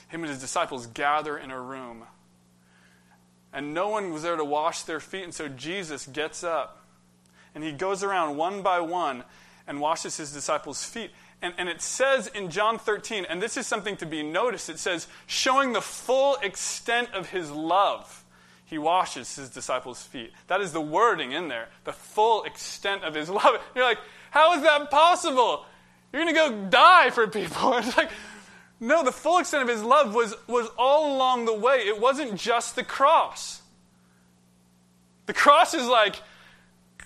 him 0.07 0.21
and 0.23 0.29
his 0.29 0.39
disciples 0.39 0.87
gather 0.87 1.37
in 1.37 1.51
a 1.51 1.59
room. 1.59 2.03
And 3.53 3.73
no 3.73 3.89
one 3.89 4.11
was 4.13 4.23
there 4.23 4.35
to 4.35 4.45
wash 4.45 4.83
their 4.83 4.99
feet, 4.99 5.23
and 5.23 5.33
so 5.33 5.47
Jesus 5.47 6.05
gets 6.05 6.43
up 6.43 6.83
and 7.57 7.63
he 7.63 7.71
goes 7.71 8.03
around 8.03 8.37
one 8.37 8.61
by 8.61 8.79
one 8.79 9.23
and 9.65 9.81
washes 9.81 10.17
his 10.17 10.31
disciples' 10.31 10.83
feet. 10.83 11.09
And, 11.41 11.55
and 11.57 11.67
it 11.67 11.81
says 11.81 12.27
in 12.27 12.51
John 12.51 12.77
13, 12.77 13.25
and 13.27 13.41
this 13.41 13.57
is 13.57 13.65
something 13.65 13.97
to 13.97 14.05
be 14.05 14.21
noticed, 14.21 14.69
it 14.69 14.77
says, 14.77 15.07
showing 15.25 15.73
the 15.73 15.81
full 15.81 16.35
extent 16.43 17.09
of 17.13 17.29
his 17.29 17.49
love, 17.49 18.23
he 18.63 18.77
washes 18.77 19.35
his 19.35 19.49
disciples' 19.49 20.03
feet. 20.03 20.33
That 20.47 20.61
is 20.61 20.71
the 20.71 20.81
wording 20.81 21.31
in 21.31 21.47
there, 21.47 21.69
the 21.83 21.93
full 21.93 22.43
extent 22.43 23.03
of 23.03 23.15
his 23.15 23.27
love. 23.29 23.59
You're 23.73 23.85
like, 23.85 23.99
how 24.29 24.53
is 24.53 24.61
that 24.61 24.91
possible? 24.91 25.65
You're 26.13 26.23
going 26.23 26.35
to 26.35 26.39
go 26.39 26.69
die 26.69 27.09
for 27.09 27.27
people. 27.27 27.73
It's 27.77 27.97
like, 27.97 28.11
no, 28.79 29.03
the 29.03 29.11
full 29.11 29.39
extent 29.39 29.63
of 29.63 29.69
his 29.69 29.83
love 29.83 30.13
was, 30.13 30.35
was 30.47 30.69
all 30.77 31.15
along 31.15 31.45
the 31.45 31.53
way. 31.53 31.79
It 31.87 31.99
wasn't 31.99 32.35
just 32.35 32.75
the 32.75 32.83
cross. 32.83 33.61
The 35.25 35.33
cross 35.33 35.73
is 35.73 35.87
like 35.87 36.21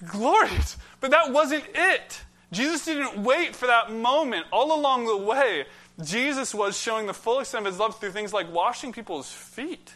glorious, 0.06 0.78
but 1.00 1.12
that 1.12 1.32
wasn't 1.32 1.64
it. 1.74 2.22
Jesus 2.52 2.84
didn't 2.84 3.24
wait 3.24 3.56
for 3.56 3.68
that 3.68 3.92
moment. 3.92 4.46
All 4.52 4.78
along 4.78 5.06
the 5.06 5.16
way, 5.16 5.66
Jesus 6.04 6.54
was 6.54 6.78
showing 6.78 7.08
the 7.08 7.14
full 7.14 7.40
extent 7.40 7.66
of 7.66 7.72
his 7.72 7.80
love 7.80 8.00
through 8.00 8.12
things 8.12 8.34
like 8.34 8.52
washing 8.52 8.92
people's 8.92 9.32
feet. 9.32 9.96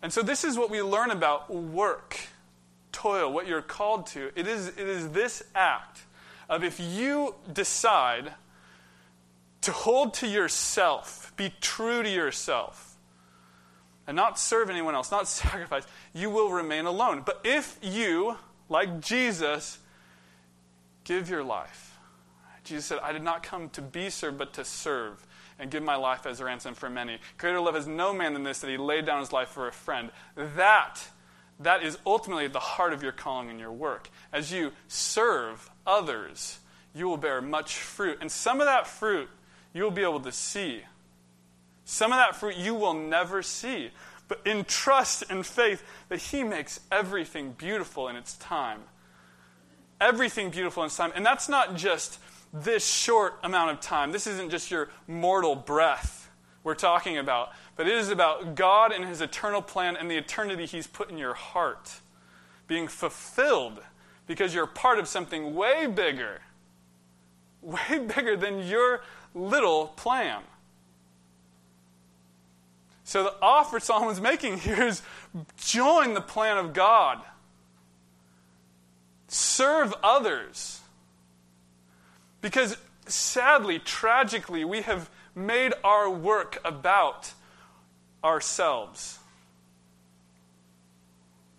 And 0.00 0.12
so, 0.12 0.22
this 0.22 0.44
is 0.44 0.56
what 0.56 0.70
we 0.70 0.80
learn 0.80 1.10
about 1.10 1.52
work, 1.52 2.18
toil, 2.92 3.30
what 3.30 3.46
you're 3.46 3.62
called 3.62 4.06
to. 4.08 4.30
It 4.34 4.46
is, 4.46 4.68
it 4.68 4.78
is 4.78 5.10
this 5.10 5.42
act 5.54 6.05
of 6.48 6.64
if 6.64 6.78
you 6.80 7.34
decide 7.52 8.32
to 9.62 9.72
hold 9.72 10.14
to 10.14 10.28
yourself, 10.28 11.32
be 11.36 11.52
true 11.60 12.02
to 12.02 12.08
yourself, 12.08 12.96
and 14.06 14.14
not 14.14 14.38
serve 14.38 14.70
anyone 14.70 14.94
else, 14.94 15.10
not 15.10 15.26
sacrifice, 15.28 15.84
you 16.14 16.30
will 16.30 16.50
remain 16.50 16.86
alone. 16.86 17.22
But 17.24 17.40
if 17.44 17.78
you, 17.82 18.36
like 18.68 19.00
Jesus, 19.00 19.78
give 21.04 21.28
your 21.28 21.42
life, 21.42 21.98
Jesus 22.62 22.84
said, 22.84 22.98
I 23.02 23.12
did 23.12 23.22
not 23.22 23.42
come 23.42 23.68
to 23.70 23.82
be 23.82 24.10
served, 24.10 24.38
but 24.38 24.52
to 24.54 24.64
serve 24.64 25.24
and 25.58 25.70
give 25.70 25.82
my 25.82 25.96
life 25.96 26.26
as 26.26 26.40
a 26.40 26.44
ransom 26.44 26.74
for 26.74 26.90
many. 26.90 27.18
Greater 27.38 27.60
love 27.60 27.74
has 27.74 27.86
no 27.86 28.12
man 28.12 28.34
than 28.34 28.42
this, 28.42 28.58
that 28.60 28.70
he 28.70 28.76
laid 28.76 29.06
down 29.06 29.20
his 29.20 29.32
life 29.32 29.48
for 29.48 29.68
a 29.68 29.72
friend. 29.72 30.10
That, 30.34 30.96
that 31.60 31.82
is 31.82 31.98
ultimately 32.04 32.44
at 32.44 32.52
the 32.52 32.60
heart 32.60 32.92
of 32.92 33.02
your 33.02 33.12
calling 33.12 33.50
and 33.50 33.58
your 33.58 33.72
work. 33.72 34.10
As 34.32 34.52
you 34.52 34.72
serve 34.88 35.70
others, 35.86 36.58
you 36.94 37.06
will 37.06 37.16
bear 37.16 37.40
much 37.40 37.76
fruit. 37.76 38.18
And 38.20 38.30
some 38.30 38.60
of 38.60 38.66
that 38.66 38.86
fruit 38.86 39.28
you 39.72 39.82
will 39.82 39.90
be 39.90 40.02
able 40.02 40.20
to 40.20 40.32
see. 40.32 40.82
Some 41.84 42.12
of 42.12 42.18
that 42.18 42.34
fruit 42.34 42.56
you 42.56 42.74
will 42.74 42.94
never 42.94 43.42
see. 43.42 43.90
But 44.28 44.40
in 44.44 44.64
trust 44.64 45.24
and 45.30 45.46
faith 45.46 45.84
that 46.08 46.18
He 46.18 46.42
makes 46.42 46.80
everything 46.90 47.52
beautiful 47.52 48.08
in 48.08 48.16
its 48.16 48.36
time. 48.36 48.80
Everything 50.00 50.50
beautiful 50.50 50.82
in 50.82 50.88
its 50.88 50.96
time. 50.96 51.12
And 51.14 51.24
that's 51.24 51.48
not 51.48 51.76
just 51.76 52.18
this 52.52 52.86
short 52.86 53.38
amount 53.42 53.70
of 53.70 53.80
time. 53.80 54.12
This 54.12 54.26
isn't 54.26 54.50
just 54.50 54.70
your 54.70 54.88
mortal 55.06 55.54
breath 55.54 56.30
we're 56.64 56.74
talking 56.74 57.18
about, 57.18 57.50
but 57.76 57.86
it 57.86 57.94
is 57.94 58.08
about 58.08 58.56
God 58.56 58.90
and 58.90 59.04
His 59.04 59.20
eternal 59.20 59.62
plan 59.62 59.96
and 59.96 60.10
the 60.10 60.16
eternity 60.16 60.66
He's 60.66 60.86
put 60.86 61.10
in 61.10 61.18
your 61.18 61.34
heart 61.34 62.00
being 62.66 62.88
fulfilled 62.88 63.80
because 64.26 64.54
you're 64.54 64.66
part 64.66 64.98
of 64.98 65.08
something 65.08 65.54
way 65.54 65.86
bigger, 65.86 66.40
way 67.62 67.98
bigger 68.14 68.36
than 68.36 68.66
your 68.66 69.02
little 69.34 69.88
plan. 69.88 70.42
So, 73.04 73.22
the 73.22 73.34
offer 73.40 73.78
Solomon's 73.78 74.20
making 74.20 74.58
here 74.60 74.82
is 74.82 75.02
join 75.56 76.14
the 76.14 76.20
plan 76.20 76.58
of 76.58 76.72
God, 76.72 77.20
serve 79.28 79.94
others. 80.02 80.80
Because 82.40 82.76
sadly, 83.06 83.78
tragically, 83.78 84.64
we 84.64 84.82
have 84.82 85.10
made 85.34 85.72
our 85.84 86.10
work 86.10 86.58
about 86.64 87.32
ourselves. 88.24 89.18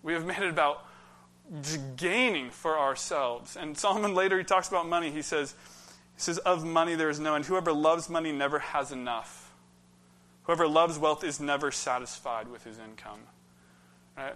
We 0.02 0.12
have 0.12 0.24
made 0.24 0.38
it 0.38 0.48
about 0.48 0.87
gaining 1.96 2.50
for 2.50 2.78
ourselves. 2.78 3.56
And 3.56 3.76
Solomon 3.76 4.14
later 4.14 4.38
he 4.38 4.44
talks 4.44 4.68
about 4.68 4.88
money. 4.88 5.10
He 5.10 5.22
says, 5.22 5.54
he 6.14 6.20
says, 6.20 6.38
Of 6.38 6.64
money 6.64 6.94
there 6.94 7.10
is 7.10 7.20
no 7.20 7.34
end. 7.34 7.46
Whoever 7.46 7.72
loves 7.72 8.08
money 8.08 8.32
never 8.32 8.58
has 8.58 8.92
enough. 8.92 9.52
Whoever 10.44 10.66
loves 10.66 10.98
wealth 10.98 11.24
is 11.24 11.40
never 11.40 11.70
satisfied 11.70 12.48
with 12.48 12.64
his 12.64 12.78
income. 12.78 13.20
Right? 14.16 14.34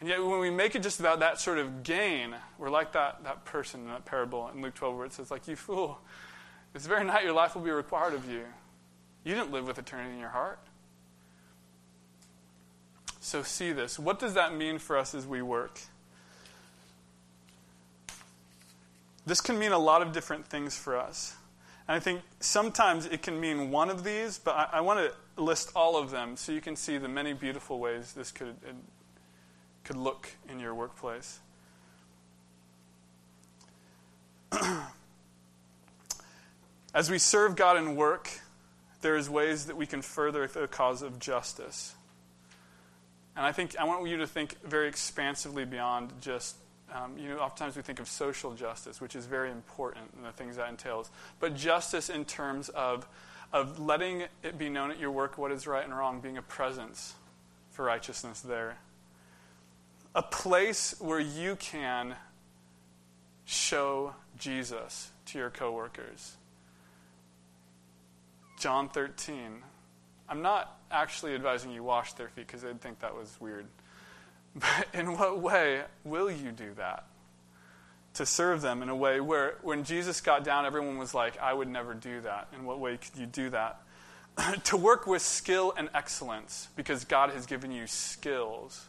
And 0.00 0.08
yet, 0.08 0.22
when 0.22 0.40
we 0.40 0.50
make 0.50 0.74
it 0.74 0.82
just 0.82 1.00
about 1.00 1.20
that 1.20 1.40
sort 1.40 1.58
of 1.58 1.82
gain, 1.82 2.34
we're 2.58 2.68
like 2.68 2.92
that, 2.92 3.24
that 3.24 3.44
person 3.46 3.80
in 3.80 3.88
that 3.88 4.04
parable 4.04 4.50
in 4.54 4.60
Luke 4.60 4.74
12 4.74 4.96
where 4.96 5.06
it 5.06 5.14
says, 5.14 5.30
like, 5.30 5.48
you 5.48 5.56
fool, 5.56 5.98
this 6.74 6.86
very 6.86 7.04
night 7.04 7.24
your 7.24 7.32
life 7.32 7.54
will 7.54 7.62
be 7.62 7.70
required 7.70 8.12
of 8.12 8.30
you. 8.30 8.44
You 9.24 9.34
didn't 9.34 9.52
live 9.52 9.66
with 9.66 9.78
eternity 9.78 10.12
in 10.12 10.20
your 10.20 10.28
heart. 10.28 10.58
So, 13.20 13.42
see 13.42 13.72
this. 13.72 13.98
What 13.98 14.18
does 14.18 14.34
that 14.34 14.54
mean 14.54 14.78
for 14.78 14.98
us 14.98 15.14
as 15.14 15.26
we 15.26 15.40
work? 15.40 15.80
This 19.26 19.40
can 19.40 19.58
mean 19.58 19.72
a 19.72 19.78
lot 19.78 20.00
of 20.02 20.12
different 20.12 20.46
things 20.46 20.78
for 20.78 20.96
us. 20.96 21.34
And 21.88 21.96
I 21.96 22.00
think 22.00 22.22
sometimes 22.40 23.06
it 23.06 23.22
can 23.22 23.40
mean 23.40 23.70
one 23.70 23.90
of 23.90 24.04
these, 24.04 24.38
but 24.38 24.54
I, 24.54 24.68
I 24.74 24.80
want 24.80 25.00
to 25.00 25.12
list 25.42 25.72
all 25.74 25.96
of 25.96 26.10
them 26.10 26.36
so 26.36 26.52
you 26.52 26.60
can 26.60 26.76
see 26.76 26.96
the 26.96 27.08
many 27.08 27.32
beautiful 27.32 27.78
ways 27.78 28.12
this 28.12 28.30
could, 28.30 28.54
uh, 28.68 28.72
could 29.84 29.96
look 29.96 30.28
in 30.48 30.60
your 30.60 30.74
workplace. 30.74 31.40
As 36.94 37.10
we 37.10 37.18
serve 37.18 37.56
God 37.56 37.76
in 37.76 37.94
work, 37.96 38.30
there 39.02 39.16
is 39.16 39.28
ways 39.28 39.66
that 39.66 39.76
we 39.76 39.86
can 39.86 40.02
further 40.02 40.46
the 40.46 40.66
cause 40.66 41.02
of 41.02 41.18
justice. 41.18 41.94
And 43.36 43.44
I 43.44 43.52
think 43.52 43.76
I 43.78 43.84
want 43.84 44.08
you 44.08 44.16
to 44.18 44.26
think 44.26 44.56
very 44.64 44.88
expansively 44.88 45.64
beyond 45.64 46.12
just, 46.20 46.56
um, 46.92 47.18
you 47.18 47.28
know, 47.28 47.38
oftentimes 47.38 47.76
we 47.76 47.82
think 47.82 48.00
of 48.00 48.08
social 48.08 48.52
justice, 48.54 49.00
which 49.00 49.16
is 49.16 49.26
very 49.26 49.50
important 49.50 50.10
and 50.16 50.24
the 50.24 50.32
things 50.32 50.56
that 50.56 50.68
entails, 50.68 51.10
but 51.40 51.54
justice 51.54 52.08
in 52.08 52.24
terms 52.24 52.68
of, 52.70 53.06
of 53.52 53.78
letting 53.78 54.24
it 54.42 54.58
be 54.58 54.68
known 54.68 54.90
at 54.90 54.98
your 54.98 55.10
work 55.10 55.36
what 55.36 55.52
is 55.52 55.66
right 55.66 55.84
and 55.84 55.96
wrong, 55.96 56.20
being 56.20 56.36
a 56.36 56.42
presence 56.42 57.14
for 57.70 57.84
righteousness 57.84 58.40
there. 58.40 58.78
A 60.14 60.22
place 60.22 60.94
where 60.98 61.20
you 61.20 61.56
can 61.56 62.16
show 63.44 64.14
Jesus 64.38 65.10
to 65.26 65.38
your 65.38 65.50
coworkers. 65.50 66.36
John 68.58 68.88
13. 68.88 69.62
I'm 70.28 70.42
not 70.42 70.78
actually 70.90 71.34
advising 71.34 71.70
you 71.70 71.82
wash 71.82 72.14
their 72.14 72.28
feet 72.28 72.46
because 72.46 72.62
they'd 72.62 72.80
think 72.80 73.00
that 73.00 73.14
was 73.14 73.36
weird. 73.40 73.66
But 74.56 74.88
in 74.94 75.18
what 75.18 75.40
way 75.40 75.82
will 76.02 76.30
you 76.30 76.50
do 76.50 76.72
that? 76.76 77.04
To 78.14 78.24
serve 78.24 78.62
them 78.62 78.82
in 78.82 78.88
a 78.88 78.96
way 78.96 79.20
where 79.20 79.56
when 79.62 79.84
Jesus 79.84 80.22
got 80.22 80.44
down, 80.44 80.64
everyone 80.64 80.96
was 80.96 81.12
like, 81.12 81.38
I 81.38 81.52
would 81.52 81.68
never 81.68 81.92
do 81.92 82.22
that. 82.22 82.48
In 82.54 82.64
what 82.64 82.80
way 82.80 82.96
could 82.96 83.20
you 83.20 83.26
do 83.26 83.50
that? 83.50 83.82
to 84.64 84.76
work 84.78 85.06
with 85.06 85.20
skill 85.20 85.74
and 85.76 85.90
excellence 85.94 86.68
because 86.74 87.04
God 87.04 87.30
has 87.30 87.44
given 87.44 87.70
you 87.70 87.86
skills. 87.86 88.86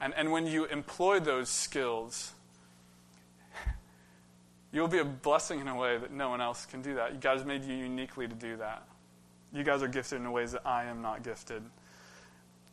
And, 0.00 0.14
and 0.14 0.30
when 0.30 0.46
you 0.46 0.66
employ 0.66 1.18
those 1.18 1.48
skills, 1.48 2.32
you'll 4.72 4.86
be 4.86 4.98
a 4.98 5.04
blessing 5.04 5.58
in 5.58 5.66
a 5.66 5.76
way 5.76 5.98
that 5.98 6.12
no 6.12 6.28
one 6.28 6.40
else 6.40 6.66
can 6.66 6.82
do 6.82 6.94
that. 6.94 7.20
God 7.20 7.38
has 7.38 7.46
made 7.46 7.64
you 7.64 7.74
uniquely 7.74 8.28
to 8.28 8.34
do 8.34 8.58
that. 8.58 8.86
You 9.52 9.64
guys 9.64 9.82
are 9.82 9.88
gifted 9.88 10.20
in 10.20 10.30
ways 10.30 10.52
that 10.52 10.62
I 10.64 10.84
am 10.84 11.02
not 11.02 11.24
gifted. 11.24 11.62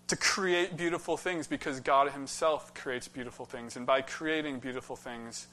To 0.07 0.15
create 0.17 0.75
beautiful 0.75 1.15
things 1.15 1.47
because 1.47 1.79
God 1.79 2.11
Himself 2.11 2.73
creates 2.73 3.07
beautiful 3.07 3.45
things. 3.45 3.77
And 3.77 3.85
by 3.85 4.01
creating 4.01 4.59
beautiful 4.59 4.95
things, 4.95 5.47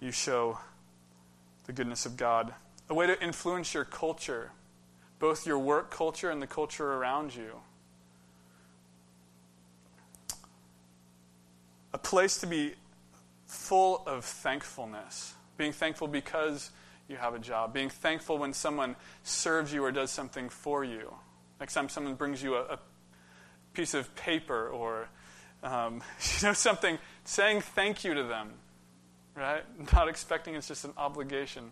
you 0.00 0.10
show 0.10 0.58
the 1.66 1.72
goodness 1.72 2.06
of 2.06 2.16
God. 2.16 2.52
A 2.88 2.94
way 2.94 3.06
to 3.06 3.20
influence 3.22 3.74
your 3.74 3.84
culture, 3.84 4.52
both 5.18 5.46
your 5.46 5.58
work 5.58 5.90
culture 5.90 6.30
and 6.30 6.40
the 6.40 6.46
culture 6.46 6.94
around 6.94 7.34
you. 7.34 7.60
A 11.92 11.98
place 11.98 12.38
to 12.38 12.46
be 12.46 12.74
full 13.46 14.02
of 14.06 14.24
thankfulness, 14.24 15.34
being 15.56 15.72
thankful 15.72 16.08
because 16.08 16.70
you 17.08 17.16
have 17.16 17.34
a 17.34 17.38
job, 17.38 17.72
being 17.72 17.88
thankful 17.88 18.38
when 18.38 18.52
someone 18.52 18.96
serves 19.22 19.72
you 19.72 19.84
or 19.84 19.92
does 19.92 20.10
something 20.10 20.48
for 20.48 20.84
you. 20.84 21.14
Next 21.60 21.74
time 21.74 21.88
someone 21.88 22.14
brings 22.14 22.42
you 22.42 22.56
a, 22.56 22.62
a 22.62 22.78
piece 23.76 23.92
of 23.92 24.14
paper 24.16 24.68
or 24.68 25.08
um, 25.62 26.02
you 26.40 26.48
know 26.48 26.54
something, 26.54 26.98
saying 27.24 27.60
thank 27.60 28.04
you 28.04 28.14
to 28.14 28.24
them, 28.24 28.50
right? 29.36 29.62
Not 29.92 30.08
expecting 30.08 30.54
it's 30.54 30.68
just 30.68 30.84
an 30.84 30.92
obligation. 30.96 31.70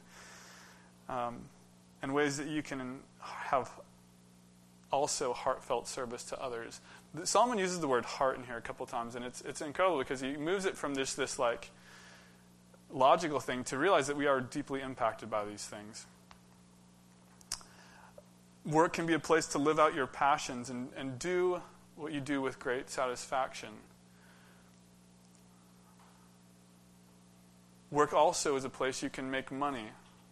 Um, 1.08 1.40
and 2.02 2.14
ways 2.14 2.36
that 2.36 2.48
you 2.48 2.62
can 2.62 3.00
have 3.20 3.70
also 4.92 5.32
heartfelt 5.32 5.88
service 5.88 6.22
to 6.24 6.40
others. 6.40 6.80
Solomon 7.24 7.58
uses 7.58 7.80
the 7.80 7.88
word 7.88 8.04
heart 8.04 8.36
in 8.36 8.44
here 8.44 8.56
a 8.56 8.60
couple 8.60 8.84
times, 8.84 9.14
and 9.14 9.24
it's 9.24 9.40
it's 9.42 9.62
incredible 9.62 9.98
because 9.98 10.20
he 10.20 10.36
moves 10.36 10.66
it 10.66 10.76
from 10.76 10.94
this 10.94 11.14
this 11.14 11.38
like 11.38 11.70
logical 12.90 13.40
thing 13.40 13.64
to 13.64 13.78
realize 13.78 14.06
that 14.06 14.16
we 14.16 14.26
are 14.26 14.40
deeply 14.40 14.82
impacted 14.82 15.30
by 15.30 15.44
these 15.44 15.64
things. 15.64 16.06
Work 18.64 18.94
can 18.94 19.06
be 19.06 19.14
a 19.14 19.18
place 19.18 19.46
to 19.48 19.58
live 19.58 19.78
out 19.78 19.94
your 19.94 20.06
passions 20.06 20.70
and, 20.70 20.88
and 20.96 21.18
do 21.18 21.60
what 21.96 22.12
you 22.12 22.20
do 22.20 22.40
with 22.40 22.58
great 22.58 22.90
satisfaction. 22.90 23.70
Work 27.90 28.12
also 28.12 28.56
is 28.56 28.64
a 28.64 28.68
place 28.68 29.02
you 29.02 29.10
can 29.10 29.30
make 29.30 29.52
money. 29.52 29.86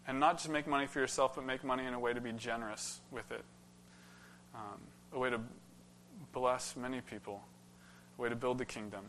And 0.07 0.19
not 0.19 0.39
just 0.39 0.49
make 0.49 0.67
money 0.67 0.87
for 0.87 0.99
yourself, 0.99 1.37
but 1.37 1.45
make 1.45 1.63
money 1.63 1.87
in 1.87 1.95
a 1.95 2.01
way 2.01 2.13
to 2.13 2.21
be 2.21 2.33
generous 2.33 3.01
with 3.13 3.31
it. 3.31 3.45
Um, 4.55 4.81
a 5.13 5.19
way 5.19 5.31
to 5.31 5.41
bless 6.33 6.75
many 6.77 7.01
people, 7.01 7.43
a 8.19 8.23
way 8.23 8.29
to 8.29 8.35
build 8.35 8.59
the 8.59 8.65
kingdom. 8.65 9.05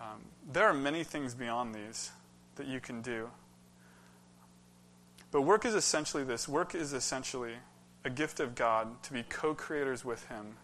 Um, 0.00 0.20
there 0.52 0.66
are 0.66 0.74
many 0.74 1.02
things 1.02 1.34
beyond 1.34 1.74
these 1.74 2.10
that 2.56 2.66
you 2.66 2.80
can 2.80 3.02
do. 3.02 3.28
But 5.32 5.42
work 5.42 5.64
is 5.64 5.74
essentially 5.74 6.22
this 6.22 6.48
work 6.48 6.76
is 6.76 6.92
essentially 6.92 7.54
a 8.04 8.10
gift 8.10 8.38
of 8.38 8.54
God 8.54 9.02
to 9.04 9.12
be 9.12 9.24
co 9.24 9.52
creators 9.54 10.04
with 10.04 10.28
Him, 10.28 10.54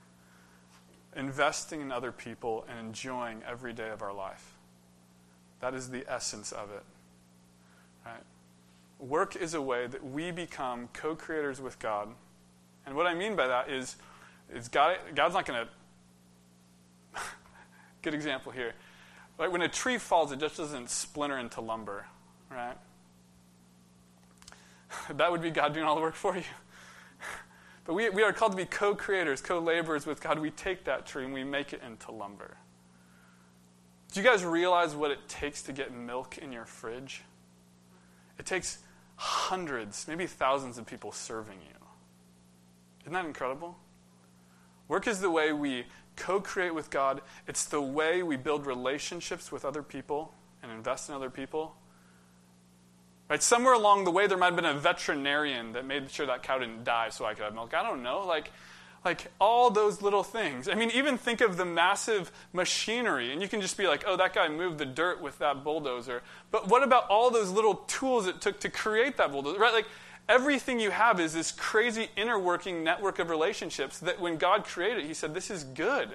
investing 1.16 1.80
in 1.80 1.90
other 1.90 2.12
people 2.12 2.64
and 2.68 2.78
enjoying 2.78 3.42
every 3.48 3.72
day 3.72 3.90
of 3.90 4.02
our 4.02 4.12
life. 4.12 4.52
That 5.60 5.74
is 5.74 5.90
the 5.90 6.04
essence 6.08 6.52
of 6.52 6.70
it. 6.70 6.82
Right? 8.04 8.22
Work 8.98 9.36
is 9.36 9.54
a 9.54 9.62
way 9.62 9.86
that 9.86 10.04
we 10.04 10.30
become 10.30 10.88
co 10.92 11.14
creators 11.14 11.60
with 11.60 11.78
God. 11.78 12.08
And 12.86 12.94
what 12.94 13.06
I 13.06 13.14
mean 13.14 13.36
by 13.36 13.46
that 13.46 13.70
is, 13.70 13.96
is 14.52 14.68
God, 14.68 14.96
God's 15.14 15.34
not 15.34 15.46
going 15.46 15.66
to. 17.14 17.20
Good 18.02 18.14
example 18.14 18.52
here. 18.52 18.74
Like 19.38 19.52
when 19.52 19.62
a 19.62 19.68
tree 19.68 19.98
falls, 19.98 20.32
it 20.32 20.38
just 20.38 20.56
doesn't 20.56 20.90
splinter 20.90 21.38
into 21.38 21.60
lumber, 21.60 22.06
right? 22.50 22.76
That 25.10 25.30
would 25.30 25.40
be 25.40 25.50
God 25.50 25.72
doing 25.72 25.86
all 25.86 25.94
the 25.94 26.00
work 26.00 26.16
for 26.16 26.36
you. 26.36 26.42
But 27.90 27.96
we, 27.96 28.08
we 28.08 28.22
are 28.22 28.32
called 28.32 28.52
to 28.52 28.56
be 28.56 28.66
co 28.66 28.94
creators, 28.94 29.40
co 29.40 29.58
laborers 29.58 30.06
with 30.06 30.20
God. 30.20 30.38
We 30.38 30.52
take 30.52 30.84
that 30.84 31.06
tree 31.06 31.24
and 31.24 31.34
we 31.34 31.42
make 31.42 31.72
it 31.72 31.82
into 31.84 32.12
lumber. 32.12 32.56
Do 34.12 34.20
you 34.20 34.24
guys 34.24 34.44
realize 34.44 34.94
what 34.94 35.10
it 35.10 35.18
takes 35.26 35.60
to 35.62 35.72
get 35.72 35.92
milk 35.92 36.38
in 36.38 36.52
your 36.52 36.66
fridge? 36.66 37.22
It 38.38 38.46
takes 38.46 38.78
hundreds, 39.16 40.06
maybe 40.06 40.28
thousands 40.28 40.78
of 40.78 40.86
people 40.86 41.10
serving 41.10 41.58
you. 41.62 41.84
Isn't 43.00 43.12
that 43.12 43.24
incredible? 43.24 43.76
Work 44.86 45.08
is 45.08 45.18
the 45.18 45.32
way 45.32 45.52
we 45.52 45.84
co 46.14 46.40
create 46.40 46.72
with 46.72 46.90
God. 46.90 47.22
It's 47.48 47.64
the 47.64 47.82
way 47.82 48.22
we 48.22 48.36
build 48.36 48.66
relationships 48.66 49.50
with 49.50 49.64
other 49.64 49.82
people 49.82 50.32
and 50.62 50.70
invest 50.70 51.08
in 51.08 51.16
other 51.16 51.28
people. 51.28 51.74
Right? 53.30 53.40
Somewhere 53.40 53.74
along 53.74 54.04
the 54.04 54.10
way, 54.10 54.26
there 54.26 54.36
might 54.36 54.46
have 54.46 54.56
been 54.56 54.64
a 54.64 54.74
veterinarian 54.74 55.72
that 55.74 55.86
made 55.86 56.10
sure 56.10 56.26
that 56.26 56.42
cow 56.42 56.58
didn't 56.58 56.82
die 56.82 57.10
so 57.10 57.24
I 57.24 57.34
could 57.34 57.44
have 57.44 57.54
milk. 57.54 57.72
I 57.74 57.84
don't 57.84 58.02
know. 58.02 58.26
Like, 58.26 58.50
like 59.04 59.28
all 59.40 59.70
those 59.70 60.02
little 60.02 60.24
things. 60.24 60.68
I 60.68 60.74
mean, 60.74 60.90
even 60.90 61.16
think 61.16 61.40
of 61.40 61.56
the 61.56 61.64
massive 61.64 62.32
machinery, 62.52 63.32
and 63.32 63.40
you 63.40 63.46
can 63.46 63.60
just 63.60 63.78
be 63.78 63.86
like, 63.86 64.02
oh, 64.04 64.16
that 64.16 64.34
guy 64.34 64.48
moved 64.48 64.78
the 64.78 64.84
dirt 64.84 65.22
with 65.22 65.38
that 65.38 65.62
bulldozer. 65.62 66.22
But 66.50 66.66
what 66.68 66.82
about 66.82 67.08
all 67.08 67.30
those 67.30 67.50
little 67.50 67.76
tools 67.86 68.26
it 68.26 68.40
took 68.40 68.58
to 68.60 68.68
create 68.68 69.16
that 69.18 69.30
bulldozer? 69.30 69.60
Right? 69.60 69.72
Like, 69.72 69.86
everything 70.28 70.80
you 70.80 70.90
have 70.90 71.20
is 71.20 71.32
this 71.32 71.52
crazy 71.52 72.08
inner 72.16 72.38
working 72.38 72.82
network 72.82 73.20
of 73.20 73.30
relationships 73.30 74.00
that 74.00 74.20
when 74.20 74.38
God 74.38 74.64
created, 74.64 75.04
He 75.04 75.14
said, 75.14 75.34
This 75.34 75.52
is 75.52 75.62
good. 75.62 76.10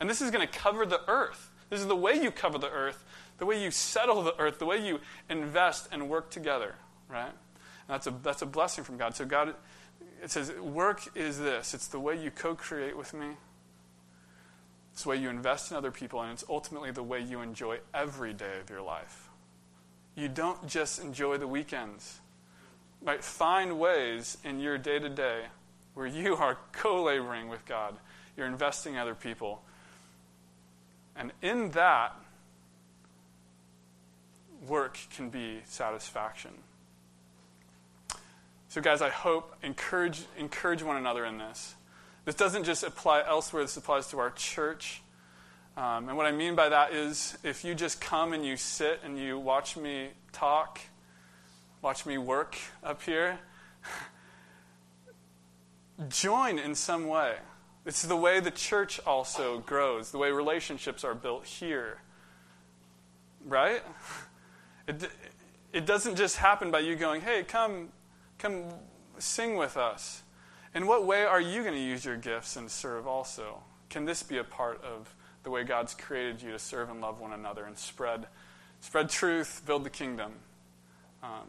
And 0.00 0.08
this 0.08 0.22
is 0.22 0.30
going 0.30 0.46
to 0.46 0.58
cover 0.58 0.86
the 0.86 1.02
earth. 1.10 1.50
This 1.68 1.80
is 1.80 1.86
the 1.86 1.96
way 1.96 2.14
you 2.14 2.30
cover 2.30 2.56
the 2.56 2.70
earth, 2.70 3.04
the 3.38 3.46
way 3.46 3.62
you 3.62 3.70
settle 3.70 4.22
the 4.22 4.38
earth, 4.38 4.58
the 4.58 4.66
way 4.66 4.84
you 4.84 5.00
invest 5.30 5.88
and 5.92 6.08
work 6.08 6.30
together, 6.30 6.74
right? 7.08 7.26
And 7.26 7.88
that's 7.88 8.06
a, 8.06 8.10
that's 8.22 8.42
a 8.42 8.46
blessing 8.46 8.84
from 8.84 8.96
God. 8.96 9.14
So, 9.16 9.24
God, 9.24 9.54
it 10.22 10.30
says, 10.30 10.52
work 10.52 11.16
is 11.16 11.38
this 11.38 11.74
it's 11.74 11.86
the 11.88 12.00
way 12.00 12.22
you 12.22 12.30
co 12.30 12.54
create 12.54 12.96
with 12.96 13.14
me, 13.14 13.28
it's 14.92 15.04
the 15.04 15.10
way 15.10 15.16
you 15.16 15.30
invest 15.30 15.70
in 15.70 15.76
other 15.76 15.92
people, 15.92 16.20
and 16.20 16.32
it's 16.32 16.44
ultimately 16.48 16.90
the 16.90 17.02
way 17.02 17.20
you 17.20 17.40
enjoy 17.40 17.78
every 17.94 18.32
day 18.32 18.60
of 18.60 18.68
your 18.68 18.82
life. 18.82 19.28
You 20.16 20.28
don't 20.28 20.66
just 20.66 21.00
enjoy 21.00 21.38
the 21.38 21.46
weekends. 21.46 22.20
Right? 23.00 23.22
Find 23.22 23.78
ways 23.78 24.38
in 24.42 24.58
your 24.58 24.76
day 24.76 24.98
to 24.98 25.08
day 25.08 25.42
where 25.94 26.06
you 26.06 26.36
are 26.36 26.58
co 26.72 27.02
laboring 27.02 27.48
with 27.48 27.64
God, 27.66 27.96
you're 28.36 28.46
investing 28.46 28.94
in 28.94 29.00
other 29.00 29.14
people. 29.14 29.62
And 31.16 31.32
in 31.42 31.70
that, 31.72 32.16
work 34.66 34.98
can 35.14 35.30
be 35.30 35.60
satisfaction. 35.64 36.50
So, 38.68 38.80
guys, 38.80 39.00
I 39.00 39.08
hope 39.08 39.54
encourage 39.62 40.24
encourage 40.36 40.82
one 40.82 40.96
another 40.96 41.24
in 41.24 41.38
this. 41.38 41.74
This 42.24 42.34
doesn't 42.34 42.64
just 42.64 42.82
apply 42.82 43.24
elsewhere. 43.26 43.62
This 43.62 43.76
applies 43.76 44.08
to 44.08 44.18
our 44.18 44.30
church. 44.30 45.00
Um, 45.78 46.08
and 46.08 46.16
what 46.16 46.26
I 46.26 46.32
mean 46.32 46.54
by 46.54 46.68
that 46.68 46.92
is, 46.92 47.38
if 47.42 47.64
you 47.64 47.74
just 47.74 48.00
come 48.00 48.32
and 48.32 48.44
you 48.44 48.56
sit 48.56 49.00
and 49.04 49.18
you 49.18 49.38
watch 49.38 49.76
me 49.76 50.08
talk, 50.32 50.80
watch 51.80 52.04
me 52.04 52.18
work 52.18 52.58
up 52.82 53.00
here, 53.02 53.38
join 56.08 56.58
in 56.58 56.74
some 56.74 57.06
way. 57.06 57.36
It's 57.86 58.02
the 58.02 58.16
way 58.16 58.40
the 58.40 58.50
church 58.50 59.00
also 59.06 59.60
grows, 59.60 60.10
the 60.10 60.18
way 60.18 60.30
relationships 60.30 61.04
are 61.04 61.14
built 61.14 61.46
here. 61.46 62.02
Right? 63.46 63.82
It, 64.88 65.10
it 65.72 65.86
doesn't 65.86 66.16
just 66.16 66.38
happen 66.38 66.70
by 66.70 66.80
you 66.80 66.96
going, 66.96 67.20
hey, 67.20 67.44
come, 67.44 67.90
come 68.38 68.64
sing 69.18 69.56
with 69.56 69.76
us. 69.76 70.22
In 70.74 70.86
what 70.86 71.04
way 71.04 71.24
are 71.24 71.40
you 71.40 71.62
going 71.62 71.74
to 71.74 71.80
use 71.80 72.04
your 72.04 72.16
gifts 72.16 72.56
and 72.56 72.70
serve 72.70 73.06
also? 73.06 73.62
Can 73.90 74.06
this 74.06 74.22
be 74.22 74.38
a 74.38 74.44
part 74.44 74.82
of, 74.82 75.14
the 75.44 75.50
way 75.50 75.64
God's 75.64 75.94
created 75.94 76.42
you 76.42 76.50
to 76.52 76.58
serve 76.58 76.90
and 76.90 77.00
love 77.00 77.20
one 77.20 77.32
another 77.32 77.64
and 77.64 77.78
spread, 77.78 78.26
spread 78.80 79.08
truth, 79.08 79.62
build 79.66 79.84
the 79.84 79.90
kingdom. 79.90 80.32
Um, 81.22 81.48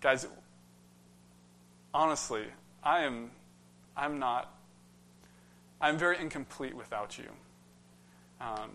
guys, 0.00 0.26
honestly, 1.94 2.44
I 2.82 3.04
am, 3.04 3.30
I'm 3.96 4.18
not, 4.18 4.52
I'm 5.80 5.96
very 5.98 6.18
incomplete 6.18 6.74
without 6.74 7.18
you. 7.18 7.28
Um, 8.40 8.70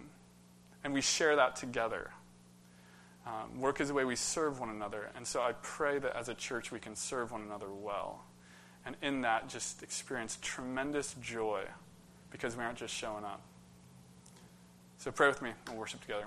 and 0.84 0.94
we 0.94 1.02
share 1.02 1.36
that 1.36 1.56
together. 1.56 2.12
Um, 3.26 3.60
work 3.60 3.80
is 3.80 3.90
the 3.90 3.94
way 3.94 4.04
we 4.04 4.16
serve 4.16 4.60
one 4.60 4.70
another. 4.70 5.10
And 5.16 5.26
so 5.28 5.42
I 5.42 5.54
pray 5.62 6.00
that 6.00 6.16
as 6.16 6.30
a 6.30 6.34
church 6.34 6.72
we 6.72 6.80
can 6.80 6.96
serve 6.96 7.32
one 7.32 7.42
another 7.42 7.70
well. 7.70 8.24
And 8.86 8.96
in 9.02 9.22
that, 9.22 9.48
just 9.48 9.84
experience 9.84 10.40
tremendous 10.42 11.16
joy 11.22 11.64
because 12.32 12.56
we 12.56 12.64
aren't 12.64 12.80
just 12.80 12.94
showing 12.94 13.24
up. 13.24 13.42
So 14.98 15.12
pray 15.12 15.28
with 15.28 15.42
me 15.42 15.52
and 15.68 15.78
worship 15.78 16.02
together. 16.02 16.26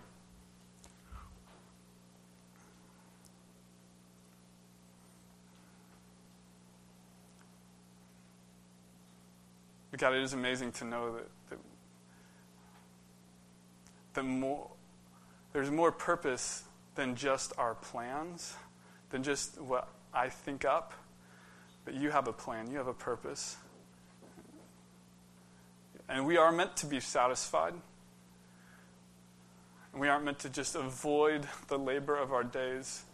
God, 9.96 10.14
it 10.14 10.22
is 10.22 10.32
amazing 10.32 10.72
to 10.72 10.84
know 10.84 11.14
that, 11.14 11.58
that, 14.14 14.22
more, 14.24 14.68
there's 15.52 15.70
more 15.70 15.92
purpose 15.92 16.64
than 16.94 17.16
just 17.16 17.52
our 17.58 17.74
plans, 17.74 18.54
than 19.10 19.22
just 19.22 19.60
what 19.60 19.88
I 20.12 20.28
think 20.28 20.64
up. 20.64 20.92
But 21.84 21.94
you 21.94 22.10
have 22.10 22.28
a 22.28 22.32
plan, 22.32 22.70
you 22.70 22.78
have 22.78 22.86
a 22.86 22.94
purpose. 22.94 23.56
And 26.08 26.26
we 26.26 26.36
are 26.36 26.52
meant 26.52 26.76
to 26.78 26.86
be 26.86 27.00
satisfied. 27.00 27.74
And 29.92 30.00
we 30.00 30.08
aren't 30.08 30.24
meant 30.24 30.40
to 30.40 30.48
just 30.48 30.74
avoid 30.74 31.46
the 31.68 31.78
labor 31.78 32.16
of 32.16 32.32
our 32.32 32.44
days. 32.44 33.04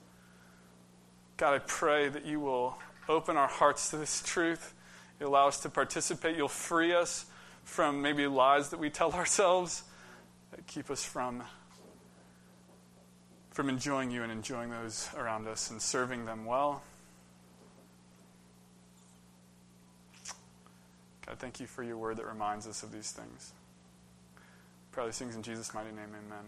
God, 1.37 1.55
I 1.55 1.59
pray 1.59 2.09
that 2.09 2.24
you 2.24 2.41
will 2.41 2.78
open 3.09 3.37
our 3.37 3.49
hearts 3.49 3.91
to 3.91 3.97
this 3.97 4.22
truth. 4.22 4.74
You 5.18 5.28
allow 5.28 5.49
us 5.49 5.61
to 5.61 5.68
participate. 5.68 6.37
You'll 6.37 6.49
free 6.49 6.95
us 6.95 7.26
from 7.64 8.03
maybe 8.03 8.26
lies 8.26 8.70
that 8.70 8.78
we 8.78 8.91
tell 8.91 9.12
ourselves 9.12 9.83
that 10.51 10.66
keep 10.66 10.91
us 10.91 11.05
from, 11.05 11.43
from 13.61 13.68
enjoying 13.68 14.11
you 14.11 14.22
and 14.22 14.32
enjoying 14.32 14.70
those 14.70 15.11
around 15.18 15.46
us 15.46 15.70
and 15.70 15.82
serving 15.82 16.24
them 16.24 16.46
well. 16.46 16.82
God, 21.26 21.38
thank 21.38 21.61
you 21.61 21.66
for 21.66 21.82
your 21.82 21.98
word 21.98 22.16
that 22.16 22.24
reminds 22.24 22.66
us 22.66 22.82
of 22.82 22.90
these 22.90 23.11
things. 23.11 23.52
Pray 24.92 25.04
these 25.04 25.18
things 25.18 25.36
in 25.36 25.42
Jesus' 25.42 25.74
mighty 25.74 25.90
name, 25.90 26.08
amen. 26.08 26.46